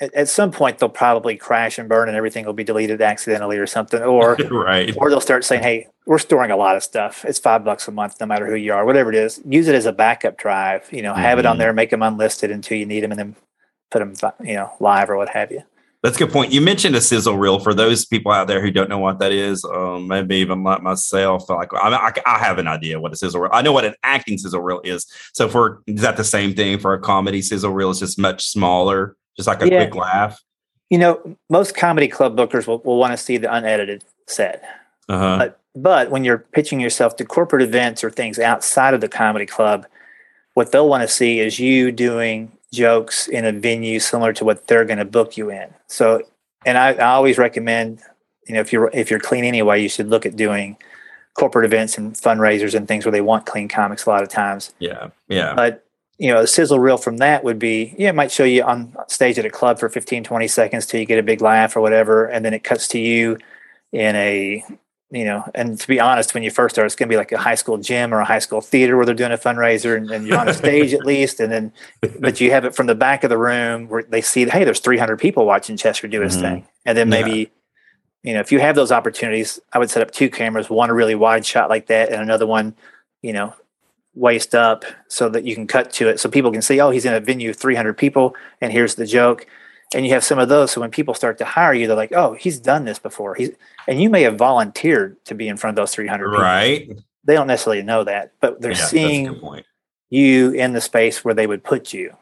at, 0.00 0.14
at, 0.14 0.28
some 0.28 0.50
point 0.50 0.78
they'll 0.78 0.88
probably 0.88 1.36
crash 1.36 1.78
and 1.78 1.88
burn 1.88 2.08
and 2.08 2.16
everything 2.16 2.46
will 2.46 2.52
be 2.52 2.64
deleted 2.64 3.02
accidentally 3.02 3.58
or 3.58 3.66
something. 3.66 4.00
Or, 4.00 4.34
right. 4.50 4.94
or 4.96 5.10
they'll 5.10 5.20
start 5.20 5.44
saying, 5.44 5.62
Hey, 5.62 5.88
we're 6.06 6.18
storing 6.18 6.50
a 6.50 6.56
lot 6.56 6.76
of 6.76 6.82
stuff. 6.82 7.24
It's 7.26 7.38
five 7.38 7.62
bucks 7.64 7.88
a 7.88 7.90
month, 7.92 8.16
no 8.20 8.26
matter 8.26 8.46
who 8.46 8.54
you 8.54 8.72
are, 8.72 8.86
whatever 8.86 9.10
it 9.10 9.16
is. 9.16 9.42
Use 9.44 9.68
it 9.68 9.74
as 9.74 9.86
a 9.86 9.92
backup 9.92 10.38
drive, 10.38 10.88
you 10.90 11.02
know, 11.02 11.12
mm-hmm. 11.12 11.20
have 11.20 11.38
it 11.38 11.44
on 11.44 11.54
mm-hmm. 11.54 11.60
there, 11.60 11.72
make 11.74 11.90
them 11.90 12.02
unlisted 12.02 12.50
until 12.50 12.78
you 12.78 12.86
need 12.86 13.02
them 13.02 13.10
and 13.10 13.18
then 13.18 13.36
put 13.94 14.20
them, 14.20 14.32
you 14.46 14.54
know, 14.54 14.72
live 14.80 15.08
or 15.08 15.16
what 15.16 15.28
have 15.28 15.52
you. 15.52 15.62
That's 16.02 16.16
a 16.16 16.18
good 16.18 16.32
point. 16.32 16.52
You 16.52 16.60
mentioned 16.60 16.94
a 16.96 17.00
sizzle 17.00 17.38
reel 17.38 17.58
for 17.58 17.72
those 17.72 18.04
people 18.04 18.30
out 18.30 18.46
there 18.46 18.60
who 18.60 18.70
don't 18.70 18.90
know 18.90 18.98
what 18.98 19.20
that 19.20 19.32
is. 19.32 19.64
Um, 19.64 20.06
maybe 20.06 20.36
even 20.36 20.62
like 20.62 20.82
myself, 20.82 21.48
like 21.48 21.72
I, 21.72 21.88
I, 21.88 22.12
I, 22.26 22.38
have 22.38 22.58
an 22.58 22.68
idea 22.68 23.00
what 23.00 23.14
a 23.14 23.16
sizzle 23.16 23.40
reel. 23.40 23.50
I 23.54 23.62
know 23.62 23.72
what 23.72 23.86
an 23.86 23.94
acting 24.02 24.36
sizzle 24.36 24.60
reel 24.60 24.82
is. 24.84 25.06
So 25.32 25.48
for 25.48 25.82
is 25.86 26.02
that 26.02 26.18
the 26.18 26.24
same 26.24 26.54
thing 26.54 26.78
for 26.78 26.92
a 26.92 27.00
comedy 27.00 27.40
sizzle 27.40 27.72
reel? 27.72 27.90
It's 27.90 28.00
just 28.00 28.18
much 28.18 28.46
smaller, 28.46 29.16
just 29.36 29.46
like 29.46 29.62
a 29.62 29.70
yeah. 29.70 29.86
quick 29.86 29.94
laugh. 29.94 30.42
You 30.90 30.98
know, 30.98 31.38
most 31.48 31.74
comedy 31.74 32.08
club 32.08 32.36
bookers 32.36 32.66
will, 32.66 32.80
will 32.80 32.98
want 32.98 33.12
to 33.12 33.16
see 33.16 33.38
the 33.38 33.50
unedited 33.50 34.04
set. 34.26 34.62
Uh-huh. 35.08 35.38
But, 35.38 35.60
but 35.74 36.10
when 36.10 36.22
you're 36.22 36.38
pitching 36.38 36.80
yourself 36.80 37.16
to 37.16 37.24
corporate 37.24 37.62
events 37.62 38.04
or 38.04 38.10
things 38.10 38.38
outside 38.38 38.92
of 38.92 39.00
the 39.00 39.08
comedy 39.08 39.46
club, 39.46 39.86
what 40.52 40.70
they'll 40.70 40.88
want 40.88 41.00
to 41.00 41.08
see 41.08 41.40
is 41.40 41.58
you 41.58 41.90
doing 41.90 42.52
jokes 42.74 43.28
in 43.28 43.44
a 43.44 43.52
venue 43.52 43.98
similar 43.98 44.32
to 44.34 44.44
what 44.44 44.66
they're 44.66 44.84
going 44.84 44.98
to 44.98 45.04
book 45.04 45.36
you 45.36 45.50
in. 45.50 45.72
So, 45.86 46.22
and 46.66 46.76
I, 46.78 46.92
I, 46.94 47.14
always 47.14 47.38
recommend, 47.38 48.00
you 48.46 48.54
know, 48.54 48.60
if 48.60 48.72
you're 48.72 48.90
if 48.92 49.10
you're 49.10 49.20
clean 49.20 49.44
anyway, 49.44 49.82
you 49.82 49.88
should 49.88 50.08
look 50.08 50.26
at 50.26 50.36
doing 50.36 50.76
corporate 51.34 51.64
events 51.64 51.98
and 51.98 52.14
fundraisers 52.14 52.74
and 52.74 52.86
things 52.86 53.04
where 53.04 53.12
they 53.12 53.20
want 53.20 53.46
clean 53.46 53.68
comics 53.68 54.06
a 54.06 54.10
lot 54.10 54.22
of 54.22 54.28
times. 54.28 54.72
Yeah, 54.78 55.08
yeah. 55.28 55.54
But 55.54 55.84
you 56.18 56.32
know, 56.32 56.42
the 56.42 56.46
sizzle 56.46 56.78
reel 56.78 56.96
from 56.96 57.16
that 57.18 57.42
would 57.42 57.58
be, 57.58 57.94
yeah, 57.98 58.10
it 58.10 58.14
might 58.14 58.30
show 58.30 58.44
you 58.44 58.62
on 58.62 58.94
stage 59.08 59.38
at 59.38 59.44
a 59.44 59.50
club 59.50 59.80
for 59.80 59.88
15, 59.88 60.22
20 60.22 60.48
seconds 60.48 60.86
till 60.86 61.00
you 61.00 61.06
get 61.06 61.18
a 61.18 61.24
big 61.24 61.40
laugh 61.40 61.76
or 61.76 61.80
whatever, 61.80 62.26
and 62.26 62.44
then 62.44 62.54
it 62.54 62.62
cuts 62.62 62.86
to 62.88 63.00
you 63.00 63.36
in 63.92 64.14
a 64.14 64.64
you 65.14 65.24
know, 65.24 65.48
and 65.54 65.78
to 65.78 65.86
be 65.86 66.00
honest, 66.00 66.34
when 66.34 66.42
you 66.42 66.50
first 66.50 66.74
start, 66.74 66.86
it's 66.86 66.96
going 66.96 67.08
to 67.08 67.12
be 67.12 67.16
like 67.16 67.30
a 67.30 67.38
high 67.38 67.54
school 67.54 67.78
gym 67.78 68.12
or 68.12 68.18
a 68.18 68.24
high 68.24 68.40
school 68.40 68.60
theater 68.60 68.96
where 68.96 69.06
they're 69.06 69.14
doing 69.14 69.32
a 69.32 69.38
fundraiser 69.38 69.96
and, 69.96 70.10
and 70.10 70.26
you're 70.26 70.38
on 70.38 70.48
a 70.48 70.54
stage 70.62 70.92
at 70.92 71.06
least. 71.06 71.38
And 71.38 71.52
then, 71.52 71.72
but 72.18 72.40
you 72.40 72.50
have 72.50 72.64
it 72.64 72.74
from 72.74 72.88
the 72.88 72.96
back 72.96 73.22
of 73.22 73.30
the 73.30 73.38
room 73.38 73.88
where 73.88 74.02
they 74.02 74.20
see, 74.20 74.48
hey, 74.48 74.64
there's 74.64 74.80
300 74.80 75.18
people 75.18 75.46
watching 75.46 75.76
Chester 75.76 76.08
do 76.08 76.20
his 76.20 76.32
mm-hmm. 76.32 76.42
thing. 76.42 76.68
And 76.84 76.98
then 76.98 77.08
maybe, 77.08 77.30
yeah. 77.30 77.46
you 78.22 78.34
know, 78.34 78.40
if 78.40 78.50
you 78.50 78.58
have 78.58 78.74
those 78.74 78.90
opportunities, 78.90 79.60
I 79.72 79.78
would 79.78 79.88
set 79.88 80.02
up 80.02 80.10
two 80.10 80.28
cameras, 80.28 80.68
one 80.68 80.90
a 80.90 80.94
really 80.94 81.14
wide 81.14 81.46
shot 81.46 81.70
like 81.70 81.86
that 81.86 82.10
and 82.10 82.20
another 82.20 82.46
one, 82.46 82.74
you 83.22 83.32
know, 83.32 83.54
waist 84.16 84.54
up 84.54 84.84
so 85.06 85.28
that 85.28 85.44
you 85.44 85.54
can 85.54 85.66
cut 85.66 85.92
to 85.92 86.08
it 86.08 86.18
so 86.18 86.28
people 86.28 86.50
can 86.50 86.62
see, 86.62 86.80
oh, 86.80 86.90
he's 86.90 87.04
in 87.04 87.14
a 87.14 87.20
venue 87.20 87.50
of 87.50 87.56
300 87.56 87.96
people 87.96 88.34
and 88.60 88.72
here's 88.72 88.96
the 88.96 89.06
joke 89.06 89.46
and 89.92 90.06
you 90.06 90.12
have 90.12 90.24
some 90.24 90.38
of 90.38 90.48
those. 90.48 90.70
So 90.72 90.80
when 90.80 90.90
people 90.90 91.14
start 91.14 91.38
to 91.38 91.44
hire 91.44 91.74
you, 91.74 91.86
they're 91.86 91.96
like, 91.96 92.12
"Oh, 92.12 92.34
he's 92.34 92.58
done 92.58 92.84
this 92.84 92.98
before." 92.98 93.34
He's 93.34 93.50
and 93.86 94.00
you 94.00 94.08
may 94.10 94.22
have 94.22 94.36
volunteered 94.36 95.22
to 95.26 95.34
be 95.34 95.48
in 95.48 95.56
front 95.56 95.76
of 95.78 95.82
those 95.82 95.92
300 95.92 96.28
people. 96.28 96.42
Right. 96.42 96.88
They 97.24 97.34
don't 97.34 97.46
necessarily 97.46 97.82
know 97.82 98.04
that, 98.04 98.32
but 98.40 98.60
they're 98.60 98.72
yeah, 98.72 98.86
seeing 98.86 99.62
you 100.10 100.52
in 100.52 100.72
the 100.72 100.80
space 100.80 101.24
where 101.24 101.34
they 101.34 101.46
would 101.46 101.64
put 101.64 101.92
you. 101.92 102.14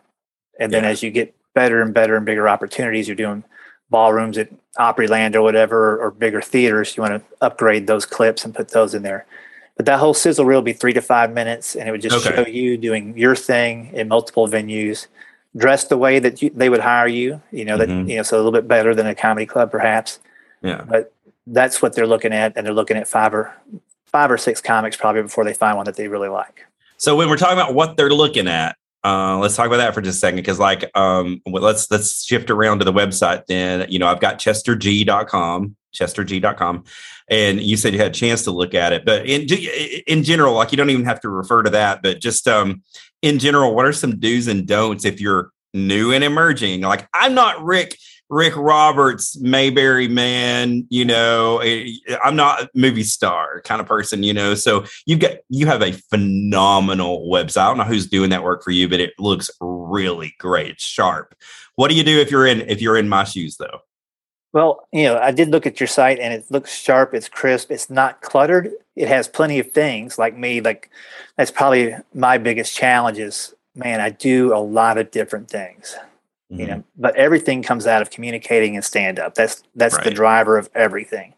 And 0.59 0.72
then 0.72 0.85
yeah. 0.85 0.90
as 0.90 1.03
you 1.03 1.11
get 1.11 1.35
better 1.55 1.83
and 1.83 1.92
better 1.92 2.16
and 2.16 2.25
bigger 2.25 2.48
opportunities, 2.48 3.09
you're 3.09 3.16
doing 3.16 3.44
ballrooms 3.90 4.38
at 4.38 4.48
Opryland 4.79 5.35
or 5.35 5.42
whatever, 5.42 5.94
or, 5.94 6.07
or 6.07 6.11
bigger 6.11 6.40
theaters, 6.40 6.96
you 6.96 7.03
want 7.03 7.14
to 7.14 7.37
upgrade 7.44 7.87
those 7.87 8.07
clips 8.07 8.44
and 8.44 8.55
put 8.55 8.68
those 8.68 8.94
in 8.94 9.03
there. 9.03 9.27
But 9.77 9.87
that 9.87 9.98
whole 9.98 10.14
sizzle 10.14 10.44
reel 10.44 10.59
would 10.59 10.64
be 10.64 10.72
three 10.72 10.92
to 10.92 11.03
five 11.03 11.33
minutes, 11.33 11.77
and 11.77 11.88
it 11.88 11.92
would 11.92 12.03
just 12.03 12.27
Okay. 12.27 12.37
show 12.37 12.46
you 12.48 12.77
doing 12.77 13.16
your 13.16 13.37
thing 13.37 13.90
in 13.92 14.09
multiple 14.09 14.48
venues, 14.48 15.07
dressed 15.56 15.88
the 15.88 15.98
way 15.98 16.18
that 16.18 16.40
you, 16.42 16.50
they 16.54 16.68
would 16.68 16.80
hire 16.80 17.06
you. 17.08 17.42
You 17.50 17.64
know 17.64 17.76
that 17.76 17.88
Mhm. 17.88 18.08
you 18.08 18.16
know, 18.16 18.22
so 18.22 18.36
a 18.36 18.38
little 18.38 18.52
bit 18.52 18.66
better 18.68 18.94
than 18.94 19.06
a 19.06 19.14
comedy 19.14 19.46
club, 19.46 19.70
perhaps. 19.70 20.18
Yeah. 20.62 20.82
But 20.88 21.12
that's 21.46 21.82
what 21.82 21.94
they're 21.94 22.06
looking 22.06 22.32
at, 22.32 22.52
and 22.56 22.66
they're 22.66 22.74
looking 22.74 22.96
at 22.96 23.08
five 23.08 23.34
or 23.34 23.52
five 24.06 24.30
or 24.30 24.38
six 24.38 24.60
comics 24.60 24.96
probably 24.96 25.22
before 25.22 25.44
they 25.44 25.54
find 25.54 25.76
one 25.76 25.86
that 25.86 25.96
they 25.96 26.08
really 26.08 26.28
like. 26.28 26.66
So 26.98 27.16
when 27.16 27.28
we're 27.28 27.36
talking 27.36 27.58
about 27.58 27.74
what 27.74 27.96
they're 27.96 28.10
looking 28.10 28.46
at, 28.46 28.76
uh, 29.04 29.38
let's 29.38 29.56
talk 29.56 29.66
about 29.66 29.78
that 29.78 29.92
for 29.94 30.00
just 30.00 30.18
a 30.18 30.20
second. 30.20 30.36
Because 30.36 30.60
like, 30.60 30.88
um, 30.96 31.42
let's 31.46 31.90
let's 31.90 32.24
shift 32.24 32.50
around 32.50 32.78
to 32.78 32.84
the 32.84 32.92
website. 32.92 33.46
Then 33.46 33.86
you 33.88 33.98
know, 33.98 34.06
I've 34.06 34.20
got 34.20 34.38
chesterg.com, 34.38 35.76
chesterg.com, 35.92 36.84
and 37.28 37.60
you 37.60 37.76
said 37.76 37.92
you 37.92 37.98
had 37.98 38.12
a 38.12 38.14
chance 38.14 38.44
to 38.44 38.50
look 38.52 38.74
at 38.74 38.92
it. 38.92 39.04
But 39.04 39.26
in 39.26 39.46
in 40.06 40.22
general, 40.22 40.54
like 40.54 40.70
you 40.70 40.76
don't 40.76 40.90
even 40.90 41.04
have 41.04 41.20
to 41.22 41.28
refer 41.28 41.62
to 41.64 41.70
that. 41.70 42.02
But 42.02 42.20
just 42.20 42.46
um, 42.46 42.82
in 43.22 43.38
general, 43.38 43.74
what 43.74 43.87
are 43.87 43.92
some 43.92 44.18
do's 44.18 44.48
and 44.48 44.66
don'ts 44.66 45.04
if 45.04 45.20
you're 45.20 45.50
new 45.72 46.12
and 46.12 46.22
emerging? 46.22 46.82
Like 46.82 47.08
I'm 47.14 47.35
not 47.35 47.64
Rick. 47.64 47.98
Rick 48.32 48.56
Roberts, 48.56 49.38
Mayberry 49.40 50.08
man, 50.08 50.87
you 50.88 51.04
know, 51.04 51.58
eh, 51.58 51.90
I'm 52.24 52.35
not 52.35 52.62
a 52.62 52.70
movie 52.74 53.02
star 53.02 53.61
kind 53.61 53.78
of 53.78 53.87
person, 53.87 54.22
you 54.22 54.32
know. 54.32 54.54
So 54.54 54.87
you've 55.04 55.20
got 55.20 55.32
you 55.50 55.66
have 55.66 55.82
a 55.82 55.92
phenomenal 55.92 57.28
website. 57.28 57.61
I 57.61 57.68
don't 57.68 57.76
know 57.76 57.85
who's 57.85 58.06
doing 58.06 58.30
that 58.30 58.42
work 58.42 58.64
for 58.64 58.70
you, 58.70 58.88
but 58.88 59.00
it 59.00 59.12
looks 59.18 59.50
really 59.61 60.35
great. 60.38 60.80
Sharp. 60.80 61.35
What 61.76 61.88
do 61.88 61.94
you 61.94 62.02
do 62.02 62.20
if 62.20 62.30
you're 62.30 62.46
in 62.46 62.62
if 62.62 62.80
you're 62.80 62.96
in 62.96 63.06
my 63.06 63.24
shoes 63.24 63.58
though? 63.58 63.80
Well, 64.52 64.86
you 64.92 65.04
know, 65.04 65.18
I 65.18 65.30
did 65.30 65.48
look 65.48 65.66
at 65.66 65.80
your 65.80 65.86
site 65.86 66.18
and 66.18 66.32
it 66.32 66.50
looks 66.50 66.74
sharp, 66.74 67.14
it's 67.14 67.28
crisp, 67.28 67.70
it's 67.70 67.88
not 67.88 68.20
cluttered. 68.20 68.70
It 68.94 69.08
has 69.08 69.26
plenty 69.26 69.58
of 69.58 69.72
things 69.72 70.18
like 70.18 70.36
me, 70.36 70.60
like 70.60 70.90
that's 71.36 71.50
probably 71.50 71.94
my 72.12 72.36
biggest 72.36 72.76
challenge 72.76 73.18
is 73.18 73.54
man, 73.74 74.00
I 74.00 74.10
do 74.10 74.54
a 74.54 74.58
lot 74.58 74.98
of 74.98 75.10
different 75.10 75.48
things. 75.48 75.96
You 76.50 76.66
know, 76.66 76.84
but 76.98 77.16
everything 77.16 77.62
comes 77.62 77.86
out 77.86 78.02
of 78.02 78.10
communicating 78.10 78.74
and 78.74 78.84
stand 78.84 79.18
up. 79.18 79.34
That's 79.34 79.62
that's 79.74 79.96
the 79.96 80.10
driver 80.10 80.58
of 80.58 80.68
everything. 80.74 81.32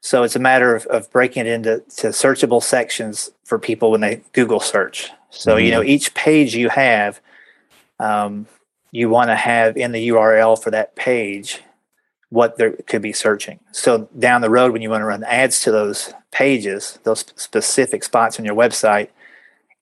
So 0.00 0.24
it's 0.24 0.34
a 0.34 0.40
matter 0.40 0.74
of, 0.74 0.84
of 0.86 1.08
breaking 1.12 1.46
it 1.46 1.52
into 1.52 1.78
to 1.98 2.08
searchable 2.08 2.60
sections 2.60 3.30
for 3.44 3.56
people 3.60 3.92
when 3.92 4.00
they 4.00 4.20
Google 4.32 4.58
search. 4.58 5.10
So 5.30 5.58
you 5.58 5.70
know, 5.70 5.84
each 5.84 6.12
page 6.14 6.56
you 6.56 6.70
have, 6.70 7.20
um, 8.00 8.48
you 8.90 9.08
want 9.08 9.30
to 9.30 9.36
have 9.36 9.76
in 9.76 9.92
the 9.92 10.08
URL 10.08 10.60
for 10.60 10.72
that 10.72 10.96
page 10.96 11.62
what 12.32 12.56
they 12.56 12.70
could 12.86 13.02
be 13.02 13.12
searching. 13.12 13.60
So 13.72 14.08
down 14.18 14.40
the 14.40 14.48
road, 14.48 14.72
when 14.72 14.80
you 14.80 14.88
want 14.88 15.02
to 15.02 15.06
run 15.06 15.22
ads 15.24 15.60
to 15.62 15.70
those 15.70 16.14
pages, 16.30 16.98
those 17.04 17.26
specific 17.36 18.02
spots 18.02 18.38
on 18.38 18.46
your 18.46 18.54
website, 18.54 19.08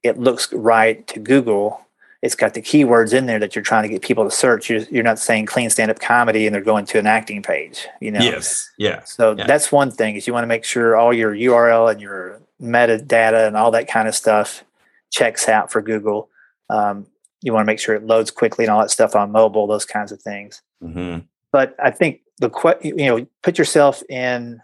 it 0.02 0.18
looks 0.18 0.52
right 0.52 1.06
to 1.06 1.20
Google. 1.20 1.80
It's 2.22 2.34
got 2.34 2.54
the 2.54 2.60
keywords 2.60 3.14
in 3.14 3.26
there 3.26 3.38
that 3.38 3.54
you're 3.54 3.62
trying 3.62 3.84
to 3.84 3.88
get 3.88 4.02
people 4.02 4.24
to 4.24 4.32
search. 4.32 4.68
You're, 4.68 4.80
you're 4.90 5.04
not 5.04 5.20
saying 5.20 5.46
clean 5.46 5.70
stand-up 5.70 6.00
comedy 6.00 6.44
and 6.46 6.52
they're 6.52 6.60
going 6.60 6.86
to 6.86 6.98
an 6.98 7.06
acting 7.06 7.40
page. 7.40 7.86
You 8.00 8.10
know. 8.10 8.20
Yes. 8.20 8.68
Yeah. 8.76 9.04
So 9.04 9.36
Yeah. 9.38 9.46
that's 9.46 9.70
one 9.70 9.92
thing 9.92 10.16
is 10.16 10.26
you 10.26 10.32
want 10.32 10.42
to 10.42 10.48
make 10.48 10.64
sure 10.64 10.96
all 10.96 11.12
your 11.14 11.32
URL 11.32 11.88
and 11.92 12.00
your 12.00 12.40
metadata 12.60 13.46
and 13.46 13.56
all 13.56 13.70
that 13.70 13.86
kind 13.86 14.08
of 14.08 14.14
stuff 14.16 14.64
checks 15.12 15.48
out 15.48 15.70
for 15.70 15.80
Google. 15.80 16.28
Um, 16.68 17.06
you 17.42 17.52
want 17.52 17.64
to 17.64 17.66
make 17.66 17.78
sure 17.78 17.94
it 17.94 18.04
loads 18.04 18.32
quickly 18.32 18.64
and 18.64 18.72
all 18.72 18.80
that 18.80 18.90
stuff 18.90 19.14
on 19.14 19.30
mobile, 19.30 19.68
those 19.68 19.84
kinds 19.86 20.10
of 20.10 20.20
things. 20.20 20.62
Mhm. 20.82 21.24
But 21.52 21.74
I 21.82 21.90
think 21.90 22.20
the 22.40 22.50
you 22.82 23.06
know 23.06 23.26
put 23.42 23.56
yourself 23.58 24.02
in 24.10 24.60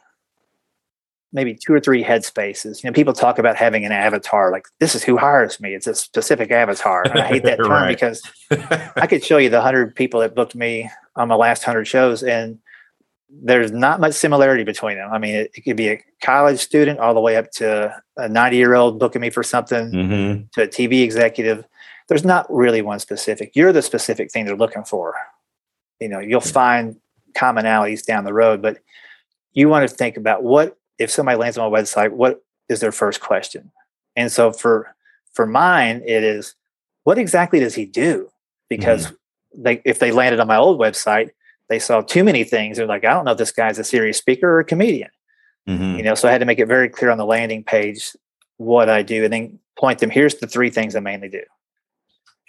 maybe 1.32 1.54
two 1.54 1.72
or 1.72 1.80
three 1.80 2.02
headspaces. 2.02 2.82
You 2.82 2.88
know, 2.90 2.94
people 2.94 3.12
talk 3.12 3.38
about 3.38 3.56
having 3.56 3.84
an 3.84 3.92
avatar. 3.92 4.50
Like 4.50 4.66
this 4.80 4.94
is 4.94 5.02
who 5.04 5.16
hires 5.18 5.60
me. 5.60 5.74
It's 5.74 5.86
a 5.86 5.94
specific 5.94 6.50
avatar. 6.50 7.02
And 7.04 7.18
I 7.20 7.26
hate 7.26 7.44
that 7.44 7.56
term 7.62 7.68
Right. 7.70 7.88
because 7.88 8.22
I 8.96 9.06
could 9.06 9.22
show 9.22 9.36
you 9.38 9.50
the 9.50 9.60
hundred 9.60 9.94
people 9.94 10.20
that 10.20 10.34
booked 10.34 10.54
me 10.54 10.90
on 11.14 11.28
my 11.28 11.34
last 11.34 11.62
hundred 11.64 11.84
shows, 11.86 12.22
and 12.22 12.58
there's 13.28 13.72
not 13.72 14.00
much 14.00 14.14
similarity 14.14 14.64
between 14.64 14.96
them. 14.96 15.10
I 15.12 15.18
mean, 15.18 15.34
it, 15.34 15.50
it 15.54 15.60
could 15.62 15.76
be 15.76 15.88
a 15.88 16.02
college 16.22 16.60
student 16.60 17.00
all 17.00 17.12
the 17.12 17.20
way 17.20 17.36
up 17.36 17.50
to 17.52 17.94
a 18.16 18.28
90 18.28 18.56
year 18.56 18.74
old 18.74 18.98
booking 18.98 19.20
me 19.20 19.30
for 19.30 19.42
something 19.42 19.90
Mhm. 19.92 20.50
to 20.52 20.62
a 20.62 20.68
TV 20.68 21.02
executive. 21.02 21.64
There's 22.08 22.24
not 22.24 22.46
really 22.48 22.82
one 22.82 23.00
specific. 23.00 23.50
You're 23.54 23.72
the 23.72 23.82
specific 23.82 24.30
thing 24.30 24.46
they're 24.46 24.56
looking 24.56 24.84
for. 24.84 25.14
You 26.00 26.08
know, 26.08 26.20
you'll 26.20 26.40
find 26.40 26.96
commonalities 27.36 28.04
down 28.04 28.24
the 28.24 28.32
road, 28.32 28.62
but 28.62 28.78
you 29.52 29.68
want 29.68 29.88
to 29.88 29.94
think 29.94 30.16
about 30.16 30.42
what 30.42 30.76
if 30.98 31.10
somebody 31.10 31.38
lands 31.38 31.58
on 31.58 31.70
my 31.70 31.80
website, 31.80 32.10
what 32.12 32.42
is 32.68 32.80
their 32.80 32.92
first 32.92 33.20
question? 33.20 33.70
And 34.16 34.32
so 34.32 34.52
for 34.52 34.94
for 35.34 35.46
mine, 35.46 36.02
it 36.06 36.24
is 36.24 36.54
what 37.04 37.18
exactly 37.18 37.60
does 37.60 37.74
he 37.74 37.84
do? 37.84 38.28
Because 38.68 39.12
they 39.54 39.80
if 39.84 39.98
they 39.98 40.10
landed 40.10 40.40
on 40.40 40.46
my 40.48 40.56
old 40.56 40.80
website, 40.80 41.30
they 41.68 41.78
saw 41.78 42.00
too 42.00 42.24
many 42.24 42.44
things. 42.44 42.76
They're 42.76 42.86
like, 42.86 43.04
I 43.04 43.12
don't 43.12 43.24
know 43.24 43.32
if 43.32 43.38
this 43.38 43.52
guy's 43.52 43.78
a 43.78 43.84
serious 43.84 44.18
speaker 44.18 44.48
or 44.50 44.60
a 44.60 44.64
comedian 44.64 45.10
Mhm. 45.68 45.96
you 45.96 46.02
know 46.04 46.14
so 46.14 46.28
i 46.28 46.30
had 46.30 46.38
to 46.38 46.44
make 46.46 46.60
it 46.60 46.66
very 46.68 46.88
clear 46.88 47.10
on 47.10 47.18
the 47.18 47.26
landing 47.26 47.64
page 47.64 48.12
what 48.56 48.88
i 48.88 49.02
do 49.02 49.24
and 49.24 49.32
then 49.32 49.58
point 49.76 49.98
them 49.98 50.10
here's 50.10 50.36
the 50.36 50.46
three 50.46 50.70
things 50.70 50.94
i 50.94 51.00
mainly 51.00 51.28
do 51.28 51.42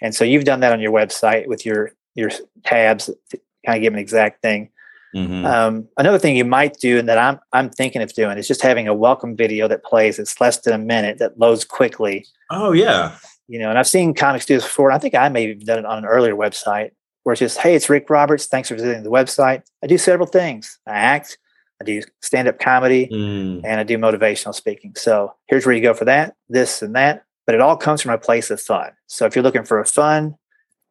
and 0.00 0.14
so 0.14 0.22
you've 0.24 0.44
done 0.44 0.60
that 0.60 0.72
on 0.72 0.78
your 0.78 0.92
website 0.92 1.48
with 1.48 1.66
your 1.66 1.90
your 2.14 2.30
tabs 2.62 3.06
to 3.30 3.40
kind 3.66 3.76
of 3.76 3.82
give 3.82 3.92
an 3.92 3.98
exact 3.98 4.40
thing 4.40 4.70
Mhm. 5.14 5.44
um, 5.46 5.88
another 5.96 6.18
thing 6.18 6.36
you 6.36 6.44
might 6.44 6.76
do 6.78 6.98
and 6.98 7.08
that 7.08 7.16
i'm 7.18 7.38
i'm 7.52 7.70
thinking 7.70 8.02
of 8.02 8.12
doing 8.12 8.36
is 8.36 8.46
just 8.46 8.60
having 8.62 8.86
a 8.88 8.94
welcome 8.94 9.34
video 9.36 9.66
that 9.68 9.82
plays 9.82 10.18
it's 10.18 10.40
less 10.40 10.58
than 10.58 10.74
a 10.74 10.78
minute 10.78 11.18
that 11.18 11.38
loads 11.38 11.64
quickly 11.64 12.26
oh 12.50 12.72
yeah. 12.72 13.16
you 13.48 13.58
know 13.58 13.70
and 13.70 13.78
i've 13.78 13.88
seen 13.88 14.12
comics 14.12 14.44
do 14.44 14.54
this 14.54 14.64
before 14.64 14.92
i 14.92 14.98
think 14.98 15.14
i 15.14 15.28
may 15.30 15.48
have 15.48 15.64
done 15.64 15.78
it 15.78 15.86
on 15.86 15.98
an 15.98 16.04
earlier 16.04 16.34
website 16.34 16.90
where 17.22 17.32
it's 17.32 17.40
just 17.40 17.58
hey 17.58 17.74
it's 17.74 17.88
rick 17.88 18.10
roberts 18.10 18.46
thanks 18.46 18.68
for 18.68 18.74
visiting 18.74 19.02
the 19.02 19.10
website 19.10 19.62
i 19.82 19.86
do 19.86 19.96
several 19.96 20.26
things 20.26 20.78
i 20.86 20.92
act 20.92 21.38
i 21.80 21.84
do 21.84 22.02
stand-up 22.20 22.58
comedy 22.58 23.08
Mm. 23.10 23.62
and 23.64 23.80
I 23.80 23.84
do 23.84 23.96
motivational 23.98 24.54
speaking. 24.54 24.92
So 24.96 25.32
here's 25.46 25.64
where 25.64 25.74
you 25.74 25.80
go 25.80 25.94
for 25.94 26.04
that, 26.06 26.34
this 26.48 26.82
and 26.82 26.94
that. 26.96 27.22
But 27.46 27.54
it 27.54 27.60
all 27.62 27.76
comes 27.76 28.02
from 28.02 28.10
a 28.12 28.18
place 28.18 28.50
of 28.50 28.60
fun. 28.60 28.90
So 29.06 29.24
if 29.26 29.34
you're 29.36 29.44
looking 29.44 29.62
for 29.64 29.78
a 29.80 29.86
fun 29.86 30.34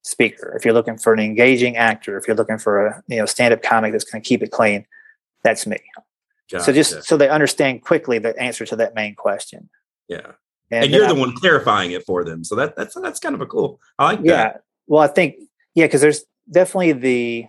speaker, 0.07 0.55
if 0.55 0.63
you're 0.63 0.73
looking 0.73 0.97
for 0.97 1.13
an 1.13 1.19
engaging 1.19 1.75
actor, 1.75 2.17
if 2.17 2.27
you're 2.27 2.35
looking 2.35 2.57
for 2.57 2.87
a 2.87 3.03
you 3.07 3.17
know 3.17 3.25
stand-up 3.25 3.61
comic 3.61 3.91
that's 3.91 4.05
going 4.05 4.21
to 4.21 4.27
keep 4.27 4.41
it 4.41 4.51
clean, 4.51 4.85
that's 5.43 5.67
me. 5.67 5.77
So 6.59 6.71
just 6.71 7.03
so 7.03 7.17
they 7.17 7.27
understand 7.27 7.81
quickly 7.81 8.19
the 8.19 8.37
answer 8.39 8.65
to 8.65 8.75
that 8.77 8.95
main 8.95 9.15
question. 9.15 9.69
yeah. 10.07 10.31
And, 10.69 10.83
And, 10.85 10.93
you're 10.93 11.07
the 11.07 11.15
one 11.15 11.33
clarifying 11.35 11.91
it 11.91 12.05
for 12.05 12.23
them. 12.25 12.43
So 12.43 12.55
that 12.55 12.75
that's 12.75 12.95
that's 12.95 13.19
kind 13.19 13.35
of 13.35 13.41
a 13.41 13.45
cool. 13.45 13.79
I 13.99 14.05
like 14.05 14.19
that. 14.23 14.25
yeah. 14.25 14.57
Well, 14.87 15.01
I 15.01 15.07
think 15.07 15.35
yeah, 15.75 15.85
because 15.85 16.01
there's 16.01 16.25
definitely 16.51 16.93
the 16.93 17.45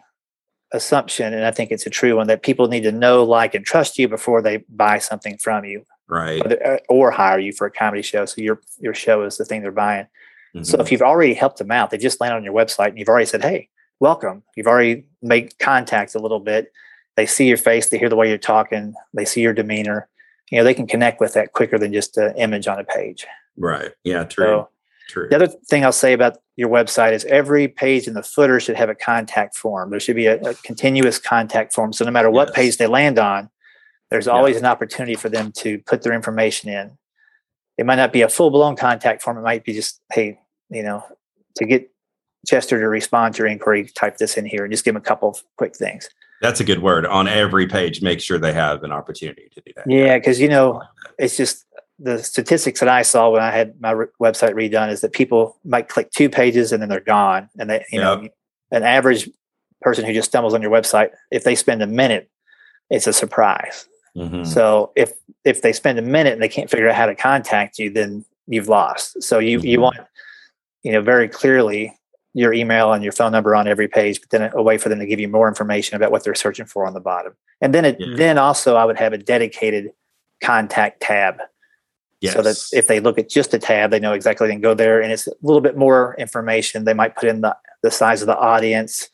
assumption, 0.72 1.32
and 1.34 1.44
I 1.44 1.50
think 1.50 1.70
it's 1.70 1.86
a 1.86 1.90
true 1.90 2.16
one 2.16 2.26
that 2.26 2.42
people 2.42 2.68
need 2.68 2.82
to 2.82 2.92
know, 2.92 3.24
like, 3.24 3.54
and 3.54 3.64
trust 3.64 3.98
you 3.98 4.08
before 4.08 4.42
they 4.42 4.58
buy 4.68 4.98
something 4.98 5.38
from 5.38 5.64
you. 5.64 5.84
Right. 6.08 6.40
or, 6.40 6.66
uh, 6.66 6.78
or 6.88 7.10
hire 7.10 7.38
you 7.38 7.52
for 7.52 7.66
a 7.66 7.70
comedy 7.70 8.02
show. 8.02 8.24
So 8.24 8.40
your 8.40 8.60
your 8.78 8.94
show 8.94 9.22
is 9.22 9.36
the 9.36 9.44
thing 9.44 9.62
they're 9.62 9.72
buying. 9.72 10.06
So 10.62 10.76
Mhm. 10.78 10.80
if 10.80 10.90
you've 10.92 11.02
already 11.02 11.34
helped 11.34 11.58
them 11.58 11.70
out, 11.70 11.90
they 11.90 11.98
just 11.98 12.20
land 12.20 12.34
on 12.34 12.42
your 12.44 12.54
website 12.54 12.88
and 12.88 12.98
you've 12.98 13.08
already 13.08 13.26
said, 13.26 13.42
"Hey, 13.42 13.68
welcome." 14.00 14.42
You've 14.56 14.66
already 14.66 15.04
made 15.22 15.58
contact 15.58 16.14
a 16.14 16.18
little 16.18 16.40
bit. 16.40 16.72
They 17.16 17.26
see 17.26 17.46
your 17.48 17.56
face, 17.58 17.88
they 17.88 17.98
hear 17.98 18.08
the 18.08 18.16
way 18.16 18.28
you're 18.28 18.38
talking, 18.38 18.94
they 19.12 19.24
see 19.24 19.40
your 19.42 19.52
demeanor. 19.52 20.08
You 20.50 20.58
know, 20.58 20.64
they 20.64 20.72
can 20.74 20.86
connect 20.86 21.20
with 21.20 21.34
that 21.34 21.52
quicker 21.52 21.76
than 21.78 21.92
just 21.92 22.16
an 22.16 22.34
image 22.36 22.66
on 22.68 22.78
a 22.78 22.84
page. 22.84 23.26
right. 23.58 23.90
Yeah. 24.04 24.22
True. 24.24 24.44
So 24.46 24.68
true. 25.08 25.28
the 25.28 25.34
other 25.36 25.48
thing 25.48 25.84
I'll 25.84 25.90
say 25.92 26.12
about 26.12 26.38
your 26.56 26.68
website 26.68 27.12
is 27.12 27.24
every 27.24 27.66
page 27.68 28.06
in 28.06 28.14
the 28.14 28.22
footer 28.22 28.60
should 28.60 28.76
have 28.76 28.88
a 28.88 28.94
contact 28.94 29.56
form. 29.56 29.90
There 29.90 29.98
should 30.00 30.14
be 30.16 30.26
a, 30.26 30.36
a 30.40 30.54
continuous 30.54 31.18
contact 31.18 31.74
form. 31.74 31.92
So 31.92 32.04
no 32.04 32.10
matter 32.12 32.30
what 32.30 32.48
Yes. 32.48 32.56
page 32.56 32.76
they 32.78 32.86
land 32.86 33.18
on, 33.18 33.50
there's 34.10 34.26
Yeah. 34.26 34.32
always 34.34 34.56
an 34.56 34.64
opportunity 34.64 35.14
for 35.16 35.28
them 35.28 35.50
to 35.58 35.78
put 35.80 36.02
their 36.02 36.12
information 36.12 36.70
in. 36.70 36.96
It 37.78 37.86
might 37.86 37.96
not 37.96 38.12
be 38.12 38.22
a 38.22 38.28
full 38.28 38.50
blown 38.50 38.76
contact 38.76 39.22
form. 39.22 39.38
It 39.38 39.42
might 39.42 39.64
be 39.64 39.72
just, 39.72 40.00
hey, 40.12 40.38
you 40.68 40.82
know, 40.82 41.02
to 41.56 41.64
get 41.64 41.90
Chester 42.46 42.78
to 42.78 42.88
respond 42.88 43.34
to 43.34 43.38
your 43.38 43.46
inquiry, 43.46 43.86
type 43.94 44.18
this 44.18 44.36
in 44.36 44.44
here 44.44 44.64
and 44.64 44.72
just 44.72 44.84
give 44.84 44.94
them 44.94 45.02
a 45.02 45.04
couple 45.04 45.28
of 45.28 45.42
quick 45.56 45.76
things. 45.76 46.08
That's 46.40 46.60
a 46.60 46.64
good 46.64 46.82
word. 46.82 47.06
On 47.06 47.26
every 47.26 47.66
page, 47.66 48.02
make 48.02 48.20
sure 48.20 48.38
they 48.38 48.52
have 48.52 48.84
an 48.84 48.92
opportunity 48.92 49.48
to 49.54 49.60
do 49.60 49.72
that. 49.76 49.90
Yeah, 49.90 50.18
because 50.18 50.40
you 50.40 50.48
know, 50.48 50.82
it's 51.18 51.36
just 51.36 51.66
the 51.98 52.22
statistics 52.22 52.80
that 52.80 52.88
I 52.88 53.02
saw 53.02 53.30
when 53.30 53.42
I 53.42 53.50
had 53.50 53.80
my 53.80 53.90
re- 53.90 54.06
website 54.20 54.54
redone 54.54 54.90
is 54.90 55.00
that 55.00 55.12
people 55.12 55.58
might 55.64 55.88
click 55.88 56.10
two 56.12 56.28
pages 56.28 56.72
and 56.72 56.80
then 56.80 56.88
they're 56.88 57.00
gone. 57.00 57.48
And 57.58 57.70
they, 57.70 57.84
you 57.90 58.00
know, 58.00 58.28
an 58.70 58.82
average 58.84 59.28
person 59.80 60.04
who 60.04 60.12
just 60.12 60.28
stumbles 60.28 60.54
on 60.54 60.62
your 60.62 60.70
website, 60.70 61.10
if 61.30 61.44
they 61.44 61.56
spend 61.56 61.82
a 61.82 61.86
minute, 61.86 62.30
it's 62.88 63.06
a 63.06 63.12
surprise. 63.12 63.88
Mhm. 64.16 64.46
So 64.46 64.92
if 64.96 65.12
if 65.44 65.62
they 65.62 65.72
spend 65.72 65.98
a 65.98 66.02
minute 66.02 66.34
and 66.34 66.42
they 66.42 66.48
can't 66.48 66.70
figure 66.70 66.88
out 66.88 66.94
how 66.94 67.06
to 67.06 67.14
contact 67.14 67.78
you, 67.78 67.90
then 67.90 68.24
you've 68.46 68.68
lost. 68.68 69.22
So 69.22 69.38
you 69.38 69.60
you 69.60 69.78
Mhm. 69.78 69.82
want, 69.82 69.96
you 70.82 70.92
know, 70.92 71.00
very 71.00 71.28
clearly 71.28 71.94
your 72.34 72.52
email 72.52 72.92
and 72.92 73.02
your 73.02 73.12
phone 73.12 73.32
number 73.32 73.54
on 73.54 73.66
every 73.66 73.88
page, 73.88 74.20
but 74.20 74.30
then 74.30 74.50
a 74.54 74.62
way 74.62 74.78
for 74.78 74.88
them 74.88 74.98
to 74.98 75.06
give 75.06 75.18
you 75.18 75.28
more 75.28 75.48
information 75.48 75.96
about 75.96 76.12
what 76.12 76.22
they're 76.24 76.34
searching 76.34 76.66
for 76.66 76.86
on 76.86 76.94
the 76.94 77.00
bottom. 77.00 77.34
And 77.60 77.74
then 77.74 77.84
it, 77.84 77.96
yeah. 77.98 78.16
then 78.16 78.38
also 78.38 78.76
I 78.76 78.84
would 78.84 78.98
have 78.98 79.12
a 79.12 79.18
dedicated 79.18 79.92
contact 80.42 81.00
tab. 81.00 81.40
Yes. 82.20 82.34
So 82.34 82.42
that 82.42 82.56
if 82.72 82.86
they 82.86 83.00
look 83.00 83.18
at 83.18 83.28
just 83.28 83.54
a 83.54 83.58
tab, 83.58 83.90
they 83.90 84.00
know 84.00 84.12
exactly 84.12 84.46
they 84.46 84.54
can 84.54 84.60
go 84.60 84.74
there 84.74 85.00
and 85.00 85.12
it's 85.12 85.26
a 85.26 85.32
little 85.42 85.60
bit 85.60 85.76
more 85.76 86.14
information. 86.18 86.84
They 86.84 86.94
might 86.94 87.16
put 87.16 87.28
in 87.28 87.40
the, 87.40 87.56
the 87.82 87.90
size 87.90 88.22
of 88.22 88.26
the 88.26 88.36
audience. 88.36 89.08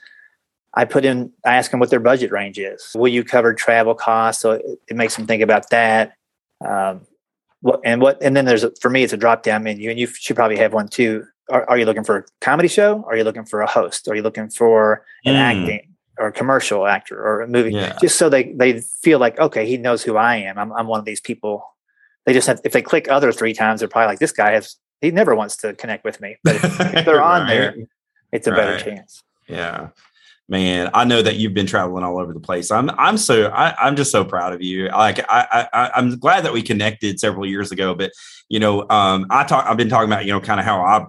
I 0.76 0.84
put 0.84 1.04
in, 1.04 1.32
I 1.44 1.54
ask 1.54 1.70
them 1.70 1.80
what 1.80 1.90
their 1.90 2.00
budget 2.00 2.30
range 2.30 2.58
is. 2.58 2.92
Will 2.94 3.08
you 3.08 3.24
cover 3.24 3.54
travel 3.54 3.94
costs? 3.94 4.42
So 4.42 4.52
it, 4.52 4.64
it 4.88 4.96
makes 4.96 5.16
them 5.16 5.26
think 5.26 5.42
about 5.42 5.70
that. 5.70 6.14
Um, 6.66 7.06
what, 7.60 7.80
and 7.84 8.00
what, 8.00 8.22
and 8.22 8.36
then 8.36 8.44
there's 8.44 8.64
a, 8.64 8.72
for 8.80 8.90
me, 8.90 9.02
it's 9.02 9.12
a 9.12 9.16
drop 9.16 9.42
down 9.42 9.62
menu 9.62 9.90
and 9.90 9.98
you 9.98 10.06
should 10.06 10.36
probably 10.36 10.58
have 10.58 10.72
one 10.72 10.88
too 10.88 11.24
are, 11.50 11.68
are, 11.68 11.78
you 11.78 11.84
looking 11.84 12.04
for 12.04 12.18
a 12.18 12.24
comedy 12.40 12.68
show? 12.68 13.04
Are 13.06 13.16
you 13.16 13.24
looking 13.24 13.44
for 13.44 13.60
a 13.60 13.66
host? 13.66 14.08
Are 14.08 14.14
you 14.14 14.22
looking 14.22 14.48
for 14.48 15.04
an 15.24 15.34
mm. 15.34 15.38
acting 15.38 15.94
or 16.18 16.28
a 16.28 16.32
commercial 16.32 16.86
actor 16.86 17.18
or 17.18 17.42
a 17.42 17.48
movie? 17.48 17.72
Yeah. 17.72 17.96
Just 18.00 18.18
so 18.18 18.28
they 18.28 18.52
they 18.52 18.80
feel 18.80 19.18
like 19.18 19.38
okay, 19.38 19.66
he 19.66 19.76
knows 19.76 20.02
who 20.02 20.16
I 20.16 20.36
am. 20.36 20.58
I'm 20.58 20.72
I'm 20.72 20.86
one 20.86 21.00
of 21.00 21.04
these 21.04 21.20
people. 21.20 21.64
They 22.26 22.32
just 22.32 22.46
have 22.46 22.60
if 22.64 22.72
they 22.72 22.82
click 22.82 23.10
other 23.10 23.32
three 23.32 23.52
times, 23.52 23.80
they're 23.80 23.88
probably 23.88 24.08
like 24.08 24.18
this 24.18 24.32
guy 24.32 24.52
has 24.52 24.76
he 25.00 25.10
never 25.10 25.34
wants 25.34 25.56
to 25.58 25.74
connect 25.74 26.04
with 26.04 26.20
me. 26.20 26.36
But 26.42 26.56
if, 26.56 26.64
if 26.64 26.80
they're 27.04 27.16
right. 27.16 27.40
on 27.40 27.46
there, 27.46 27.74
it's 28.32 28.46
a 28.46 28.52
right. 28.52 28.56
better 28.56 28.78
chance. 28.78 29.22
Yeah. 29.48 29.88
Man, 30.46 30.90
I 30.92 31.04
know 31.04 31.22
that 31.22 31.36
you've 31.36 31.54
been 31.54 31.66
traveling 31.66 32.04
all 32.04 32.18
over 32.18 32.34
the 32.34 32.40
place. 32.40 32.70
I'm, 32.70 32.90
I'm 32.98 33.16
so, 33.16 33.46
I, 33.46 33.88
am 33.88 33.96
just 33.96 34.10
so 34.10 34.26
proud 34.26 34.52
of 34.52 34.60
you. 34.60 34.88
Like, 34.88 35.20
I, 35.30 35.66
I, 35.72 35.90
I'm 35.94 36.18
glad 36.18 36.44
that 36.44 36.52
we 36.52 36.60
connected 36.60 37.18
several 37.18 37.46
years 37.46 37.72
ago. 37.72 37.94
But 37.94 38.12
you 38.50 38.60
know, 38.60 38.86
um, 38.90 39.26
I 39.30 39.44
talk, 39.44 39.64
I've 39.66 39.78
been 39.78 39.88
talking 39.88 40.10
about, 40.10 40.26
you 40.26 40.32
know, 40.32 40.40
kind 40.40 40.60
of 40.60 40.66
how 40.66 40.82
I 40.82 41.06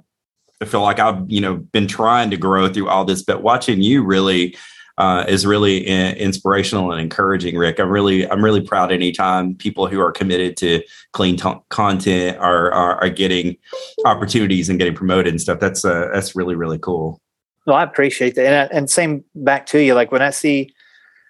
feel 0.65 0.81
like 0.81 0.99
I've 0.99 1.29
you 1.29 1.41
know 1.41 1.57
been 1.57 1.87
trying 1.87 2.29
to 2.31 2.37
grow 2.37 2.67
through 2.69 2.89
all 2.89 3.05
this, 3.05 3.23
but 3.23 3.43
watching 3.43 3.81
you 3.81 4.03
really 4.03 4.55
uh, 4.97 5.25
is 5.27 5.45
really 5.45 5.85
inspirational 5.85 6.91
and 6.91 7.01
encouraging. 7.01 7.57
Rick, 7.57 7.79
I'm 7.79 7.89
really 7.89 8.29
I'm 8.29 8.43
really 8.43 8.61
proud 8.61 8.91
anytime 8.91 9.55
people 9.55 9.87
who 9.87 9.99
are 9.99 10.11
committed 10.11 10.55
to 10.57 10.81
clean 11.11 11.35
t- 11.35 11.53
content 11.69 12.37
are, 12.37 12.71
are, 12.71 12.95
are 13.01 13.09
getting 13.09 13.57
opportunities 14.05 14.69
and 14.69 14.79
getting 14.79 14.95
promoted 14.95 15.27
and 15.27 15.41
stuff. 15.41 15.59
That's 15.59 15.83
uh, 15.83 16.09
that's 16.13 16.35
really 16.35 16.55
really 16.55 16.79
cool. 16.79 17.21
Well, 17.65 17.75
I 17.75 17.84
appreciate 17.84 18.36
that, 18.36 18.45
and, 18.45 18.56
uh, 18.56 18.67
and 18.71 18.89
same 18.89 19.23
back 19.34 19.65
to 19.67 19.80
you. 19.80 19.93
Like 19.95 20.12
when 20.12 20.21
I 20.21 20.30
see 20.30 20.73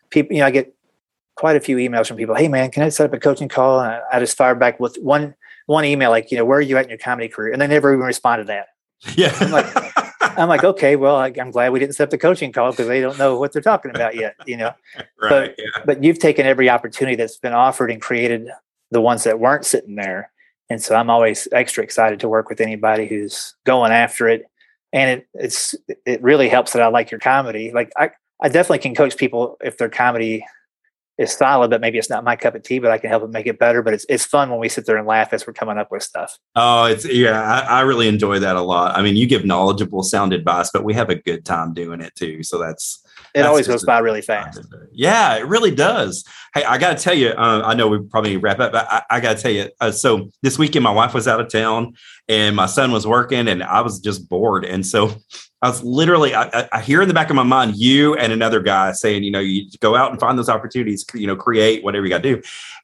people, 0.09 0.35
you 0.35 0.41
know, 0.41 0.47
I 0.47 0.51
get 0.51 0.75
quite 1.35 1.55
a 1.55 1.59
few 1.59 1.77
emails 1.77 2.07
from 2.07 2.17
people. 2.17 2.35
Hey, 2.35 2.47
man, 2.47 2.71
can 2.71 2.83
I 2.83 2.89
set 2.89 3.05
up 3.05 3.13
a 3.13 3.19
coaching 3.19 3.49
call? 3.49 3.79
And 3.79 3.91
I, 3.91 4.01
I 4.13 4.19
just 4.19 4.37
fire 4.37 4.55
back 4.55 4.79
with 4.79 4.97
one 4.97 5.35
one 5.65 5.85
email, 5.85 6.11
like, 6.11 6.31
you 6.31 6.37
know, 6.37 6.45
where 6.45 6.59
are 6.59 6.61
you 6.61 6.77
at 6.77 6.83
in 6.83 6.89
your 6.89 6.99
comedy 6.99 7.27
career? 7.27 7.51
And 7.51 7.61
they 7.61 7.67
never 7.67 7.93
even 7.93 8.05
respond 8.05 8.41
to 8.41 8.43
that. 8.45 8.67
Yeah. 9.15 9.35
I'm 9.39 9.51
like, 9.51 9.67
I'm 10.37 10.49
like, 10.49 10.63
okay, 10.63 10.95
well, 10.95 11.15
I, 11.15 11.31
am 11.37 11.51
glad 11.51 11.71
we 11.71 11.79
didn't 11.79 11.95
set 11.95 12.05
up 12.05 12.09
the 12.09 12.17
coaching 12.17 12.51
call 12.51 12.71
because 12.71 12.87
they 12.87 13.01
don't 13.01 13.17
know 13.17 13.39
what 13.39 13.51
they're 13.51 13.61
talking 13.61 13.91
about 13.91 14.15
yet, 14.15 14.35
you 14.45 14.57
know. 14.57 14.73
right. 15.21 15.29
But 15.29 15.55
yeah. 15.57 15.83
but 15.85 16.03
you've 16.03 16.19
taken 16.19 16.45
every 16.45 16.69
opportunity 16.69 17.15
that's 17.15 17.37
been 17.37 17.53
offered 17.53 17.91
and 17.91 18.01
created 18.01 18.49
the 18.91 19.01
ones 19.01 19.23
that 19.23 19.39
weren't 19.39 19.65
sitting 19.65 19.95
there. 19.95 20.31
And 20.69 20.81
so 20.81 20.95
I'm 20.95 21.09
always 21.09 21.47
extra 21.51 21.83
excited 21.83 22.19
to 22.21 22.29
work 22.29 22.49
with 22.49 22.59
anybody 22.59 23.07
who's 23.07 23.53
going 23.65 23.91
after 23.91 24.27
it. 24.27 24.45
And 24.95 25.19
it 25.19 25.27
it's 25.35 25.75
it 26.05 26.23
really 26.23 26.49
helps 26.49 26.73
that 26.73 26.81
I 26.81 26.87
like 26.87 27.11
your 27.11 27.19
comedy. 27.19 27.71
Like 27.71 27.91
I 27.97 28.09
I 28.41 28.49
definitely 28.49 28.79
can 28.79 28.95
coach 28.95 29.17
people 29.17 29.57
if 29.61 29.77
their 29.77 29.89
comedy 29.89 30.43
is 31.17 31.31
solid, 31.31 31.69
but 31.69 31.79
maybe 31.79 31.97
it's 31.97 32.09
not 32.09 32.23
my 32.23 32.35
cup 32.35 32.55
of 32.55 32.63
tea, 32.63 32.79
but 32.79 32.91
I 32.91 32.97
can 32.97 33.09
help 33.09 33.21
them 33.23 33.31
make 33.31 33.47
it 33.47 33.57
better. 33.57 33.81
But 33.81 33.93
it's 33.93 34.05
it's 34.09 34.25
fun 34.25 34.49
when 34.49 34.59
we 34.59 34.67
sit 34.67 34.85
there 34.85 34.97
and 34.97 35.07
laugh 35.07 35.31
as 35.31 35.47
we're 35.47 35.53
coming 35.53 35.77
up 35.77 35.91
with 35.91 36.03
stuff. 36.03 36.37
Oh, 36.55 36.85
it's 36.85 37.05
yeah, 37.05 37.41
I, 37.41 37.79
I, 37.79 37.81
really 37.81 38.07
enjoy 38.07 38.39
that 38.39 38.55
a 38.55 38.61
lot. 38.61 38.97
I 38.97 39.01
mean, 39.01 39.15
you 39.15 39.27
give 39.27 39.45
knowledgeable 39.45 40.03
sound 40.03 40.33
advice, 40.33 40.69
but 40.71 40.83
we 40.83 40.93
have 40.93 41.09
a 41.09 41.15
good 41.15 41.45
time 41.45 41.73
doing 41.73 42.01
it 42.01 42.15
too. 42.15 42.43
So 42.43 42.57
that's 42.57 43.01
it 43.33 43.39
that's 43.39 43.47
always 43.47 43.67
goes 43.67 43.85
by 43.85 43.99
really 43.99 44.21
fast. 44.21 44.61
Yeah, 44.95 45.35
it 45.35 45.47
really 45.47 45.71
does. 45.71 46.23
Hey, 46.53 46.63
I 46.63 46.77
got 46.77 46.97
to 46.97 47.03
tell 47.03 47.13
you, 47.13 47.29
uh, 47.29 47.61
I 47.65 47.73
know 47.73 47.87
we 47.87 47.99
probably 47.99 48.37
wrap 48.37 48.59
up, 48.59 48.71
but 48.71 48.87
I, 48.89 49.03
I 49.09 49.19
got 49.19 49.37
to 49.37 49.43
tell 49.43 49.51
you. 49.51 49.69
Uh, 49.81 49.91
so 49.91 50.31
this 50.41 50.57
weekend, 50.57 50.83
my 50.83 50.91
wife 50.91 51.13
was 51.13 51.27
out 51.27 51.41
of 51.41 51.49
town, 51.49 51.95
and 52.29 52.55
my 52.55 52.65
son 52.65 52.91
was 52.91 53.05
working, 53.05 53.47
and 53.47 53.61
I 53.61 53.81
was 53.81 53.99
just 53.99 54.29
bored, 54.29 54.65
and 54.65 54.85
so 54.85 55.15
I 55.61 55.69
was 55.69 55.83
literally, 55.83 56.35
I, 56.35 56.67
I, 56.71 56.79
hear 56.81 57.01
in 57.01 57.07
the 57.07 57.13
back 57.13 57.31
of 57.31 57.35
my 57.35 57.41
mind 57.41 57.75
you 57.75 58.13
and 58.15 58.31
another 58.31 58.59
guy 58.59 58.91
saying, 58.91 59.23
you 59.23 59.31
know, 59.31 59.39
you 59.39 59.67
go 59.79 59.95
out 59.95 60.11
and 60.11 60.19
find 60.19 60.37
those 60.37 60.49
opportunities, 60.49 61.03
you 61.15 61.25
know, 61.25 61.35
create 61.35 61.83
whatever 61.83 62.05
you 62.05 62.09
got 62.11 62.21
to 62.21 62.35
do. 62.35 62.41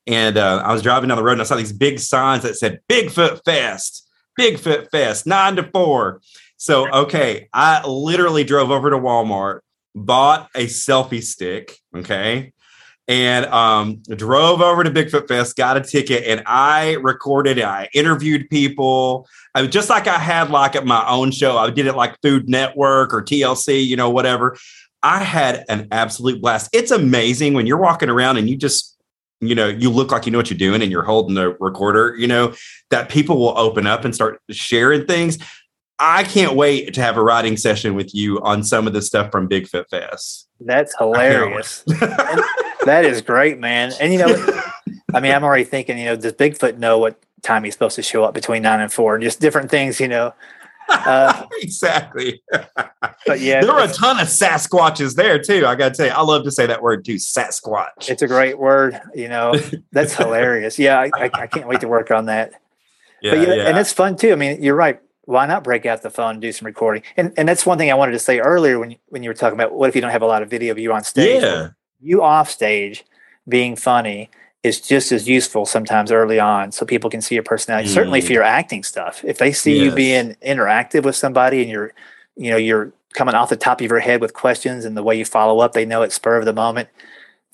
And 0.08 0.36
uh, 0.36 0.64
I 0.66 0.74
was 0.74 0.82
driving 0.82 1.10
down 1.10 1.18
the 1.18 1.24
road 1.24 1.34
and 1.34 1.42
I 1.42 1.44
saw 1.44 1.58
these 1.58 1.74
big 1.74 2.00
signs 2.00 2.42
that 2.42 2.56
said 2.56 2.80
Bigfoot 2.90 3.44
Fest, 3.46 4.10
Bigfoot 4.40 4.90
Fest, 4.90 5.28
nine 5.28 5.58
to 5.58 5.64
four. 5.72 6.22
So, 6.58 6.90
okay, 6.90 7.50
I 7.54 7.86
literally 7.86 8.44
drove 8.44 8.72
over 8.72 8.90
to 8.90 8.98
Walmart, 8.98 9.60
bought 9.96 10.50
a 10.56 10.66
selfie 10.66 11.24
stick. 11.24 11.78
Okay 11.96 12.54
and 13.12 13.46
um, 13.48 14.02
drove 14.16 14.62
over 14.62 14.86
to 14.86 14.90
Bigfoot 14.90 15.28
Fest, 15.28 15.58
got 15.58 15.76
a 15.76 15.82
ticket, 15.82 16.24
and 16.26 16.42
I 16.46 16.94
recorded. 17.02 17.60
I 17.60 17.90
interviewed 17.94 18.50
people. 18.50 19.28
I 19.54 19.68
just 19.68 19.90
like 19.90 20.08
I 20.08 20.18
had 20.18 20.50
like 20.50 20.78
at 20.78 20.86
my 20.86 21.06
own 21.10 21.32
show. 21.32 21.58
I 21.58 21.70
did 21.72 21.88
it 21.88 21.96
like 21.96 22.16
Food 22.22 22.48
Network 22.48 23.14
or 23.14 23.22
TLC, 23.22 23.86
you 23.86 23.98
know, 23.98 24.10
whatever. 24.10 24.58
I 25.04 25.24
had 25.24 25.66
an 25.68 25.90
absolute 25.92 26.42
blast. 26.42 26.70
It's 26.72 26.92
amazing 26.92 27.54
when 27.54 27.68
you're 27.68 27.82
walking 27.82 28.10
around 28.10 28.38
and 28.38 28.48
you 28.48 28.56
just, 28.56 28.98
you 29.42 29.56
know, 29.56 29.68
you 29.68 29.90
look 29.90 30.12
like 30.12 30.26
you 30.26 30.32
know 30.32 30.38
what 30.38 30.50
you're 30.50 30.58
doing 30.58 30.82
and 30.82 30.90
you're 30.90 31.04
holding 31.04 31.36
the 31.36 31.58
recorder, 31.60 32.16
you 32.18 32.28
know, 32.28 32.54
that 32.92 33.10
people 33.10 33.38
will 33.38 33.58
open 33.58 33.88
up 33.88 34.06
and 34.06 34.16
start 34.16 34.40
sharing 34.52 35.06
things. 35.06 35.38
I 36.02 36.24
can't 36.24 36.56
wait 36.56 36.96
to 36.96 37.02
have 37.02 37.16
a 37.16 37.24
writing 37.24 37.58
session 37.58 37.94
with 37.94 38.14
you 38.16 38.42
on 38.42 38.64
some 38.64 38.88
of 38.88 38.94
the 38.94 39.02
stuff 39.02 39.32
from 39.32 39.48
Bigfoot 39.48 39.88
Fest. 39.90 40.50
That's 40.60 40.96
hilarious. 40.98 41.84
that 42.86 43.06
is 43.06 43.22
great, 43.22 43.60
man. 43.60 43.94
And 44.00 44.12
you 44.12 44.20
know, 44.20 44.62
I 45.14 45.20
mean, 45.20 45.32
I'm 45.32 45.44
already 45.44 45.64
thinking, 45.64 45.98
you 46.00 46.06
know, 46.06 46.16
does 46.16 46.34
Bigfoot 46.34 46.78
know 46.78 46.98
what 46.98 47.22
time 47.44 47.64
he's 47.64 47.74
supposed 47.74 47.96
to 47.98 48.02
show 48.02 48.24
up 48.24 48.34
between 48.34 48.64
nine 48.64 48.82
and 48.82 48.92
four? 48.92 49.16
And 49.16 49.24
just 49.24 49.40
different 49.40 49.70
things, 49.70 50.00
you 50.00 50.08
know. 50.08 50.34
Uh, 50.90 51.46
exactly. 51.62 52.42
But 53.26 53.40
yeah, 53.40 53.62
there 53.62 53.74
were 53.74 53.84
a 53.84 53.88
ton 53.88 54.20
of 54.20 54.28
Sasquatches 54.28 55.16
there 55.16 55.40
too. 55.40 55.66
I 55.66 55.76
got 55.76 55.90
to 55.90 55.98
tell 55.98 56.06
you, 56.08 56.14
I 56.14 56.22
love 56.22 56.44
to 56.46 56.52
say 56.52 56.66
that 56.66 56.82
word 56.82 57.06
too, 57.06 57.16
Sasquatch. 57.16 58.10
It's 58.10 58.22
a 58.22 58.28
great 58.28 58.58
word. 58.58 59.00
You 59.14 59.30
know, 59.30 59.56
that's 59.92 60.16
hilarious. 60.16 60.80
Yeah, 60.80 61.00
I, 61.00 61.12
I, 61.16 61.30
I, 61.34 61.48
can't 61.48 61.68
wait 61.68 61.82
to 61.82 61.88
work 61.88 62.12
on 62.12 62.26
that. 62.26 62.54
Yeah, 63.22 63.36
but 63.36 63.48
yeah, 63.48 63.54
yeah, 63.54 63.68
and 63.68 63.78
it's 63.78 63.94
fun 63.94 64.16
too. 64.16 64.32
I 64.32 64.36
mean, 64.36 64.64
you're 64.64 64.76
right. 64.76 65.00
Why 65.32 65.46
not 65.46 65.64
break 65.64 65.86
out 65.86 66.02
the 66.02 66.10
phone 66.10 66.32
and 66.32 66.42
do 66.42 66.52
some 66.52 66.66
recording? 66.66 67.04
And 67.18 67.34
and 67.38 67.48
that's 67.48 67.66
one 67.66 67.78
thing 67.78 67.90
I 67.90 67.96
wanted 67.96 68.14
to 68.14 68.20
say 68.20 68.40
earlier 68.40 68.80
when 68.80 68.92
you, 68.92 68.98
when 69.10 69.24
you 69.24 69.30
were 69.30 69.34
talking 69.34 69.60
about 69.60 69.74
what 69.74 69.90
if 69.90 69.96
you 69.96 70.02
don't 70.02 70.12
have 70.12 70.22
a 70.22 70.28
lot 70.28 70.44
of 70.44 70.50
video 70.50 70.72
of 70.72 70.80
you 70.80 70.94
on 70.94 71.04
stage? 71.04 71.42
Yeah 71.42 71.70
you 72.02 72.24
off 72.24 72.50
stage 72.50 73.06
being 73.48 73.76
funny 73.76 74.30
is 74.64 74.80
just 74.80 75.12
as 75.12 75.28
useful 75.28 75.66
sometimes 75.66 76.12
early 76.12 76.40
on 76.40 76.72
so 76.72 76.86
people 76.86 77.10
can 77.10 77.22
see 77.22 77.36
your 77.36 77.44
personality 77.44 77.88
mm. 77.88 77.94
certainly 77.94 78.22
for 78.22 78.34
your 78.34 78.44
acting 78.44 78.84
stuff 78.84 79.24
if 79.24 79.38
they 79.38 79.52
see 79.52 79.76
yes. 79.76 79.86
you 79.86 79.92
being 79.92 80.36
interactive 80.46 81.04
with 81.04 81.16
somebody 81.16 81.62
and 81.62 81.70
you're 81.70 81.94
you 82.36 82.52
know 82.52 82.58
you're 82.58 82.92
coming 83.14 83.36
off 83.36 83.50
the 83.50 83.56
top 83.56 83.82
of 83.82 83.90
your 83.90 84.00
head 84.00 84.22
with 84.22 84.34
questions 84.34 84.86
and 84.86 84.96
the 84.96 85.04
way 85.04 85.18
you 85.18 85.26
follow 85.26 85.60
up 85.60 85.74
they 85.74 85.86
know 85.86 86.02
it's 86.02 86.16
spur 86.16 86.38
of 86.38 86.46
the 86.46 86.54
moment 86.54 86.90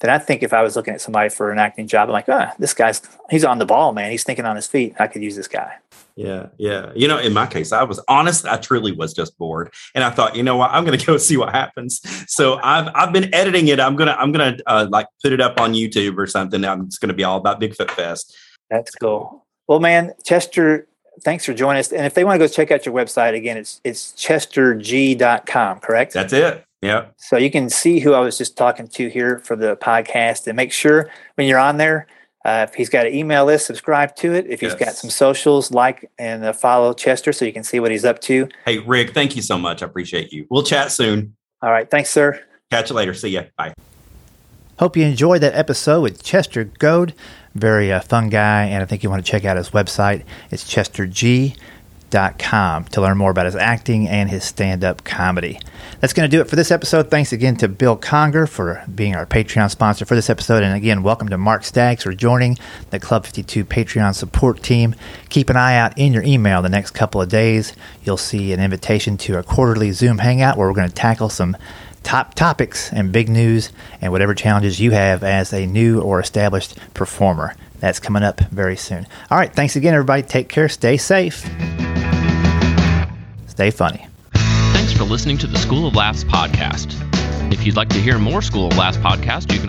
then 0.02 0.10
i 0.10 0.18
think 0.18 0.44
if 0.44 0.54
i 0.54 0.62
was 0.62 0.76
looking 0.76 0.94
at 0.94 1.02
somebody 1.02 1.30
for 1.30 1.52
an 1.52 1.60
acting 1.60 1.88
job 1.88 2.10
i'm 2.10 2.14
like 2.14 2.30
ah 2.30 2.54
this 2.60 2.74
guy's 2.74 3.02
he's 3.30 3.44
on 3.44 3.60
the 3.60 3.66
ball 3.66 3.94
man 3.94 4.12
he's 4.12 4.24
thinking 4.24 4.46
on 4.46 4.56
his 4.56 4.68
feet 4.68 4.94
i 5.00 5.08
could 5.08 5.24
use 5.24 5.36
this 5.36 5.48
guy 5.48 5.74
yeah, 6.18 6.48
yeah. 6.58 6.92
You 6.96 7.08
know, 7.08 7.20
in 7.20 7.32
my 7.32 7.46
case, 7.46 7.72
I 7.72 7.84
was 7.84 8.02
honest. 8.08 8.48
I 8.48 8.58
truly 8.58 8.92
was 8.92 9.14
just 9.14 9.38
bored, 9.38 9.72
and 9.94 10.04
I 10.04 10.10
thought, 10.10 10.36
you 10.36 10.42
know 10.42 10.58
what, 10.58 10.72
I'm 10.72 10.84
going 10.84 10.98
to 11.00 11.06
go 11.06 11.18
see 11.18 11.38
what 11.38 11.54
happens. 11.54 12.02
So 12.28 12.60
I've 12.64 12.90
I've 12.96 13.14
been 13.14 13.34
editing 13.34 13.68
it. 13.68 13.80
I'm 13.80 13.96
gonna 13.96 14.16
I'm 14.18 14.32
gonna 14.32 14.58
uh, 14.66 14.88
like 14.90 15.06
put 15.22 15.32
it 15.32 15.40
up 15.40 15.62
on 15.62 15.74
YouTube 15.74 16.18
or 16.18 16.26
something. 16.26 16.66
I'm 16.66 16.88
just 16.88 17.00
going 17.00 17.10
to 17.10 17.14
be 17.14 17.24
all 17.24 17.38
about 17.38 17.62
Bigfoot 17.62 17.92
Fest. 17.92 18.36
That's 18.72 18.94
cool. 18.96 19.46
Well, 19.68 19.80
man, 19.80 20.14
Chester, 20.26 20.88
thanks 21.22 21.46
for 21.46 21.54
joining 21.54 21.80
us. 21.80 21.92
And 21.92 22.06
if 22.06 22.16
they 22.16 22.24
want 22.24 22.42
to 22.42 22.48
go 22.48 22.52
check 22.52 22.72
out 22.72 22.86
your 22.86 22.96
website 22.96 23.36
again, 23.36 23.56
it's 23.58 23.80
it's 23.84 24.14
chesterg.com, 24.14 25.80
correct? 25.82 26.14
That's 26.14 26.34
it. 26.34 26.66
Yeah. 26.82 27.08
So 27.18 27.38
you 27.38 27.50
can 27.50 27.70
see 27.70 28.00
who 28.00 28.14
I 28.14 28.20
was 28.20 28.38
just 28.38 28.56
talking 28.56 28.88
to 28.88 29.10
here 29.10 29.40
for 29.40 29.56
the 29.56 29.76
podcast, 29.78 30.48
and 30.48 30.56
make 30.56 30.72
sure 30.72 31.10
when 31.36 31.48
you're 31.48 31.60
on 31.60 31.78
there 31.78 32.08
uh, 32.48 32.66
if 32.70 32.76
he's 32.76 32.88
got 32.88 33.06
an 33.06 33.14
email 33.14 33.44
list, 33.44 33.66
subscribe 33.66 34.16
to 34.16 34.34
it. 34.34 34.48
If 34.48 34.62
he's 34.62 34.72
yes. 34.72 34.80
got 34.80 34.96
some 34.96 35.10
socials, 35.10 35.70
like 35.70 36.10
and 36.18 36.46
uh, 36.46 36.54
follow 36.54 36.94
Chester 36.94 37.34
so 37.34 37.44
you 37.44 37.52
can 37.52 37.64
see 37.64 37.82
what 37.82 37.92
he's 37.92 38.06
up 38.06 38.22
to. 38.22 38.48
Hey, 38.66 38.78
Rick, 38.78 39.14
thank 39.14 39.36
you 39.36 39.42
so 39.42 39.58
much. 39.58 39.84
I 39.84 39.86
appreciate 39.86 40.32
you. 40.32 40.48
We'll 40.50 40.64
chat 40.64 40.94
soon. 40.94 41.36
All 41.62 41.72
right. 41.72 41.92
Thanks, 41.92 42.10
sir. 42.10 42.42
Catch 42.72 42.90
you 42.90 42.96
later. 42.96 43.14
See 43.14 43.30
ya. 43.30 43.44
Bye. 43.58 43.74
Hope 44.80 44.96
you 44.96 45.04
enjoyed 45.04 45.42
that 45.42 45.56
episode 45.56 46.02
with 46.02 46.24
Chester 46.24 46.64
Goad. 46.64 47.14
Very 47.54 47.92
uh, 47.92 48.00
fun 48.00 48.30
guy, 48.30 48.64
and 48.66 48.82
I 48.82 48.86
think 48.86 49.04
you 49.04 49.10
want 49.10 49.26
to 49.26 49.30
check 49.30 49.44
out 49.44 49.58
his 49.58 49.72
website. 49.72 50.24
It's 50.50 50.64
chesterg.com. 50.64 51.58
com 52.12 52.86
to 52.86 53.02
learn 53.02 53.18
more 53.18 53.32
about 53.32 53.46
his 53.46 53.56
acting 53.56 54.08
and 54.08 54.30
his 54.30 54.44
stand 54.44 54.84
up 54.84 55.04
comedy. 55.04 55.60
That's 56.00 56.14
going 56.14 56.30
to 56.30 56.36
do 56.36 56.42
it 56.42 56.50
for 56.50 56.56
this 56.56 56.72
episode. 56.72 57.10
Thanks 57.10 57.34
again 57.34 57.56
to 57.58 57.68
Bill 57.68 57.96
Conger 57.96 58.48
for 58.48 58.84
being 58.94 59.16
our 59.16 59.26
Patreon 59.26 59.70
sponsor 59.70 60.06
for 60.06 60.16
this 60.16 60.30
episode. 60.30 60.64
And 60.64 60.76
again, 60.76 61.04
welcome 61.04 61.30
to 61.30 61.38
Mark 61.38 61.64
Staggs 61.64 62.04
for 62.04 62.14
joining 62.14 62.58
the 62.92 63.00
Club 63.00 63.26
52 63.26 63.66
Patreon 63.66 64.14
support 64.14 64.62
team. 64.62 64.96
Keep 65.30 65.50
an 65.50 65.58
eye 65.58 65.76
out 65.76 65.98
in 65.98 66.14
your 66.14 66.24
email 66.24 66.62
the 66.62 66.70
next 66.70 66.92
couple 66.92 67.22
of 67.22 67.30
days. 67.30 67.74
You'll 68.04 68.18
see 68.18 68.54
an 68.54 68.60
invitation 68.60 69.18
to 69.18 69.40
a 69.40 69.44
quarterly 69.44 69.92
Zoom 69.92 70.20
hangout 70.20 70.58
where 70.58 70.68
we're 70.68 70.76
going 70.76 70.90
to 70.90 70.96
tackle 70.96 71.30
some 71.30 71.58
top 72.04 72.36
topics 72.36 72.94
and 72.94 73.12
big 73.12 73.28
news 73.28 73.72
and 74.02 74.12
whatever 74.12 74.34
challenges 74.34 74.80
you 74.80 74.92
have 74.92 75.24
as 75.24 75.52
a 75.52 75.66
new 75.66 76.00
or 76.00 76.20
established 76.20 76.78
performer. 76.94 77.54
That's 77.80 78.00
coming 78.00 78.24
up 78.24 78.40
very 78.40 78.78
soon. 78.78 79.06
All 79.30 79.38
right, 79.38 79.54
thanks 79.54 79.76
again, 79.76 79.94
everybody. 79.94 80.24
Take 80.24 80.50
care, 80.50 80.70
stay 80.70 80.98
safe, 80.98 81.46
stay 83.58 83.72
funny. 83.72 84.06
Thanks 84.76 84.94
for 84.94 85.04
listening 85.04 85.40
to 85.40 85.48
the 85.48 85.58
School 85.58 85.88
of 85.88 85.96
Laughs 85.96 86.24
podcast. 86.24 86.94
If 87.52 87.66
you'd 87.66 87.76
like 87.76 87.90
to 87.90 87.98
hear 87.98 88.20
more 88.20 88.44
School 88.44 88.68
of 88.68 88.78
Laughs 88.78 88.98
podcast, 88.98 89.52
you 89.52 89.58
can 89.58 89.66